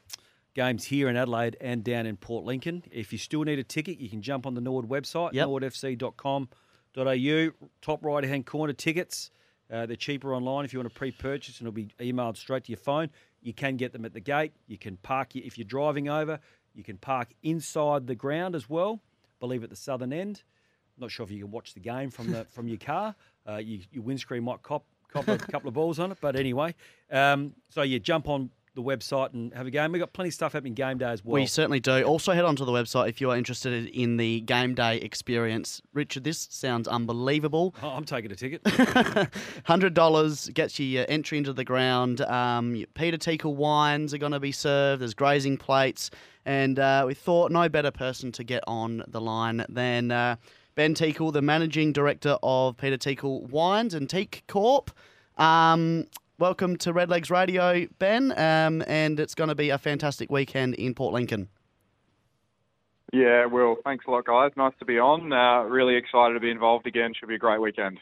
games 0.53 0.83
here 0.83 1.09
in 1.09 1.15
Adelaide 1.15 1.57
and 1.61 1.83
down 1.83 2.05
in 2.05 2.15
Port 2.17 2.43
Lincoln. 2.45 2.83
If 2.91 3.11
you 3.11 3.17
still 3.17 3.43
need 3.43 3.57
a 3.57 3.63
ticket, 3.63 3.99
you 3.99 4.09
can 4.09 4.21
jump 4.21 4.45
on 4.45 4.53
the 4.53 4.61
Nord 4.61 4.85
website, 4.87 5.33
Yep. 5.33 5.47
nordfc.com.au. 5.47 7.67
Top 7.81 8.05
right 8.05 8.23
hand 8.23 8.45
corner 8.45 8.73
tickets. 8.73 9.31
Uh, 9.71 9.87
they're 9.87 9.95
cheaper 9.95 10.35
online 10.35 10.63
if 10.63 10.73
you 10.73 10.79
want 10.79 10.91
to 10.91 10.95
pre-purchase, 10.95 11.59
and 11.59 11.67
it'll 11.67 11.75
be 11.75 11.87
emailed 11.99 12.37
straight 12.37 12.63
to 12.65 12.71
your 12.71 12.77
phone. 12.77 13.09
You 13.45 13.53
can 13.53 13.77
get 13.77 13.93
them 13.93 14.05
at 14.05 14.13
the 14.13 14.19
gate. 14.19 14.53
You 14.65 14.79
can 14.79 14.97
park 14.97 15.35
if 15.35 15.55
you're 15.55 15.67
driving 15.67 16.09
over. 16.09 16.39
You 16.73 16.83
can 16.83 16.97
park 16.97 17.29
inside 17.43 18.07
the 18.07 18.15
ground 18.15 18.55
as 18.55 18.67
well. 18.67 19.01
Believe 19.39 19.63
at 19.63 19.69
the 19.69 19.75
southern 19.75 20.11
end. 20.11 20.41
Not 20.97 21.11
sure 21.11 21.23
if 21.23 21.29
you 21.29 21.43
can 21.43 21.51
watch 21.51 21.75
the 21.75 21.79
game 21.79 22.09
from 22.09 22.31
the 22.31 22.45
from 22.45 22.67
your 22.67 22.79
car. 22.79 23.13
Uh, 23.47 23.57
you, 23.57 23.81
your 23.91 24.01
windscreen 24.01 24.43
might 24.43 24.63
cop 24.63 24.83
cop 25.13 25.27
a 25.27 25.37
couple 25.37 25.67
of 25.67 25.75
balls 25.75 25.99
on 25.99 26.11
it, 26.11 26.17
but 26.19 26.35
anyway. 26.35 26.73
Um, 27.11 27.53
so 27.69 27.83
you 27.83 27.99
jump 27.99 28.27
on 28.27 28.49
the 28.75 28.83
website 28.83 29.33
and 29.33 29.53
have 29.53 29.65
a 29.65 29.71
game. 29.71 29.91
We've 29.91 29.99
got 29.99 30.13
plenty 30.13 30.29
of 30.29 30.33
stuff 30.33 30.53
happening 30.53 30.73
game 30.73 30.97
day 30.97 31.05
as 31.05 31.23
well. 31.23 31.33
We 31.33 31.45
certainly 31.45 31.79
do. 31.79 32.03
Also, 32.03 32.33
head 32.33 32.45
onto 32.45 32.65
the 32.65 32.71
website 32.71 33.09
if 33.09 33.19
you 33.19 33.31
are 33.31 33.37
interested 33.37 33.87
in 33.87 34.17
the 34.17 34.41
game 34.41 34.75
day 34.75 34.97
experience. 34.97 35.81
Richard, 35.93 36.23
this 36.23 36.47
sounds 36.51 36.87
unbelievable. 36.87 37.73
Oh, 37.81 37.89
I'm 37.89 38.03
taking 38.03 38.31
a 38.31 38.35
ticket. 38.35 38.61
Hundred 39.63 39.93
dollars 39.93 40.49
gets 40.49 40.77
you 40.77 40.85
your 40.85 41.05
entry 41.09 41.37
into 41.37 41.53
the 41.53 41.63
ground. 41.65 42.21
Um, 42.21 42.85
Peter 42.93 43.17
Teakle 43.17 43.55
wines 43.55 44.13
are 44.13 44.17
going 44.17 44.33
to 44.33 44.39
be 44.39 44.51
served. 44.51 45.01
There's 45.01 45.13
grazing 45.13 45.57
plates, 45.57 46.11
and 46.45 46.77
uh, 46.77 47.05
we 47.07 47.13
thought 47.13 47.51
no 47.51 47.69
better 47.69 47.91
person 47.91 48.31
to 48.33 48.43
get 48.43 48.63
on 48.67 49.03
the 49.07 49.21
line 49.21 49.65
than 49.69 50.11
uh, 50.11 50.35
Ben 50.75 50.93
Teakle, 50.93 51.31
the 51.31 51.41
managing 51.41 51.93
director 51.93 52.37
of 52.43 52.77
Peter 52.77 52.97
Teakle 52.97 53.49
Wines 53.49 53.93
and 53.93 54.09
Teak 54.09 54.43
Corp. 54.47 54.91
Um, 55.37 56.05
welcome 56.37 56.75
to 56.77 56.93
Redlegs 56.93 57.29
Radio, 57.29 57.87
Ben, 57.99 58.31
um, 58.37 58.83
and 58.87 59.19
it's 59.19 59.35
going 59.35 59.47
to 59.47 59.55
be 59.55 59.69
a 59.69 59.77
fantastic 59.77 60.31
weekend 60.31 60.75
in 60.75 60.93
Port 60.93 61.13
Lincoln. 61.13 61.49
Yeah, 63.13 63.45
well, 63.45 63.77
thanks 63.83 64.05
a 64.07 64.11
lot, 64.11 64.25
guys. 64.25 64.51
Nice 64.57 64.73
to 64.79 64.85
be 64.85 64.99
on. 64.99 65.31
Uh, 65.31 65.63
really 65.63 65.95
excited 65.95 66.33
to 66.33 66.39
be 66.39 66.51
involved 66.51 66.87
again. 66.87 67.13
Should 67.17 67.29
be 67.29 67.35
a 67.35 67.39
great 67.39 67.61
weekend. 67.61 67.99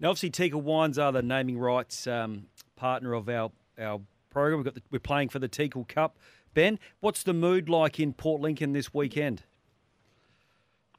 now, 0.00 0.10
obviously, 0.10 0.30
Teakle 0.30 0.62
Wines 0.62 0.98
are 0.98 1.12
the 1.12 1.22
naming 1.22 1.58
rights 1.58 2.06
um, 2.06 2.46
partner 2.76 3.12
of 3.14 3.28
our 3.28 3.50
our 3.78 4.00
program. 4.30 4.58
We've 4.58 4.64
got 4.64 4.74
the, 4.74 4.82
we're 4.90 5.00
playing 5.00 5.28
for 5.28 5.38
the 5.38 5.48
Teakle 5.48 5.86
Cup. 5.86 6.16
Ben, 6.54 6.78
what's 7.00 7.22
the 7.22 7.34
mood 7.34 7.68
like 7.68 7.98
in 7.98 8.12
Port 8.12 8.40
Lincoln 8.40 8.72
this 8.72 8.94
weekend? 8.94 9.42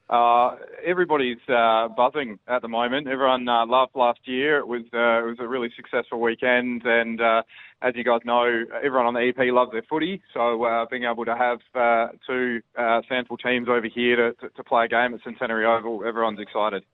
Uh, 0.08 0.54
everybody's 0.84 1.38
uh, 1.48 1.88
buzzing 1.88 2.38
at 2.46 2.62
the 2.62 2.68
moment. 2.68 3.08
Everyone 3.08 3.48
uh, 3.48 3.66
loved 3.66 3.96
last 3.96 4.20
year. 4.24 4.58
It 4.58 4.68
was 4.68 4.82
uh, 4.94 5.24
it 5.24 5.28
was 5.28 5.38
a 5.40 5.48
really 5.48 5.68
successful 5.74 6.20
weekend, 6.20 6.82
and 6.84 7.20
uh, 7.20 7.42
as 7.82 7.94
you 7.96 8.04
guys 8.04 8.20
know, 8.24 8.64
everyone 8.84 9.06
on 9.06 9.14
the 9.14 9.20
EP 9.20 9.52
loves 9.52 9.72
their 9.72 9.82
footy. 9.82 10.22
So 10.32 10.64
uh, 10.64 10.86
being 10.88 11.04
able 11.04 11.24
to 11.24 11.36
have 11.36 11.58
uh, 11.74 12.12
two 12.24 12.60
uh, 12.78 13.02
SANFL 13.10 13.38
teams 13.42 13.68
over 13.68 13.88
here 13.92 14.16
to, 14.16 14.32
to, 14.34 14.48
to 14.54 14.64
play 14.64 14.84
a 14.84 14.88
game 14.88 15.12
at 15.12 15.20
Centenary 15.24 15.66
Oval, 15.66 16.04
everyone's 16.06 16.40
excited. 16.40 16.84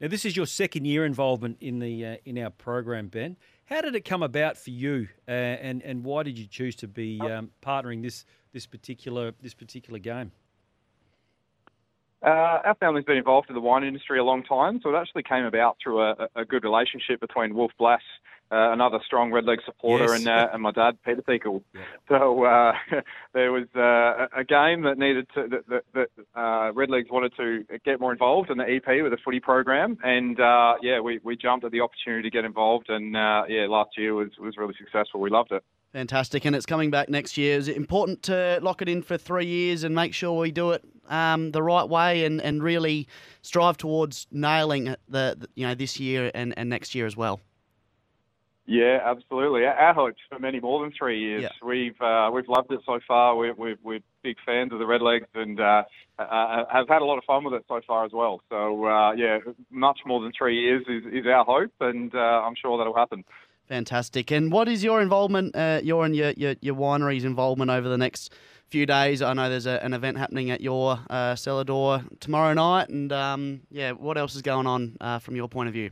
Now, 0.00 0.08
this 0.08 0.24
is 0.24 0.36
your 0.36 0.46
second 0.46 0.84
year 0.84 1.06
involvement 1.06 1.58
in 1.60 1.78
the 1.78 2.04
uh, 2.04 2.16
in 2.24 2.36
our 2.38 2.50
program, 2.50 3.08
Ben. 3.08 3.36
How 3.66 3.80
did 3.80 3.94
it 3.94 4.04
come 4.04 4.22
about 4.22 4.56
for 4.56 4.70
you, 4.70 5.08
uh, 5.28 5.30
and 5.30 5.82
and 5.82 6.04
why 6.04 6.24
did 6.24 6.36
you 6.36 6.46
choose 6.46 6.74
to 6.76 6.88
be 6.88 7.20
um, 7.20 7.50
partnering 7.62 8.02
this 8.02 8.24
this 8.52 8.66
particular 8.66 9.32
this 9.40 9.54
particular 9.54 9.98
game? 9.98 10.32
Uh, 12.24 12.58
our 12.64 12.74
family's 12.80 13.04
been 13.04 13.16
involved 13.18 13.48
in 13.48 13.54
the 13.54 13.60
wine 13.60 13.84
industry 13.84 14.18
a 14.18 14.24
long 14.24 14.42
time, 14.42 14.80
so 14.82 14.94
it 14.94 14.98
actually 14.98 15.22
came 15.22 15.44
about 15.44 15.76
through 15.82 16.00
a, 16.02 16.28
a 16.34 16.44
good 16.44 16.64
relationship 16.64 17.20
between 17.20 17.54
Wolf 17.54 17.72
Blass, 17.78 18.00
uh, 18.50 18.72
another 18.72 18.98
strong 19.04 19.30
Red 19.32 19.44
Leg 19.44 19.58
supporter, 19.66 20.04
Yes. 20.04 20.18
and, 20.20 20.28
uh, 20.28 20.48
and 20.52 20.62
my 20.62 20.70
dad, 20.70 20.96
Peter 21.04 21.20
Teakle. 21.22 21.62
So 22.08 22.44
uh, 22.44 22.72
there 23.34 23.52
was 23.52 23.66
uh, 23.76 24.28
a 24.34 24.44
game 24.44 24.82
that 24.82 24.96
needed 24.98 25.26
to 25.34 25.46
that, 25.48 25.68
that, 25.68 25.82
that 25.94 26.40
uh, 26.40 26.72
Red 26.72 26.88
Legs 26.90 27.08
wanted 27.10 27.32
to 27.36 27.64
get 27.84 28.00
more 28.00 28.12
involved 28.12 28.50
in 28.50 28.56
the 28.58 28.64
EP 28.64 29.02
with 29.02 29.12
a 29.12 29.18
footy 29.24 29.40
program, 29.40 29.98
and 30.02 30.40
uh, 30.40 30.74
yeah, 30.82 31.00
we, 31.00 31.20
we 31.22 31.36
jumped 31.36 31.64
at 31.64 31.70
the 31.72 31.80
opportunity 31.80 32.22
to 32.22 32.30
get 32.30 32.44
involved, 32.44 32.88
and 32.88 33.16
uh, 33.16 33.42
yeah, 33.48 33.66
last 33.68 33.90
year 33.98 34.14
was 34.14 34.30
was 34.40 34.56
really 34.56 34.74
successful. 34.78 35.20
We 35.20 35.30
loved 35.30 35.52
it. 35.52 35.62
Fantastic, 35.92 36.44
and 36.44 36.54
it's 36.54 36.66
coming 36.66 36.90
back 36.90 37.08
next 37.08 37.36
year. 37.36 37.56
Is 37.56 37.68
it 37.68 37.76
important 37.76 38.22
to 38.24 38.58
lock 38.60 38.82
it 38.82 38.88
in 38.88 39.02
for 39.02 39.16
three 39.16 39.46
years 39.46 39.82
and 39.82 39.94
make 39.94 40.12
sure 40.12 40.38
we 40.38 40.50
do 40.50 40.72
it 40.72 40.84
um, 41.08 41.52
the 41.52 41.62
right 41.62 41.88
way 41.88 42.24
and, 42.24 42.40
and 42.40 42.62
really 42.62 43.08
strive 43.42 43.76
towards 43.76 44.26
nailing 44.30 44.88
it 44.88 45.00
the, 45.08 45.36
the 45.38 45.48
you 45.54 45.66
know 45.66 45.74
this 45.74 45.98
year 45.98 46.30
and, 46.34 46.52
and 46.58 46.68
next 46.68 46.94
year 46.94 47.06
as 47.06 47.16
well. 47.16 47.40
Yeah, 48.66 48.98
absolutely. 49.04 49.64
Our- 49.64 49.94
hopes 49.94 50.18
for 50.28 50.38
many 50.38 50.58
more 50.60 50.82
than 50.82 50.92
three 50.96 51.20
years. 51.20 51.42
Yeah. 51.42 51.48
We've 51.62 52.00
uh, 52.00 52.30
we've 52.32 52.48
loved 52.48 52.72
it 52.72 52.80
so 52.84 52.98
far. 53.06 53.36
We're, 53.36 53.54
we're, 53.54 53.76
we're 53.82 54.00
big 54.22 54.36
fans 54.44 54.72
of 54.72 54.80
the 54.80 54.84
Redlegs 54.84 55.26
and 55.34 55.60
uh, 55.60 55.84
uh, 56.18 56.64
have 56.70 56.88
had 56.88 57.00
a 57.00 57.04
lot 57.04 57.16
of 57.16 57.24
fun 57.24 57.44
with 57.44 57.54
it 57.54 57.64
so 57.68 57.80
far 57.86 58.04
as 58.04 58.12
well. 58.12 58.42
So 58.48 58.84
uh, 58.86 59.12
yeah, 59.12 59.38
much 59.70 60.00
more 60.04 60.20
than 60.20 60.32
three 60.36 60.60
years 60.60 60.84
is, 60.88 61.04
is 61.12 61.26
our 61.26 61.44
hope, 61.44 61.72
and 61.80 62.12
uh, 62.14 62.18
I'm 62.18 62.56
sure 62.60 62.76
that'll 62.76 62.96
happen. 62.96 63.24
Fantastic. 63.66 64.30
And 64.30 64.52
what 64.52 64.68
is 64.68 64.84
your 64.84 65.00
involvement, 65.00 65.56
uh, 65.56 65.80
your 65.82 66.04
and 66.04 66.14
your, 66.14 66.30
your, 66.30 66.54
your 66.60 66.74
winery's 66.74 67.24
involvement 67.24 67.70
over 67.70 67.88
the 67.88 67.98
next 67.98 68.32
few 68.68 68.86
days? 68.86 69.22
I 69.22 69.32
know 69.32 69.50
there's 69.50 69.66
a, 69.66 69.84
an 69.84 69.92
event 69.92 70.18
happening 70.18 70.50
at 70.50 70.60
your 70.60 71.00
uh, 71.10 71.34
cellar 71.34 71.64
door 71.64 72.04
tomorrow 72.20 72.54
night. 72.54 72.88
And 72.88 73.12
um, 73.12 73.62
yeah, 73.70 73.92
what 73.92 74.18
else 74.18 74.36
is 74.36 74.42
going 74.42 74.68
on 74.68 74.96
uh, 75.00 75.18
from 75.18 75.34
your 75.34 75.48
point 75.48 75.66
of 75.68 75.72
view? 75.72 75.90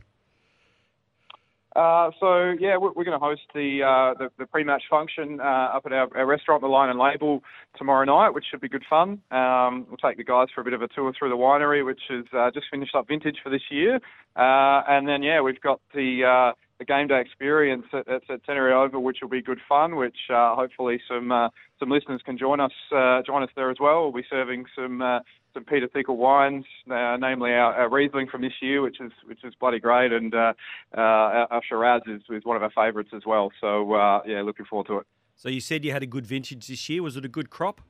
Uh, 1.75 2.09
so 2.21 2.53
yeah, 2.57 2.77
we're, 2.77 2.93
we're 2.93 3.03
going 3.03 3.19
to 3.19 3.23
host 3.23 3.41
the, 3.53 3.83
uh, 3.83 4.17
the 4.17 4.29
the 4.39 4.45
pre-match 4.45 4.83
function 4.89 5.41
uh, 5.41 5.75
up 5.75 5.85
at 5.85 5.91
our, 5.91 6.07
our 6.15 6.25
restaurant, 6.25 6.61
the 6.61 6.67
Line 6.69 6.89
and 6.89 6.97
Label, 6.97 7.43
tomorrow 7.77 8.05
night, 8.05 8.29
which 8.29 8.45
should 8.49 8.61
be 8.61 8.69
good 8.69 8.85
fun. 8.89 9.21
Um, 9.29 9.85
we'll 9.89 9.97
take 9.97 10.15
the 10.15 10.23
guys 10.23 10.47
for 10.55 10.61
a 10.61 10.63
bit 10.63 10.71
of 10.71 10.81
a 10.81 10.87
tour 10.87 11.11
through 11.19 11.27
the 11.27 11.35
winery, 11.35 11.85
which 11.85 11.99
has 12.07 12.23
uh, 12.31 12.49
just 12.51 12.67
finished 12.71 12.95
up 12.95 13.09
vintage 13.09 13.35
for 13.43 13.49
this 13.49 13.63
year, 13.69 13.95
uh, 14.37 14.83
and 14.87 15.05
then 15.05 15.21
yeah, 15.21 15.41
we've 15.41 15.59
got 15.59 15.81
the 15.93 16.23
uh, 16.23 16.53
the 16.79 16.85
game 16.85 17.07
day 17.07 17.21
experience 17.21 17.85
at, 17.93 18.07
at, 18.07 18.21
Centenary 18.27 18.73
Oval, 18.73 19.03
which 19.03 19.17
will 19.21 19.29
be 19.29 19.41
good 19.41 19.59
fun. 19.67 19.95
Which 19.95 20.17
uh, 20.29 20.55
hopefully 20.55 20.99
some 21.07 21.31
uh, 21.31 21.49
some 21.79 21.89
listeners 21.89 22.21
can 22.25 22.37
join 22.37 22.59
us 22.59 22.71
uh, 22.95 23.21
join 23.25 23.43
us 23.43 23.49
there 23.55 23.71
as 23.71 23.77
well. 23.79 24.03
We'll 24.03 24.21
be 24.21 24.27
serving 24.29 24.65
some 24.75 25.01
uh, 25.01 25.19
some 25.53 25.63
Peter 25.63 25.87
Teakle 25.87 26.17
wines, 26.17 26.65
uh, 26.91 27.17
namely 27.17 27.51
our, 27.51 27.73
our 27.73 27.89
Riesling 27.89 28.27
from 28.29 28.41
this 28.41 28.53
year, 28.61 28.81
which 28.81 28.99
is 28.99 29.11
which 29.25 29.43
is 29.43 29.53
bloody 29.59 29.79
great, 29.79 30.11
and 30.11 30.33
uh, 30.33 30.53
our, 30.93 31.47
our 31.51 31.61
Shiraz 31.67 32.01
is, 32.07 32.21
is 32.29 32.43
one 32.43 32.57
of 32.57 32.63
our 32.63 32.71
favourites 32.71 33.11
as 33.15 33.23
well. 33.25 33.51
So 33.61 34.21
yeah, 34.25 34.41
looking 34.41 34.65
forward 34.65 34.87
to 34.87 34.97
it. 34.99 35.07
So 35.35 35.49
you 35.49 35.59
said 35.59 35.83
you 35.83 35.91
had 35.91 36.03
a 36.03 36.07
good 36.07 36.25
vintage 36.25 36.67
this 36.67 36.87
year. 36.89 37.03
Was 37.03 37.17
it 37.17 37.25
a 37.25 37.29
good 37.29 37.49
crop? 37.49 37.81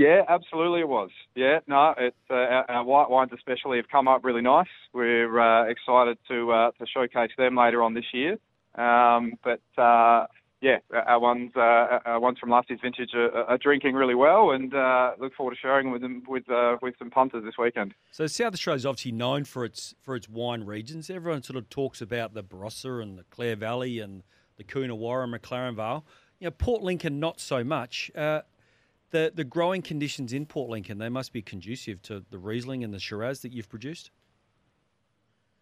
Yeah, 0.00 0.22
absolutely, 0.30 0.80
it 0.80 0.88
was. 0.88 1.10
Yeah, 1.34 1.58
no, 1.66 1.92
it's 1.98 2.16
uh, 2.30 2.34
our, 2.34 2.70
our 2.70 2.84
white 2.84 3.10
wines 3.10 3.32
especially 3.34 3.76
have 3.76 3.88
come 3.90 4.08
up 4.08 4.24
really 4.24 4.40
nice. 4.40 4.66
We're 4.94 5.38
uh, 5.38 5.68
excited 5.68 6.16
to 6.28 6.50
uh, 6.50 6.70
to 6.78 6.86
showcase 6.86 7.32
them 7.36 7.54
later 7.54 7.82
on 7.82 7.92
this 7.92 8.06
year. 8.14 8.38
Um, 8.76 9.34
but 9.44 9.60
uh, 9.76 10.24
yeah, 10.62 10.78
our 10.90 11.20
ones 11.20 11.52
uh, 11.54 11.98
our 12.06 12.18
ones 12.18 12.38
from 12.38 12.48
last 12.48 12.70
year's 12.70 12.80
vintage 12.80 13.10
are, 13.12 13.30
are 13.44 13.58
drinking 13.58 13.94
really 13.94 14.14
well, 14.14 14.52
and 14.52 14.72
uh, 14.72 15.10
look 15.18 15.34
forward 15.34 15.52
to 15.52 15.60
sharing 15.60 15.90
with 15.90 16.00
them 16.00 16.22
with 16.26 16.44
with 16.80 16.94
some 16.98 17.10
punters 17.10 17.44
this 17.44 17.58
weekend. 17.58 17.92
So 18.10 18.26
South 18.26 18.54
Australia 18.54 18.78
is 18.78 18.86
obviously 18.86 19.12
known 19.12 19.44
for 19.44 19.66
its 19.66 19.94
for 20.00 20.16
its 20.16 20.30
wine 20.30 20.64
regions. 20.64 21.10
Everyone 21.10 21.42
sort 21.42 21.58
of 21.58 21.68
talks 21.68 22.00
about 22.00 22.32
the 22.32 22.42
Barossa 22.42 23.02
and 23.02 23.18
the 23.18 23.24
Clare 23.24 23.54
Valley 23.54 23.98
and 23.98 24.22
the 24.56 24.64
Coonawarra 24.64 25.24
and 25.24 25.34
McLaren 25.34 25.76
Vale. 25.76 26.06
You 26.38 26.46
know, 26.46 26.52
Port 26.52 26.82
Lincoln 26.82 27.20
not 27.20 27.38
so 27.38 27.62
much. 27.62 28.10
Uh, 29.12 29.16
the 29.16 29.32
the 29.34 29.44
growing 29.44 29.82
conditions 29.82 30.32
in 30.32 30.46
Port 30.46 30.70
Lincoln 30.70 30.98
they 30.98 31.08
must 31.08 31.32
be 31.32 31.42
conducive 31.42 32.02
to 32.02 32.24
the 32.30 32.38
Riesling 32.38 32.84
and 32.84 32.92
the 32.92 32.98
Shiraz 32.98 33.40
that 33.40 33.52
you've 33.52 33.68
produced. 33.68 34.10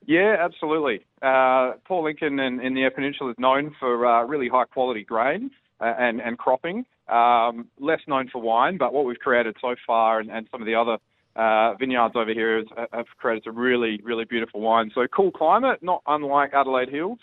Yeah, 0.06 0.36
absolutely. 0.40 1.04
Uh, 1.20 1.72
Port 1.84 2.04
Lincoln 2.04 2.38
and, 2.38 2.60
and 2.60 2.76
the 2.76 2.82
Eyre 2.82 2.90
Peninsula 2.90 3.30
is 3.30 3.36
known 3.38 3.74
for 3.78 4.06
uh, 4.06 4.24
really 4.24 4.48
high 4.48 4.64
quality 4.64 5.04
grain 5.04 5.50
uh, 5.80 5.92
and, 5.98 6.20
and 6.20 6.38
cropping. 6.38 6.86
Um, 7.08 7.68
less 7.78 8.00
known 8.06 8.28
for 8.28 8.40
wine, 8.40 8.78
but 8.78 8.92
what 8.92 9.04
we've 9.04 9.18
created 9.18 9.56
so 9.60 9.74
far 9.86 10.20
and, 10.20 10.30
and 10.30 10.46
some 10.50 10.62
of 10.62 10.66
the 10.66 10.74
other 10.74 10.98
uh, 11.36 11.74
vineyards 11.74 12.14
over 12.16 12.32
here 12.32 12.58
is, 12.58 12.66
have 12.92 13.06
created 13.18 13.44
some 13.44 13.56
really, 13.56 14.00
really 14.02 14.24
beautiful 14.24 14.60
wines. 14.60 14.92
So 14.94 15.06
cool 15.08 15.30
climate, 15.30 15.82
not 15.82 16.02
unlike 16.06 16.52
Adelaide 16.54 16.90
Hills, 16.90 17.18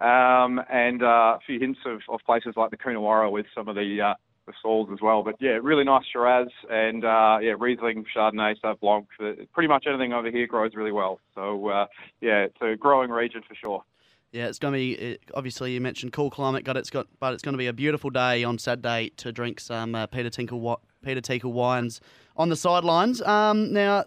um, 0.00 0.60
and 0.70 1.02
uh, 1.02 1.36
a 1.36 1.38
few 1.46 1.58
hints 1.58 1.80
of, 1.86 2.00
of 2.08 2.20
places 2.24 2.54
like 2.56 2.70
the 2.70 2.76
Coonawarra 2.76 3.30
with 3.30 3.46
some 3.54 3.68
of 3.68 3.76
the 3.76 4.00
uh, 4.00 4.14
the 4.46 4.52
stalls 4.58 4.88
as 4.92 4.98
well. 5.00 5.22
But 5.22 5.36
yeah, 5.40 5.58
really 5.62 5.84
nice 5.84 6.04
Shiraz 6.12 6.48
and 6.68 7.04
uh, 7.04 7.38
yeah, 7.40 7.54
Riesling, 7.58 8.04
Chardonnay, 8.14 8.56
Sauv 8.62 8.80
Blanc. 8.80 9.06
uh, 9.20 9.44
Pretty 9.52 9.68
much 9.68 9.84
anything 9.88 10.12
over 10.12 10.30
here 10.30 10.46
grows 10.46 10.74
really 10.74 10.92
well. 10.92 11.20
So 11.34 11.68
uh, 11.68 11.86
yeah, 12.20 12.44
it's 12.44 12.56
a 12.60 12.76
growing 12.76 13.10
region 13.10 13.42
for 13.46 13.54
sure. 13.54 13.84
Yeah, 14.32 14.46
it's 14.46 14.60
going 14.60 14.72
to 14.72 14.78
be 14.78 14.92
it, 14.92 15.22
obviously 15.34 15.72
you 15.72 15.80
mentioned 15.80 16.12
cool 16.12 16.30
climate, 16.30 16.64
got 16.64 16.76
it's 16.76 16.90
got, 16.90 17.08
but 17.18 17.34
it's 17.34 17.42
going 17.42 17.54
to 17.54 17.58
be 17.58 17.66
a 17.66 17.72
beautiful 17.72 18.10
day 18.10 18.44
on 18.44 18.58
Saturday 18.58 19.10
to 19.16 19.32
drink 19.32 19.58
some 19.58 19.94
uh, 19.94 20.06
Peter 20.06 20.30
Teakle 20.30 20.76
Peter 21.02 21.20
Teakle 21.20 21.52
wines 21.52 22.00
on 22.36 22.48
the 22.48 22.56
sidelines. 22.56 23.20
Um, 23.22 23.72
now, 23.72 24.04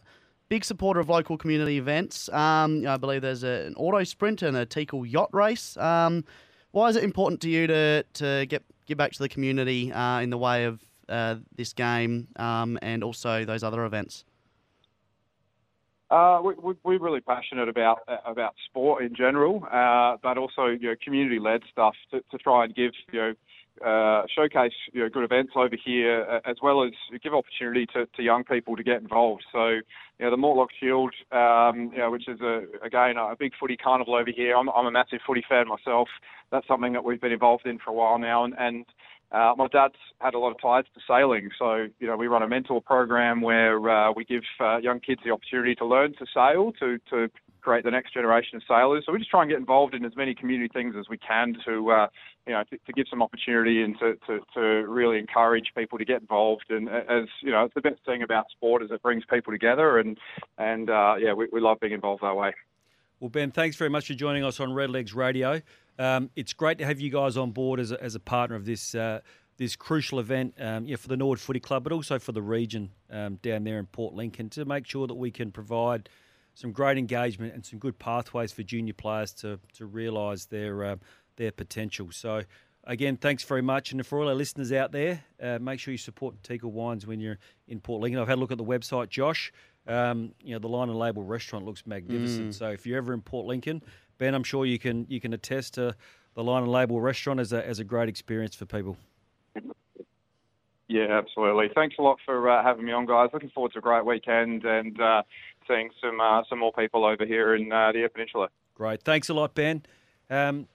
big 0.47 0.63
supporter 0.63 1.01
of 1.01 1.09
local 1.09 1.37
community 1.37 1.77
events. 1.77 2.29
Um, 2.29 2.87
I 2.87 2.95
believe 2.95 3.21
there's 3.21 3.43
a, 3.43 3.65
an 3.65 3.75
auto 3.75 4.03
sprint 4.03 4.41
and 4.43 4.55
a 4.55 4.65
Teakle 4.65 5.09
yacht 5.11 5.29
race. 5.33 5.75
Um, 5.77 6.23
why 6.71 6.87
is 6.87 6.95
it 6.95 7.03
important 7.03 7.41
to 7.41 7.49
you 7.49 7.67
to 7.67 8.03
to 8.13 8.45
get 8.45 8.63
give 8.85 8.97
back 8.97 9.11
to 9.13 9.19
the 9.19 9.29
community 9.29 9.91
uh, 9.91 10.19
in 10.19 10.29
the 10.29 10.37
way 10.37 10.65
of 10.65 10.81
uh, 11.09 11.35
this 11.55 11.73
game 11.73 12.27
um, 12.37 12.79
and 12.81 13.03
also 13.03 13.45
those 13.45 13.63
other 13.63 13.85
events? 13.85 14.25
Uh, 16.09 16.39
we, 16.43 16.53
we're 16.83 16.99
really 16.99 17.21
passionate 17.21 17.67
about 17.67 17.99
about 18.25 18.53
sport 18.65 19.03
in 19.03 19.15
general, 19.15 19.67
uh, 19.71 20.15
but 20.21 20.37
also 20.37 20.67
you 20.67 20.89
know 20.89 20.95
community-led 21.03 21.61
stuff 21.71 21.95
to, 22.11 22.21
to 22.29 22.37
try 22.37 22.65
and 22.65 22.75
give 22.75 22.91
you 23.11 23.19
know 23.19 23.33
uh, 23.85 24.23
showcase 24.35 24.73
you 24.91 25.01
know 25.01 25.09
good 25.09 25.23
events 25.23 25.53
over 25.55 25.75
here, 25.83 26.25
uh, 26.29 26.49
as 26.49 26.57
well 26.61 26.83
as 26.83 26.91
give 27.21 27.33
opportunity 27.33 27.85
to, 27.87 28.05
to 28.15 28.21
young 28.21 28.43
people 28.43 28.75
to 28.75 28.83
get 28.83 29.01
involved. 29.01 29.43
So 29.51 29.67
you 29.69 29.81
know 30.19 30.31
the 30.31 30.37
Mortlock 30.37 30.67
Shield, 30.79 31.13
um, 31.31 31.91
you 31.91 31.99
know, 31.99 32.11
which 32.11 32.27
is 32.27 32.39
a 32.41 32.63
again 32.83 33.15
a 33.17 33.35
big 33.37 33.53
footy 33.59 33.77
carnival 33.77 34.15
over 34.15 34.31
here. 34.35 34.55
I'm, 34.55 34.69
I'm 34.69 34.85
a 34.85 34.91
massive 34.91 35.19
footy 35.25 35.43
fan 35.47 35.67
myself. 35.67 36.07
That's 36.51 36.67
something 36.67 36.93
that 36.93 37.03
we've 37.03 37.21
been 37.21 37.31
involved 37.31 37.65
in 37.65 37.79
for 37.79 37.89
a 37.89 37.93
while 37.93 38.19
now, 38.19 38.43
and, 38.43 38.53
and 38.59 38.85
uh, 39.31 39.53
my 39.57 39.67
dad's 39.67 39.95
had 40.19 40.35
a 40.35 40.39
lot 40.39 40.51
of 40.51 40.61
ties 40.61 40.85
to 40.93 41.01
sailing, 41.07 41.49
so 41.57 41.87
you 41.99 42.07
know 42.07 42.15
we 42.15 42.27
run 42.27 42.43
a 42.43 42.47
mentor 42.47 42.81
program 42.81 43.41
where 43.41 43.89
uh, 43.89 44.11
we 44.11 44.23
give 44.23 44.43
uh, 44.59 44.77
young 44.77 44.99
kids 44.99 45.21
the 45.25 45.31
opportunity 45.31 45.73
to 45.75 45.85
learn 45.85 46.13
to 46.19 46.25
sail, 46.31 46.71
to 46.79 46.99
to 47.09 47.29
create 47.63 47.83
the 47.83 47.91
next 47.91 48.13
generation 48.13 48.57
of 48.57 48.63
sailors. 48.67 49.03
So 49.05 49.13
we 49.13 49.19
just 49.19 49.31
try 49.31 49.41
and 49.41 49.49
get 49.49 49.57
involved 49.57 49.95
in 49.95 50.05
as 50.05 50.15
many 50.15 50.35
community 50.35 50.69
things 50.71 50.95
as 50.97 51.05
we 51.09 51.17
can 51.17 51.55
to 51.65 51.91
uh, 51.91 52.07
you 52.45 52.53
know 52.53 52.63
to, 52.69 52.77
to 52.77 52.93
give 52.93 53.07
some 53.09 53.21
opportunity 53.21 53.81
and 53.81 53.97
to, 53.99 54.15
to 54.27 54.39
to 54.53 54.61
really 54.87 55.17
encourage 55.17 55.71
people 55.75 55.97
to 55.97 56.05
get 56.05 56.21
involved. 56.21 56.65
And 56.69 56.89
as 56.89 57.25
you 57.41 57.51
know, 57.51 57.65
it's 57.65 57.73
the 57.73 57.81
best 57.81 58.05
thing 58.05 58.21
about 58.21 58.45
sport 58.51 58.83
is 58.83 58.91
it 58.91 59.01
brings 59.01 59.23
people 59.25 59.53
together, 59.53 59.97
and 59.97 60.17
and 60.57 60.89
uh, 60.89 61.15
yeah, 61.19 61.33
we, 61.33 61.47
we 61.51 61.61
love 61.61 61.79
being 61.79 61.93
involved 61.93 62.21
that 62.21 62.35
way. 62.35 62.53
Well, 63.19 63.29
Ben, 63.29 63.51
thanks 63.51 63.77
very 63.77 63.89
much 63.89 64.07
for 64.07 64.13
joining 64.15 64.43
us 64.43 64.59
on 64.59 64.69
Redlegs 64.69 65.15
Radio. 65.15 65.61
Um, 65.97 66.29
it's 66.35 66.51
great 66.51 66.77
to 66.79 66.85
have 66.85 66.99
you 66.99 67.09
guys 67.09 67.37
on 67.37 67.51
board 67.51 67.79
as 67.79 67.91
a, 67.91 68.03
as 68.03 68.15
a 68.15 68.19
partner 68.19 68.57
of 68.57 68.65
this 68.65 68.93
uh, 68.95 69.21
this 69.57 69.75
crucial 69.75 70.19
event, 70.19 70.55
um, 70.59 70.85
yeah, 70.85 70.95
for 70.95 71.07
the 71.07 71.17
Nord 71.17 71.39
Footy 71.39 71.59
Club, 71.59 71.83
but 71.83 71.93
also 71.93 72.19
for 72.19 72.31
the 72.31 72.41
region 72.41 72.91
um, 73.09 73.35
down 73.35 73.63
there 73.63 73.79
in 73.79 73.85
Port 73.85 74.13
Lincoln 74.13 74.49
to 74.49 74.65
make 74.65 74.85
sure 74.85 75.07
that 75.07 75.13
we 75.13 75.31
can 75.31 75.51
provide 75.51 76.09
some 76.53 76.71
great 76.71 76.97
engagement 76.97 77.53
and 77.53 77.65
some 77.65 77.79
good 77.79 77.97
pathways 77.99 78.51
for 78.51 78.63
junior 78.63 78.93
players 78.93 79.33
to 79.35 79.59
to 79.73 79.85
realise 79.85 80.45
their 80.45 80.83
uh, 80.83 80.95
their 81.35 81.51
potential. 81.51 82.09
So. 82.11 82.43
Again, 82.85 83.15
thanks 83.15 83.45
very 83.45 83.61
much. 83.61 83.93
And 83.93 84.05
for 84.05 84.19
all 84.19 84.27
our 84.27 84.35
listeners 84.35 84.73
out 84.73 84.91
there, 84.91 85.23
uh, 85.41 85.57
make 85.57 85.79
sure 85.79 85.93
you 85.93 85.97
support 85.97 86.43
Teakle 86.43 86.69
Wines 86.69 87.07
when 87.07 87.21
you're 87.21 87.37
in 87.69 87.79
Port 87.79 88.01
Lincoln. 88.01 88.19
I've 88.19 88.27
had 88.27 88.37
a 88.37 88.41
look 88.41 88.51
at 88.51 88.57
the 88.57 88.63
website, 88.65 89.07
Josh. 89.07 89.53
Um, 89.87 90.33
you 90.41 90.51
know, 90.51 90.59
the 90.59 90.67
Line 90.67 90.89
and 90.89 90.99
Label 90.99 91.23
restaurant 91.23 91.65
looks 91.65 91.85
magnificent. 91.85 92.55
So 92.55 92.71
if 92.71 92.85
you're 92.85 92.97
ever 92.97 93.13
in 93.13 93.21
Port 93.21 93.45
Lincoln, 93.45 93.81
Ben, 94.17 94.35
I'm 94.35 94.43
sure 94.43 94.65
you 94.65 94.79
can 94.79 95.05
you 95.09 95.21
can 95.21 95.31
attest 95.31 95.75
to 95.75 95.95
the 96.33 96.43
Line 96.43 96.63
and 96.63 96.71
Label 96.71 96.99
restaurant 96.99 97.39
as 97.39 97.53
a 97.53 97.65
as 97.65 97.79
a 97.79 97.83
great 97.83 98.09
experience 98.09 98.55
for 98.55 98.65
people. 98.65 98.97
Yeah, 100.87 101.17
absolutely. 101.17 101.69
Thanks 101.73 101.95
a 101.97 102.01
lot 102.01 102.19
for 102.25 102.49
uh, 102.49 102.61
having 102.61 102.85
me 102.85 102.91
on, 102.91 103.05
guys. 103.05 103.29
Looking 103.33 103.49
forward 103.49 103.71
to 103.73 103.79
a 103.79 103.81
great 103.81 104.05
weekend 104.05 104.63
and 104.65 104.99
uh, 105.01 105.23
seeing 105.67 105.89
some 106.01 106.19
uh, 106.19 106.43
some 106.49 106.59
more 106.59 106.73
people 106.73 107.05
over 107.05 107.25
here 107.25 107.55
in 107.55 107.71
uh, 107.71 107.91
the 107.91 107.99
Eyre 107.99 108.09
Peninsula. 108.09 108.49
Great, 108.75 109.03
thanks 109.03 109.29
a 109.29 109.33
lot, 109.33 109.53
Ben. 109.55 109.83
Um, 110.29 110.67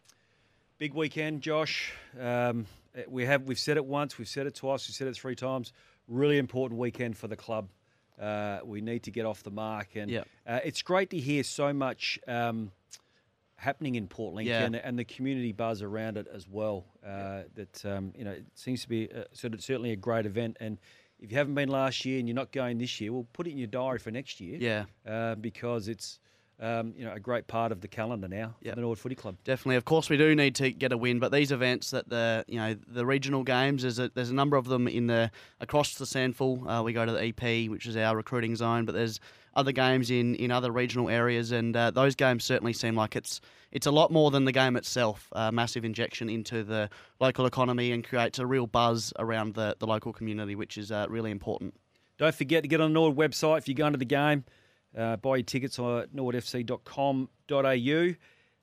big 0.78 0.94
weekend, 0.94 1.40
Josh. 1.42 1.92
Um, 2.18 2.66
we 3.08 3.24
have 3.26 3.42
we've 3.42 3.58
said 3.58 3.76
it 3.76 3.84
once, 3.84 4.18
we've 4.18 4.28
said 4.28 4.46
it 4.46 4.54
twice, 4.54 4.88
we've 4.88 4.94
said 4.94 5.08
it 5.08 5.16
three 5.16 5.36
times. 5.36 5.72
Really 6.06 6.38
important 6.38 6.80
weekend 6.80 7.16
for 7.16 7.28
the 7.28 7.36
club. 7.36 7.68
Uh, 8.20 8.58
we 8.64 8.80
need 8.80 9.04
to 9.04 9.10
get 9.10 9.26
off 9.26 9.42
the 9.42 9.50
mark, 9.50 9.94
and 9.94 10.10
Yep. 10.10 10.28
uh, 10.46 10.60
it's 10.64 10.82
great 10.82 11.10
to 11.10 11.18
hear 11.18 11.44
so 11.44 11.72
much 11.72 12.18
um, 12.26 12.72
happening 13.56 13.94
in 13.94 14.08
Port 14.08 14.34
Lincoln 14.34 14.74
Yeah. 14.74 14.80
and 14.82 14.98
the 14.98 15.04
community 15.04 15.52
buzz 15.52 15.82
around 15.82 16.16
it 16.16 16.26
as 16.32 16.48
well. 16.48 16.84
Uh, 17.04 17.42
that 17.54 17.84
um, 17.84 18.12
you 18.16 18.24
know, 18.24 18.32
it 18.32 18.46
seems 18.54 18.82
to 18.82 18.88
be 18.88 19.08
uh, 19.12 19.24
sort 19.32 19.54
of 19.54 19.62
certainly 19.62 19.92
a 19.92 19.96
great 19.96 20.26
event. 20.26 20.56
And 20.60 20.78
if 21.20 21.30
you 21.32 21.36
haven't 21.38 21.54
been 21.54 21.68
last 21.68 22.04
year 22.04 22.18
and 22.18 22.28
you're 22.28 22.34
not 22.34 22.52
going 22.52 22.78
this 22.78 23.00
year, 23.00 23.12
well, 23.12 23.26
put 23.32 23.46
it 23.46 23.50
in 23.52 23.58
your 23.58 23.66
diary 23.66 23.98
for 23.98 24.10
next 24.10 24.40
year. 24.40 24.58
Yeah. 24.60 24.84
uh, 25.06 25.34
because 25.34 25.88
it's 25.88 26.20
um, 26.60 26.92
you 26.96 27.04
know, 27.04 27.12
a 27.12 27.20
great 27.20 27.46
part 27.46 27.70
of 27.72 27.80
the 27.80 27.88
calendar 27.88 28.26
now 28.28 28.56
Yep. 28.62 28.74
the 28.74 28.80
Norwood 28.80 28.98
Footy 28.98 29.14
Club. 29.14 29.36
Definitely, 29.44 29.76
of 29.76 29.84
course, 29.84 30.10
we 30.10 30.16
do 30.16 30.34
need 30.34 30.54
to 30.56 30.70
get 30.72 30.92
a 30.92 30.96
win, 30.96 31.18
but 31.18 31.30
these 31.32 31.52
events 31.52 31.90
that 31.90 32.08
the 32.08 32.44
you 32.48 32.56
know 32.58 32.74
the 32.86 33.06
regional 33.06 33.44
games, 33.44 33.82
there's 33.82 33.98
a 33.98 34.10
there's 34.14 34.30
a 34.30 34.34
number 34.34 34.56
of 34.56 34.66
them 34.66 34.88
in 34.88 35.06
the 35.06 35.30
across 35.60 35.94
the 35.94 36.04
SANFL. 36.04 36.80
Uh, 36.80 36.82
we 36.82 36.92
go 36.92 37.06
to 37.06 37.12
the 37.12 37.28
EP, 37.28 37.70
which 37.70 37.86
is 37.86 37.96
our 37.96 38.16
recruiting 38.16 38.56
zone, 38.56 38.84
but 38.84 38.94
there's 38.94 39.20
other 39.54 39.72
games 39.72 40.10
in, 40.10 40.36
in 40.36 40.52
other 40.52 40.70
regional 40.70 41.08
areas, 41.08 41.50
and 41.52 41.76
uh, 41.76 41.90
those 41.90 42.14
games 42.14 42.44
certainly 42.44 42.72
seem 42.72 42.94
like 42.94 43.16
it's 43.16 43.40
it's 43.70 43.86
a 43.86 43.90
lot 43.90 44.10
more 44.10 44.30
than 44.30 44.44
the 44.44 44.52
game 44.52 44.76
itself. 44.76 45.28
A 45.32 45.52
massive 45.52 45.84
injection 45.84 46.28
into 46.30 46.64
the 46.64 46.88
local 47.20 47.44
economy 47.46 47.92
and 47.92 48.02
creates 48.02 48.38
a 48.38 48.46
real 48.46 48.66
buzz 48.66 49.12
around 49.18 49.54
the, 49.54 49.76
the 49.78 49.86
local 49.86 50.12
community, 50.12 50.54
which 50.54 50.78
is 50.78 50.90
uh, 50.90 51.06
really 51.08 51.30
important. 51.30 51.74
Don't 52.18 52.34
forget 52.34 52.62
to 52.62 52.68
get 52.68 52.80
on 52.80 52.90
the 52.90 52.94
Norwood 52.94 53.30
website 53.30 53.58
if 53.58 53.68
you're 53.68 53.74
going 53.74 53.92
to 53.92 53.98
the 53.98 54.04
game. 54.04 54.44
Uh, 54.96 55.16
buy 55.16 55.36
your 55.36 55.44
tickets 55.44 55.78
on 55.78 56.06
norwoodfc.com.au. 56.14 58.14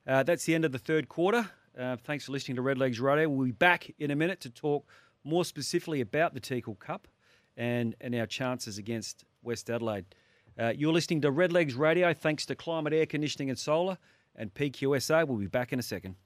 Uh, 0.06 0.22
that's 0.22 0.44
the 0.44 0.54
end 0.54 0.64
of 0.64 0.72
the 0.72 0.78
third 0.78 1.08
quarter. 1.08 1.48
Uh, 1.78 1.96
thanks 2.04 2.24
for 2.24 2.32
listening 2.32 2.56
to 2.56 2.62
Redlegs 2.62 3.00
Radio. 3.00 3.28
We'll 3.28 3.46
be 3.46 3.52
back 3.52 3.92
in 3.98 4.10
a 4.10 4.16
minute 4.16 4.40
to 4.40 4.50
talk 4.50 4.88
more 5.24 5.44
specifically 5.44 6.00
about 6.00 6.34
the 6.34 6.40
Teakle 6.40 6.78
Cup 6.78 7.08
and, 7.56 7.94
and 8.00 8.14
our 8.14 8.26
chances 8.26 8.78
against 8.78 9.24
West 9.42 9.68
Adelaide. 9.68 10.06
Uh, 10.58 10.72
you're 10.76 10.92
listening 10.92 11.20
to 11.20 11.30
Redlegs 11.30 11.76
Radio 11.76 12.14
thanks 12.14 12.46
to 12.46 12.54
Climate 12.54 12.92
Air 12.92 13.06
Conditioning 13.06 13.50
and 13.50 13.58
Solar 13.58 13.98
and 14.34 14.52
PQSA. 14.54 15.26
We'll 15.26 15.38
be 15.38 15.46
back 15.46 15.72
in 15.72 15.78
a 15.78 15.82
second. 15.82 16.16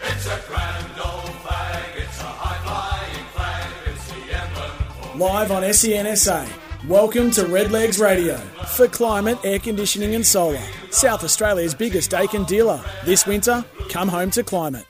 It's 0.00 0.26
a 0.26 0.40
grand 0.46 0.92
old 1.04 1.30
flag, 1.42 1.84
it's 1.96 2.20
a 2.20 2.24
high-flying 2.24 3.24
flag, 3.34 3.72
it's 3.86 4.12
the 4.12 4.36
emblem 4.36 5.18
Live 5.18 5.50
on 5.50 5.72
SEN 5.72 6.16
SA. 6.16 6.46
Welcome 6.86 7.32
to 7.32 7.42
Redlegs 7.42 8.00
Radio 8.00 8.36
for 8.76 8.86
climate, 8.86 9.36
air 9.42 9.58
conditioning, 9.58 10.14
and 10.14 10.24
solar. 10.24 10.62
South 10.90 11.24
Australia's 11.24 11.74
biggest 11.74 12.12
Daikin 12.12 12.46
dealer. 12.46 12.80
This 13.04 13.26
winter, 13.26 13.64
come 13.88 14.06
home 14.06 14.30
to 14.30 14.44
climate. 14.44 14.86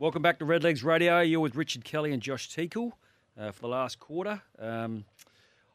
Welcome 0.00 0.20
back 0.20 0.40
to 0.40 0.44
Redlegs 0.44 0.82
Radio. 0.84 1.20
You're 1.20 1.38
with 1.38 1.54
Richard 1.54 1.84
Kelly 1.84 2.12
and 2.12 2.20
Josh 2.20 2.48
Teakle 2.50 2.90
uh, 3.38 3.52
for 3.52 3.60
the 3.60 3.68
last 3.68 4.00
quarter. 4.00 4.42
Um, 4.58 5.04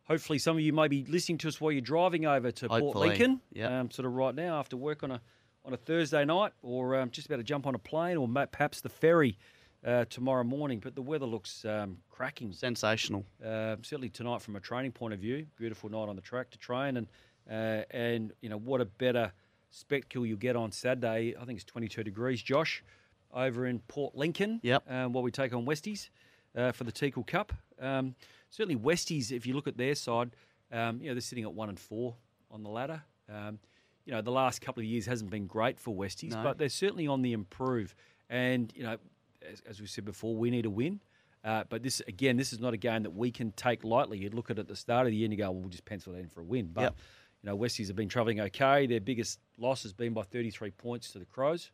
hopefully, 0.04 0.38
some 0.38 0.58
of 0.58 0.62
you 0.62 0.74
may 0.74 0.90
be 0.90 1.06
listening 1.06 1.38
to 1.40 1.48
us 1.48 1.62
while 1.62 1.72
you're 1.72 1.80
driving 1.80 2.26
over 2.26 2.52
to 2.52 2.68
Port 2.68 2.82
Hopefully, 2.82 3.10
Lincoln, 3.10 3.40
yep. 3.54 3.72
um, 3.72 3.90
sort 3.90 4.06
of 4.06 4.14
right 4.14 4.36
now 4.36 4.60
after 4.60 4.76
work 4.76 5.02
on 5.02 5.12
a 5.12 5.22
on 5.64 5.72
a 5.74 5.78
Thursday 5.78 6.26
night, 6.26 6.52
or 6.62 6.98
um, 6.98 7.10
just 7.10 7.28
about 7.28 7.38
to 7.38 7.44
jump 7.44 7.66
on 7.66 7.74
a 7.74 7.80
plane, 7.80 8.18
or 8.18 8.28
ma- 8.28 8.48
perhaps 8.48 8.82
the 8.82 8.90
ferry 8.90 9.38
uh, 9.86 10.06
tomorrow 10.06 10.44
morning. 10.44 10.80
But 10.80 10.96
the 10.96 11.02
weather 11.02 11.26
looks 11.26 11.66
um, 11.66 11.98
cracking. 12.10 12.54
Sensational. 12.54 13.26
Uh, 13.44 13.76
certainly 13.82 14.10
tonight, 14.10 14.42
from 14.42 14.56
a 14.56 14.60
training 14.60 14.92
point 14.92 15.14
of 15.14 15.20
view, 15.20 15.46
beautiful 15.58 15.90
night 15.90 16.10
on 16.10 16.16
the 16.16 16.22
track 16.22 16.50
to 16.52 16.58
train, 16.58 16.98
and 16.98 17.08
uh, 17.50 17.84
and 17.92 18.32
you 18.42 18.50
know 18.50 18.58
what 18.58 18.82
a 18.82 18.86
better 18.86 19.32
spectacle 19.70 20.26
you 20.26 20.38
get 20.38 20.56
on 20.56 20.72
Saturday. 20.72 21.36
I 21.40 21.46
think 21.46 21.58
it's 21.58 21.66
22 21.66 22.04
degrees, 22.04 22.42
Josh, 22.42 22.84
over 23.34 23.66
in 23.66 23.80
Port 23.80 24.16
Lincoln. 24.16 24.60
Yep. 24.64 24.90
Um, 24.90 25.14
while 25.14 25.24
we 25.24 25.32
take 25.32 25.54
on 25.54 25.66
Westies 25.66 26.10
uh, 26.56 26.72
for 26.72 26.84
the 26.84 26.92
Teakle 26.92 27.26
Cup. 27.26 27.54
Um, 27.82 28.16
certainly 28.50 28.80
Westies, 28.80 29.32
if 29.32 29.46
you 29.46 29.54
look 29.56 29.68
at 29.68 29.78
their 29.78 29.96
side, 29.96 30.32
um, 30.72 31.02
you 31.02 31.08
know 31.08 31.14
they're 31.16 31.22
sitting 31.22 31.44
at 31.44 31.54
one 31.54 31.70
and 31.70 31.80
four 31.80 32.16
on 32.52 32.64
the 32.64 32.70
ladder. 32.70 33.02
Um, 33.30 33.60
you 34.06 34.14
know 34.14 34.22
the 34.22 34.32
last 34.32 34.62
couple 34.62 34.82
of 34.82 34.86
years 34.86 35.06
hasn't 35.06 35.30
been 35.32 35.48
great 35.48 35.80
for 35.80 35.96
Westies, 35.96 36.32
No. 36.32 36.44
but 36.44 36.58
they're 36.58 36.70
certainly 36.70 37.08
on 37.08 37.22
the 37.22 37.34
improve. 37.34 37.96
And 38.30 38.72
you 38.76 38.84
know, 38.84 38.98
as, 39.52 39.62
as 39.68 39.82
we 39.82 39.88
said 39.88 40.06
before, 40.06 40.36
we 40.36 40.50
need 40.50 40.66
a 40.66 40.70
win. 40.70 41.00
Uh, 41.44 41.64
but 41.68 41.84
this 41.84 42.02
again, 42.08 42.38
this 42.38 42.54
is 42.54 42.60
not 42.60 42.74
a 42.74 42.78
game 42.78 43.04
that 43.04 43.12
we 43.14 43.30
can 43.30 43.52
take 43.52 43.84
lightly. 43.84 44.18
You'd 44.18 44.34
look 44.34 44.50
at 44.50 44.58
it 44.58 44.62
at 44.62 44.68
the 44.68 44.76
start 44.76 45.08
of 45.08 45.12
the 45.12 45.18
year 45.18 45.26
and 45.26 45.34
you 45.34 45.38
go, 45.38 45.52
well, 45.52 45.62
we'll 45.62 45.70
just 45.70 45.84
pencil 45.86 46.16
it 46.16 46.20
in 46.20 46.30
for 46.30 46.42
a 46.42 46.44
win. 46.46 46.68
But 46.74 46.82
Yep. 46.82 46.96
you 47.44 47.50
know, 47.50 47.58
Westies 47.58 47.88
have 47.88 47.96
been 47.98 48.08
travelling 48.08 48.40
okay. 48.40 48.86
Their 48.88 49.02
biggest 49.02 49.40
loss 49.58 49.84
has 49.84 49.92
been 49.92 50.14
by 50.14 50.24
33 50.24 50.72
points 50.72 51.12
to 51.12 51.20
the 51.20 51.26
Crows. 51.26 51.72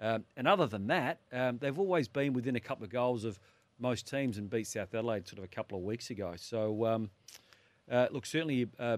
Um, 0.00 0.24
and 0.36 0.48
other 0.48 0.66
than 0.66 0.88
that, 0.88 1.20
um, 1.32 1.58
they've 1.58 1.78
always 1.78 2.08
been 2.08 2.32
within 2.32 2.56
a 2.56 2.60
couple 2.60 2.82
of 2.84 2.90
goals 2.90 3.24
of 3.24 3.38
most 3.78 4.08
teams 4.08 4.38
and 4.38 4.50
beat 4.50 4.66
South 4.66 4.92
Adelaide 4.94 5.28
sort 5.28 5.38
of 5.38 5.44
a 5.44 5.48
couple 5.48 5.78
of 5.78 5.84
weeks 5.84 6.10
ago. 6.10 6.34
So, 6.36 6.84
um, 6.86 7.10
uh, 7.88 8.08
look, 8.10 8.26
certainly 8.26 8.66
uh, 8.80 8.96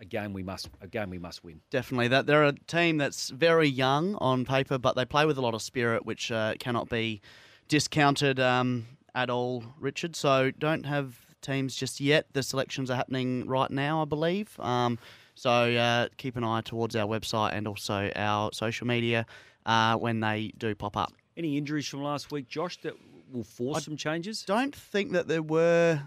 a 0.00 0.04
game 0.04 0.32
we 0.32 0.42
must 0.42 0.68
a 0.80 0.86
game 0.86 1.10
we 1.10 1.18
must 1.18 1.44
win. 1.44 1.60
Definitely, 1.70 2.08
that 2.08 2.26
they're 2.26 2.44
a 2.44 2.52
team 2.52 2.98
that's 2.98 3.30
very 3.30 3.68
young 3.68 4.14
on 4.16 4.44
paper, 4.44 4.78
but 4.78 4.96
they 4.96 5.04
play 5.04 5.26
with 5.26 5.38
a 5.38 5.40
lot 5.40 5.54
of 5.54 5.62
spirit, 5.62 6.06
which 6.06 6.30
uh, 6.30 6.54
cannot 6.58 6.88
be 6.88 7.20
discounted 7.68 8.40
um, 8.40 8.86
at 9.14 9.30
all. 9.30 9.64
Richard, 9.78 10.16
so 10.16 10.50
don't 10.50 10.86
have 10.86 11.16
teams 11.40 11.74
just 11.76 12.00
yet. 12.00 12.26
The 12.32 12.42
selections 12.42 12.90
are 12.90 12.96
happening 12.96 13.46
right 13.46 13.70
now, 13.70 14.02
I 14.02 14.04
believe. 14.04 14.58
Um, 14.60 14.98
so 15.34 15.50
uh, 15.50 16.08
keep 16.16 16.36
an 16.36 16.44
eye 16.44 16.62
towards 16.62 16.96
our 16.96 17.06
website 17.06 17.52
and 17.52 17.68
also 17.68 18.10
our 18.16 18.50
social 18.52 18.86
media 18.86 19.26
uh, 19.66 19.96
when 19.96 20.20
they 20.20 20.52
do 20.58 20.74
pop 20.74 20.96
up. 20.96 21.12
Any 21.36 21.56
injuries 21.56 21.86
from 21.86 22.02
last 22.02 22.32
week, 22.32 22.48
Josh, 22.48 22.80
that 22.82 22.94
will 23.32 23.44
force 23.44 23.84
some 23.84 23.96
changes? 23.96 24.42
Don't 24.42 24.74
think 24.74 25.12
that 25.12 25.28
there 25.28 25.42
were. 25.42 26.02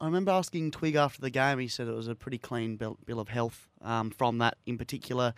I 0.00 0.06
remember 0.06 0.30
asking 0.30 0.70
Twig 0.70 0.94
after 0.94 1.20
the 1.20 1.30
game. 1.30 1.58
He 1.58 1.68
said 1.68 1.88
it 1.88 1.94
was 1.94 2.08
a 2.08 2.14
pretty 2.14 2.38
clean 2.38 2.76
bill, 2.76 2.98
bill 3.04 3.18
of 3.20 3.28
health 3.28 3.66
um, 3.82 4.10
from 4.10 4.38
that 4.38 4.56
in 4.66 4.78
particular 4.78 5.34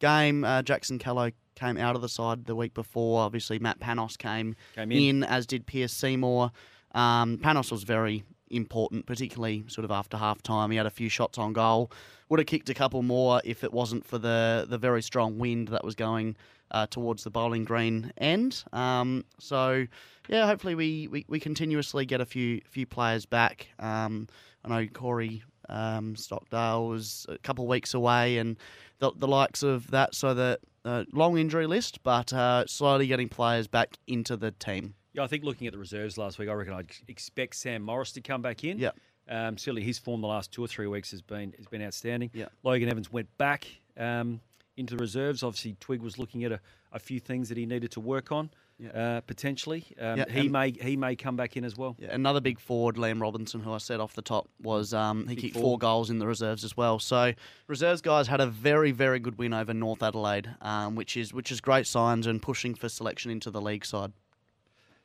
game. 0.00 0.44
Uh, 0.44 0.62
Jackson 0.62 0.98
Callow 0.98 1.30
came 1.54 1.78
out 1.78 1.96
of 1.96 2.02
the 2.02 2.08
side 2.08 2.44
the 2.44 2.54
week 2.54 2.74
before. 2.74 3.20
Obviously, 3.22 3.58
Matt 3.58 3.80
Panos 3.80 4.18
came, 4.18 4.54
Came 4.74 4.92
in. 4.92 5.24
as 5.24 5.46
did 5.46 5.66
Pierce 5.66 5.92
Seymour. 5.92 6.50
Um, 6.94 7.38
Panos 7.38 7.70
was 7.72 7.84
very 7.84 8.22
important, 8.50 9.06
particularly 9.06 9.64
sort 9.68 9.84
of 9.86 9.90
after 9.90 10.18
half 10.18 10.42
time. 10.42 10.70
He 10.70 10.76
had 10.76 10.86
a 10.86 10.90
few 10.90 11.08
shots 11.08 11.38
on 11.38 11.54
goal. 11.54 11.90
Would 12.28 12.38
have 12.38 12.46
kicked 12.46 12.68
a 12.68 12.74
couple 12.74 13.02
more 13.02 13.40
if 13.44 13.64
it 13.64 13.72
wasn't 13.72 14.04
for 14.06 14.18
the 14.18 14.66
the 14.68 14.78
very 14.78 15.02
strong 15.02 15.38
wind 15.38 15.68
that 15.68 15.84
was 15.84 15.94
going 15.94 16.36
uh, 16.72 16.86
towards 16.88 17.22
the 17.22 17.30
bowling 17.30 17.64
green 17.64 18.12
end. 18.18 18.64
Um, 18.72 19.24
so 19.38 19.86
yeah, 20.28 20.46
hopefully 20.46 20.74
we, 20.74 21.08
we, 21.08 21.24
we 21.28 21.38
continuously 21.38 22.06
get 22.06 22.20
a 22.20 22.26
few 22.26 22.60
few 22.68 22.86
players 22.86 23.26
back. 23.26 23.68
Um, 23.78 24.28
I 24.64 24.68
know 24.68 24.86
Corey 24.88 25.42
um, 25.68 26.16
Stockdale 26.16 26.86
was 26.86 27.26
a 27.28 27.38
couple 27.38 27.64
of 27.64 27.68
weeks 27.68 27.94
away, 27.94 28.38
and 28.38 28.56
the, 28.98 29.12
the 29.16 29.28
likes 29.28 29.62
of 29.62 29.90
that. 29.90 30.14
So 30.14 30.34
the 30.34 30.58
uh, 30.84 31.04
long 31.12 31.38
injury 31.38 31.66
list, 31.66 32.02
but 32.02 32.32
uh, 32.32 32.66
slowly 32.66 33.06
getting 33.06 33.28
players 33.28 33.68
back 33.68 33.96
into 34.06 34.36
the 34.36 34.50
team. 34.52 34.94
Yeah, 35.12 35.24
I 35.24 35.26
think 35.26 35.44
looking 35.44 35.66
at 35.66 35.72
the 35.72 35.78
reserves 35.78 36.16
last 36.16 36.38
week, 36.38 36.48
I 36.48 36.52
reckon 36.54 36.74
I'd 36.74 36.90
expect 37.08 37.56
Sam 37.56 37.82
Morris 37.82 38.12
to 38.12 38.20
come 38.20 38.40
back 38.40 38.64
in. 38.64 38.78
Yeah. 38.78 38.90
Um, 39.28 39.56
certainly, 39.56 39.82
his 39.82 39.98
form 39.98 40.20
the 40.20 40.26
last 40.26 40.52
two 40.52 40.64
or 40.64 40.68
three 40.68 40.86
weeks 40.86 41.10
has 41.10 41.22
been 41.22 41.52
has 41.56 41.66
been 41.66 41.82
outstanding. 41.82 42.30
Yeah. 42.32 42.46
Logan 42.62 42.88
Evans 42.88 43.12
went 43.12 43.28
back 43.38 43.66
um, 43.96 44.40
into 44.76 44.96
the 44.96 45.00
reserves. 45.00 45.42
Obviously, 45.42 45.76
Twig 45.80 46.00
was 46.02 46.18
looking 46.18 46.44
at 46.44 46.52
a, 46.52 46.60
a 46.92 46.98
few 46.98 47.20
things 47.20 47.48
that 47.48 47.58
he 47.58 47.66
needed 47.66 47.90
to 47.92 48.00
work 48.00 48.32
on 48.32 48.50
Yeah. 48.78 48.88
uh, 48.90 49.20
potentially. 49.20 49.84
Um, 50.00 50.18
Yeah, 50.18 50.24
he 50.30 50.48
may 50.48 50.70
he 50.70 50.96
may 50.96 51.14
come 51.16 51.36
back 51.36 51.56
in 51.56 51.64
as 51.64 51.76
well. 51.76 51.94
Yeah, 51.98 52.08
another 52.14 52.40
big 52.40 52.58
forward, 52.58 52.96
Liam 52.96 53.20
Robinson, 53.20 53.60
who 53.60 53.72
I 53.72 53.78
said 53.78 54.00
off 54.00 54.14
the 54.14 54.22
top 54.22 54.48
was 54.60 54.94
um, 54.94 55.26
he 55.28 55.34
Big 55.34 55.42
kicked 55.42 55.54
forward. 55.54 55.66
four 55.68 55.78
goals 55.78 56.08
in 56.10 56.18
the 56.18 56.26
reserves 56.26 56.64
as 56.64 56.76
well. 56.76 56.98
So 56.98 57.32
reserves 57.68 58.00
guys 58.00 58.28
had 58.28 58.40
a 58.40 58.46
very 58.46 58.92
very 58.92 59.20
good 59.20 59.38
win 59.38 59.52
over 59.52 59.74
North 59.74 60.02
Adelaide, 60.02 60.48
um, 60.62 60.94
which 60.94 61.16
is 61.16 61.32
which 61.34 61.52
is 61.52 61.60
great 61.60 61.86
signs 61.86 62.26
and 62.26 62.40
pushing 62.40 62.74
for 62.74 62.88
selection 62.88 63.30
into 63.30 63.50
the 63.50 63.60
league 63.60 63.84
side. 63.84 64.12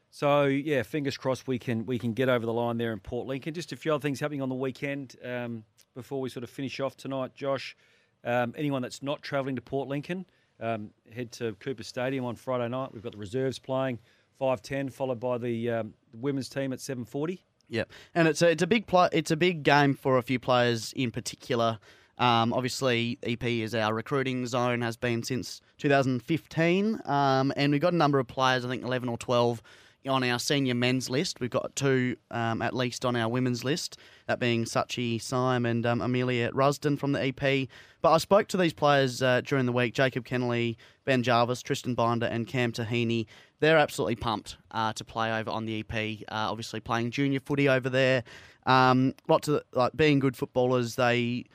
So 0.09 0.45
yeah, 0.45 0.83
fingers 0.83 1.17
crossed 1.17 1.47
we 1.47 1.59
can 1.59 1.85
we 1.85 1.99
can 1.99 2.13
get 2.13 2.29
over 2.29 2.45
the 2.45 2.53
line 2.53 2.77
there 2.77 2.93
in 2.93 2.99
Port 2.99 3.27
Lincoln. 3.27 3.53
Just 3.53 3.71
a 3.73 3.75
few 3.75 3.93
other 3.93 4.01
things 4.01 4.19
happening 4.21 4.41
on 4.41 4.49
the 4.49 4.55
weekend 4.55 5.15
um, 5.23 5.65
before 5.93 6.21
we 6.21 6.29
sort 6.29 6.43
of 6.43 6.49
finish 6.49 6.79
off 6.79 6.95
tonight, 6.95 7.35
Josh. 7.35 7.75
Um, 8.27 8.53
anyone 8.57 8.81
that's 8.81 9.01
not 9.01 9.21
travelling 9.23 9.55
to 9.55 9.61
Port 9.61 9.87
Lincoln, 9.87 10.25
um, 10.59 10.89
head 11.15 11.31
to 11.33 11.53
Coopers 11.53 11.87
Stadium 11.87 12.25
on 12.25 12.35
Friday 12.35 12.67
night. 12.67 12.93
We've 12.93 13.01
got 13.01 13.13
the 13.13 13.17
reserves 13.17 13.57
playing 13.57 13.99
five 14.37 14.61
ten, 14.61 14.89
followed 14.89 15.19
by 15.19 15.37
the, 15.37 15.71
um, 15.71 15.93
the 16.11 16.17
women's 16.17 16.49
team 16.49 16.73
at 16.73 16.81
seven 16.81 17.05
forty. 17.05 17.41
Yep, 17.69 17.91
and 18.13 18.27
it's 18.27 18.41
a 18.41 18.49
it's 18.49 18.63
a 18.63 18.67
big 18.67 18.85
pl- 18.85 19.09
it's 19.11 19.31
a 19.31 19.37
big 19.37 19.63
game 19.63 19.93
for 19.93 20.17
a 20.17 20.21
few 20.21 20.39
players 20.39 20.93
in 20.93 21.09
particular. 21.09 21.79
Um, 22.17 22.51
obviously, 22.51 23.19
EP 23.23 23.43
is 23.43 23.75
our 23.75 23.93
recruiting 23.93 24.45
zone, 24.47 24.81
has 24.81 24.97
been 24.97 25.21
since 25.21 25.61
2015, 25.77 26.99
um, 27.05 27.53
and 27.55 27.71
we've 27.71 27.79
got 27.79 27.93
a 27.93 27.95
number 27.95 28.17
of 28.17 28.27
players. 28.27 28.65
I 28.65 28.69
think 28.69 28.83
11 28.83 29.07
or 29.07 29.17
12 29.19 29.61
on 30.09 30.23
our 30.23 30.39
senior 30.39 30.75
men's 30.75 31.09
list. 31.09 31.39
We've 31.39 31.49
got 31.49 31.75
two 31.75 32.17
um, 32.31 32.61
at 32.61 32.75
least 32.75 33.05
on 33.05 33.15
our 33.15 33.29
women's 33.29 33.63
list, 33.63 33.97
that 34.27 34.39
being 34.39 34.65
Sachi 34.65 35.21
Syme 35.21 35.65
and 35.65 35.85
um, 35.85 36.01
Amelia 36.01 36.51
Rusden 36.51 36.97
from 36.97 37.11
the 37.11 37.27
EP. 37.27 37.67
But 38.01 38.11
I 38.11 38.17
spoke 38.17 38.47
to 38.49 38.57
these 38.57 38.73
players 38.73 39.21
uh, 39.21 39.41
during 39.41 39.65
the 39.65 39.71
week: 39.71 39.93
Jacob 39.93 40.25
Kennelly, 40.25 40.75
Ben 41.05 41.23
Jarvis, 41.23 41.61
Tristan 41.61 41.95
Binder, 41.95 42.27
and 42.27 42.47
Cam 42.47 42.71
Taheny. 42.71 43.25
They're 43.59 43.77
absolutely 43.77 44.15
pumped 44.15 44.57
uh, 44.71 44.93
to 44.93 45.03
play 45.03 45.37
over 45.37 45.49
on 45.49 45.65
the 45.65 45.79
EP. 45.79 46.21
Uh, 46.27 46.51
obviously, 46.51 46.79
playing 46.79 47.11
junior 47.11 47.39
footy 47.39 47.67
over 47.69 47.89
there. 47.89 48.23
Um, 48.65 49.15
lots 49.27 49.47
of 49.47 49.63
like 49.73 49.95
being 49.95 50.19
good 50.19 50.35
footballers. 50.35 50.95
They 50.95 51.45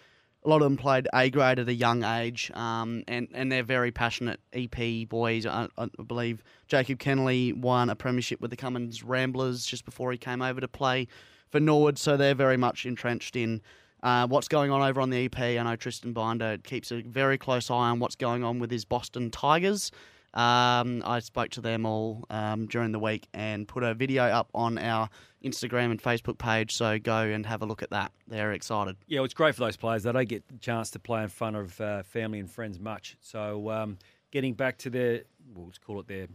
a 0.45 0.49
lot 0.49 0.57
of 0.57 0.62
them 0.62 0.76
played 0.76 1.09
A 1.14 1.30
grade 1.30 1.59
at 1.59 1.68
a 1.68 1.74
young 1.74 2.03
age, 2.03 2.51
um, 2.55 3.05
and 3.07 3.28
and 3.32 3.51
they're 3.51 3.62
very 3.62 3.93
passionate 3.93 4.40
EP 4.53 5.09
boys. 5.09 5.47
I, 5.47 5.68
I 5.78 5.86
believe 6.07 6.43
Jacob 6.66 6.99
Kennelly 6.99 7.57
won 7.57 7.90
a 7.90 7.95
premiership 7.97 8.40
with 8.40 8.51
the 8.51 8.57
Cummins 8.57 9.03
Ramblers 9.03 9.64
just 9.64 9.84
before 9.84 10.11
he 10.11 10.18
came 10.18 10.43
over 10.43 10.61
to 10.61 10.68
play 10.68 11.07
for 11.51 11.61
Norwood, 11.61 11.99
so 11.99 12.16
they're 12.16 12.34
very 12.34 12.57
much 12.57 12.86
entrenched 12.86 13.36
in 13.36 13.61
uh, 14.03 14.26
what's 14.26 14.49
going 14.49 14.70
on 14.70 14.82
over 14.82 15.01
on 15.01 15.11
the 15.11 15.24
EP. 15.26 15.38
I 15.38 15.62
know 15.62 15.76
Tristan 15.76 16.12
Binder 16.12 16.59
keeps 16.59 16.90
a 16.90 17.03
very 17.03 17.38
close 17.38 17.70
eye 17.70 17.90
on 17.90 18.01
what's 18.01 18.16
going 18.16 18.43
on 18.43 18.59
with 18.59 18.70
his 18.70 18.84
Boston 18.84 19.30
Tigers. 19.30 19.93
Um, 20.35 21.03
I 21.05 21.18
spoke 21.20 21.51
to 21.51 21.61
them 21.61 21.85
all 21.85 22.24
um, 22.30 22.66
during 22.66 22.93
the 22.93 22.99
week 22.99 23.28
and 23.35 23.68
put 23.68 23.83
a 23.83 23.93
video 23.95 24.24
up 24.24 24.49
on 24.55 24.78
our 24.78 25.11
Instagram 25.45 25.91
and 25.91 26.03
Facebook 26.03 26.39
page. 26.39 26.74
So 26.74 26.99
go 26.99 27.18
and 27.18 27.45
have 27.45 27.61
a 27.62 27.66
look 27.66 27.83
at 27.83 27.91
that. 27.91 28.12
They're 28.28 28.53
excited. 28.53 28.97
Yeah, 29.07 29.20
well, 29.20 29.26
it's 29.26 29.35
great 29.35 29.55
for 29.55 29.61
those 29.61 29.76
players. 29.76 30.05
They 30.05 30.12
don't 30.12 30.28
get 30.28 30.47
the 30.49 30.59
chance 30.59 30.91
to 30.93 30.99
play 30.99 31.22
in 31.22 31.28
front 31.28 31.57
of 31.57 31.78
uh, 31.80 32.03
family 32.03 32.39
and 32.39 32.51
friends 32.51 32.78
much. 32.80 33.16
So 33.20 33.70
um, 33.70 33.99
getting 34.30 34.55
back 34.55 34.78
to 34.78 34.91
their, 34.91 35.22
well, 35.55 35.66
let's 35.66 35.78
call 35.78 36.01
it 36.01 36.07
their 36.09 36.26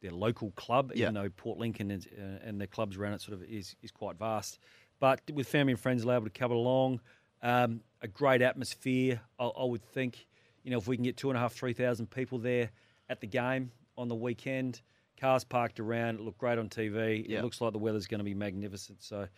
their 0.00 0.12
local 0.12 0.52
club, 0.52 0.92
Yeah. 0.94 1.06
even 1.06 1.14
though 1.14 1.28
Port 1.28 1.58
Lincoln 1.58 1.90
is, 1.90 2.06
uh, 2.06 2.38
and 2.46 2.60
the 2.60 2.68
clubs 2.68 2.96
around 2.96 3.14
it 3.14 3.20
sort 3.20 3.34
of 3.34 3.42
is, 3.42 3.74
is 3.82 3.90
quite 3.90 4.16
vast. 4.16 4.60
But 5.00 5.20
with 5.34 5.48
family 5.48 5.72
and 5.72 5.80
friends, 5.80 6.04
they're 6.04 6.20
to 6.20 6.30
come 6.30 6.52
along. 6.52 7.00
Um, 7.42 7.80
a 8.00 8.06
great 8.06 8.40
atmosphere, 8.40 9.20
I, 9.40 9.46
I 9.46 9.64
would 9.64 9.82
think. 9.82 10.26
You 10.62 10.70
know, 10.70 10.78
if 10.78 10.86
we 10.86 10.96
can 10.96 11.02
get 11.04 11.16
two 11.16 11.30
and 11.30 11.36
a 11.36 11.40
half, 11.40 11.52
three 11.52 11.72
thousand 11.72 12.10
people 12.10 12.38
there 12.38 12.70
at 13.08 13.20
the 13.20 13.26
game 13.26 13.70
on 13.96 14.08
the 14.08 14.14
weekend, 14.14 14.80
cars 15.18 15.44
parked 15.44 15.80
around, 15.80 16.16
it 16.16 16.20
looked 16.20 16.38
great 16.38 16.58
on 16.58 16.68
TV. 16.68 17.24
Yeah. 17.28 17.38
It 17.38 17.44
looks 17.44 17.60
like 17.60 17.72
the 17.72 17.78
weather's 17.78 18.06
going 18.06 18.18
to 18.18 18.24
be 18.24 18.34
magnificent. 18.34 19.02
So, 19.02 19.28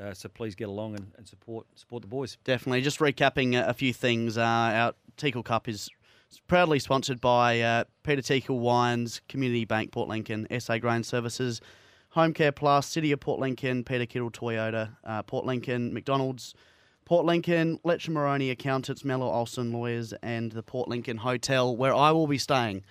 uh, 0.00 0.14
so 0.14 0.28
please 0.28 0.54
get 0.54 0.68
along 0.68 0.96
and, 0.96 1.12
and 1.16 1.26
support 1.26 1.66
support 1.74 2.02
the 2.02 2.08
boys. 2.08 2.38
Definitely. 2.44 2.82
Just 2.82 2.98
recapping 2.98 3.54
a, 3.54 3.68
a 3.68 3.74
few 3.74 3.92
things. 3.92 4.38
Uh, 4.38 4.42
our 4.42 4.94
Teakle 5.16 5.44
Cup 5.44 5.68
is 5.68 5.88
proudly 6.48 6.78
sponsored 6.78 7.20
by 7.20 7.60
uh, 7.60 7.84
Peter 8.02 8.22
Teakle 8.22 8.58
Wines, 8.58 9.20
Community 9.28 9.64
Bank 9.64 9.92
Port 9.92 10.08
Lincoln, 10.08 10.46
SA 10.58 10.78
Grain 10.78 11.02
Services, 11.02 11.60
Home 12.10 12.32
Care 12.32 12.52
Plus, 12.52 12.86
City 12.86 13.12
of 13.12 13.20
Port 13.20 13.40
Lincoln, 13.40 13.84
Peter 13.84 14.06
Kittle 14.06 14.30
Toyota, 14.30 14.96
uh, 15.04 15.22
Port 15.22 15.44
Lincoln, 15.44 15.92
McDonald's, 15.92 16.54
Port 17.04 17.24
Lincoln, 17.24 17.78
Letcher 17.84 18.10
Moroni 18.10 18.50
Accountants, 18.50 19.04
Mellor 19.04 19.26
Olsson 19.26 19.72
Lawyers, 19.72 20.12
and 20.22 20.50
the 20.50 20.62
Port 20.62 20.88
Lincoln 20.88 21.18
Hotel, 21.18 21.74
where 21.76 21.94
I 21.94 22.10
will 22.10 22.26
be 22.26 22.38
staying. 22.38 22.82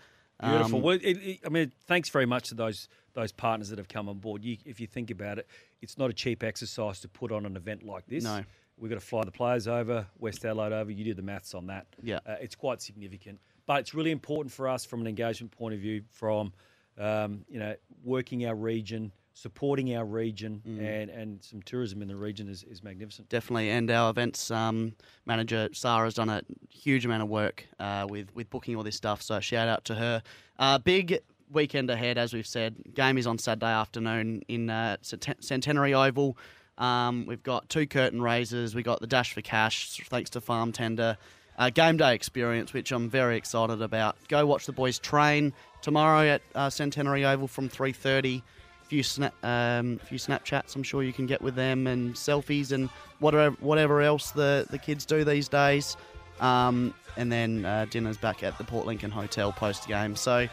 Beautiful. 0.41 0.77
Um, 0.77 0.81
well, 0.81 0.95
it, 0.95 1.03
it, 1.03 1.39
I 1.45 1.49
mean, 1.49 1.71
thanks 1.87 2.09
very 2.09 2.25
much 2.25 2.49
to 2.49 2.55
those 2.55 2.89
those 3.13 3.31
partners 3.31 3.69
that 3.69 3.79
have 3.79 3.87
come 3.87 4.09
on 4.09 4.17
board. 4.19 4.43
You, 4.43 4.57
if 4.65 4.79
you 4.81 4.87
think 4.87 5.09
about 5.09 5.39
it, 5.39 5.47
it's 5.81 5.97
not 5.97 6.09
a 6.09 6.13
cheap 6.13 6.43
exercise 6.43 6.99
to 7.01 7.07
put 7.07 7.31
on 7.31 7.45
an 7.45 7.55
event 7.55 7.83
like 7.83 8.05
this. 8.07 8.23
No. 8.23 8.43
We've 8.77 8.89
got 8.89 8.99
to 8.99 9.05
fly 9.05 9.23
the 9.23 9.31
players 9.31 9.69
over, 9.69 10.05
West 10.19 10.43
Adelaide 10.43 10.73
over. 10.73 10.91
You 10.91 11.05
do 11.05 11.13
the 11.13 11.21
maths 11.21 11.53
on 11.53 11.67
that. 11.67 11.87
Yeah. 12.03 12.19
Uh, 12.27 12.35
it's 12.41 12.55
quite 12.55 12.81
significant. 12.81 13.39
But 13.65 13.79
it's 13.79 13.93
really 13.93 14.11
important 14.11 14.51
for 14.51 14.67
us 14.67 14.83
from 14.83 14.99
an 14.99 15.07
engagement 15.07 15.51
point 15.51 15.73
of 15.73 15.79
view, 15.79 16.03
from 16.11 16.51
um, 16.97 17.45
you 17.49 17.59
know 17.59 17.75
working 18.03 18.45
our 18.45 18.55
region, 18.55 19.11
supporting 19.35 19.95
our 19.95 20.05
region, 20.05 20.61
Mm. 20.67 20.79
and, 20.79 21.09
and 21.11 21.43
some 21.43 21.61
tourism 21.61 22.01
in 22.01 22.07
the 22.07 22.15
region 22.15 22.47
is, 22.49 22.63
is 22.63 22.81
magnificent. 22.83 23.29
Definitely, 23.29 23.69
and 23.69 23.91
our 23.91 24.09
events 24.09 24.49
um, 24.49 24.95
manager 25.25 25.69
Sarah 25.73 26.05
has 26.05 26.13
done 26.15 26.29
a 26.29 26.41
huge 26.69 27.05
amount 27.05 27.21
of 27.21 27.29
work 27.29 27.65
uh, 27.79 28.07
with 28.09 28.33
with 28.33 28.49
booking 28.49 28.75
all 28.75 28.83
this 28.83 28.95
stuff. 28.95 29.21
So 29.21 29.39
shout 29.41 29.67
out 29.67 29.85
to 29.85 29.95
her. 29.95 30.23
Uh, 30.57 30.79
big 30.79 31.19
weekend 31.51 31.89
ahead, 31.91 32.17
as 32.17 32.33
we've 32.33 32.47
said. 32.47 32.75
Game 32.95 33.17
is 33.17 33.27
on 33.27 33.37
Saturday 33.37 33.67
afternoon 33.71 34.41
in 34.47 34.69
uh, 34.69 34.97
Centenary 35.01 35.93
Oval. 35.93 36.37
Um, 36.77 37.25
we've 37.27 37.43
got 37.43 37.69
two 37.69 37.85
curtain 37.87 38.21
raisers. 38.21 38.73
We 38.73 38.83
got 38.83 38.99
the 38.99 39.07
dash 39.07 39.33
for 39.33 39.41
cash, 39.41 40.01
thanks 40.09 40.29
to 40.31 40.41
Farm 40.41 40.71
Tender. 40.71 41.17
Uh, 41.57 41.69
game 41.69 41.95
day 41.97 42.13
experience, 42.15 42.73
which 42.73 42.91
I'm 42.91 43.09
very 43.09 43.37
excited 43.37 43.81
about. 43.81 44.17
Go 44.27 44.45
watch 44.45 44.65
the 44.65 44.73
boys 44.73 44.99
train 44.99 45.53
tomorrow 45.81 46.27
at 46.27 46.41
uh, 46.53 46.69
Centenary 46.69 47.23
Oval 47.25 47.47
from 47.47 47.69
3:30 47.69 48.41
few 48.87 49.03
snap, 49.03 49.33
um, 49.43 49.99
few 49.99 50.17
Snapchats. 50.17 50.75
I'm 50.75 50.83
sure 50.83 51.03
you 51.03 51.13
can 51.13 51.25
get 51.25 51.41
with 51.41 51.55
them 51.55 51.87
and 51.87 52.13
selfies 52.13 52.71
and 52.71 52.89
whatever 53.19 53.55
whatever 53.59 54.01
else 54.01 54.31
the 54.31 54.65
the 54.69 54.77
kids 54.77 55.05
do 55.05 55.23
these 55.23 55.47
days. 55.47 55.97
Um, 56.39 56.93
and 57.17 57.31
then 57.31 57.65
uh, 57.65 57.85
dinner's 57.89 58.17
back 58.17 58.43
at 58.43 58.57
the 58.57 58.63
Port 58.63 58.85
Lincoln 58.85 59.11
Hotel 59.11 59.51
post 59.53 59.87
game. 59.87 60.15
So, 60.15 60.47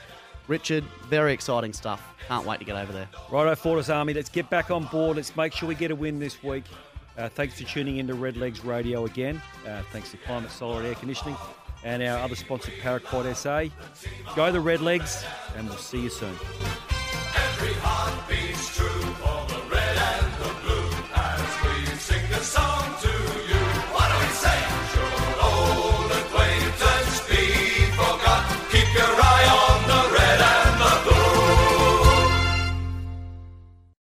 Richard, 0.47 0.85
very 1.09 1.33
exciting 1.33 1.73
stuff. 1.73 2.15
Can't 2.29 2.47
wait 2.47 2.61
to 2.61 2.65
get 2.65 2.77
over 2.77 2.93
there. 2.93 3.09
Righto, 3.31 3.55
Fortis 3.57 3.89
Army, 3.89 4.15
let's 4.15 4.29
get 4.29 4.49
back 4.49 4.71
on 4.71 4.85
board. 4.85 5.17
Let's 5.17 5.35
make 5.37 5.53
sure 5.53 5.69
we 5.69 5.75
get 5.75 5.91
a 5.91 5.97
win 5.97 6.21
this 6.21 6.41
week. 6.43 6.65
Uh, 7.19 7.29
thanks 7.29 7.61
for 7.61 7.67
tuning 7.67 7.97
into 7.97 8.15
Red 8.15 8.37
Legs 8.37 8.65
Radio 8.65 9.05
again. 9.05 9.43
Uh, 9.67 9.83
thanks 9.91 10.13
to 10.13 10.17
Climate 10.19 10.51
Solar 10.51 10.83
Air 10.83 10.95
Conditioning 10.95 11.37
and 11.85 12.03
our 12.03 12.19
other 12.19 12.37
sponsor, 12.37 12.71
Paraquad 12.81 13.35
SA. 13.35 13.75
Go 14.35 14.53
the 14.53 14.61
Red 14.61 14.81
Legs, 14.81 15.25
and 15.57 15.69
we'll 15.69 15.77
see 15.79 16.01
you 16.01 16.11
soon. 16.11 16.37
Every 17.35 17.73
heartbeat 17.81 18.42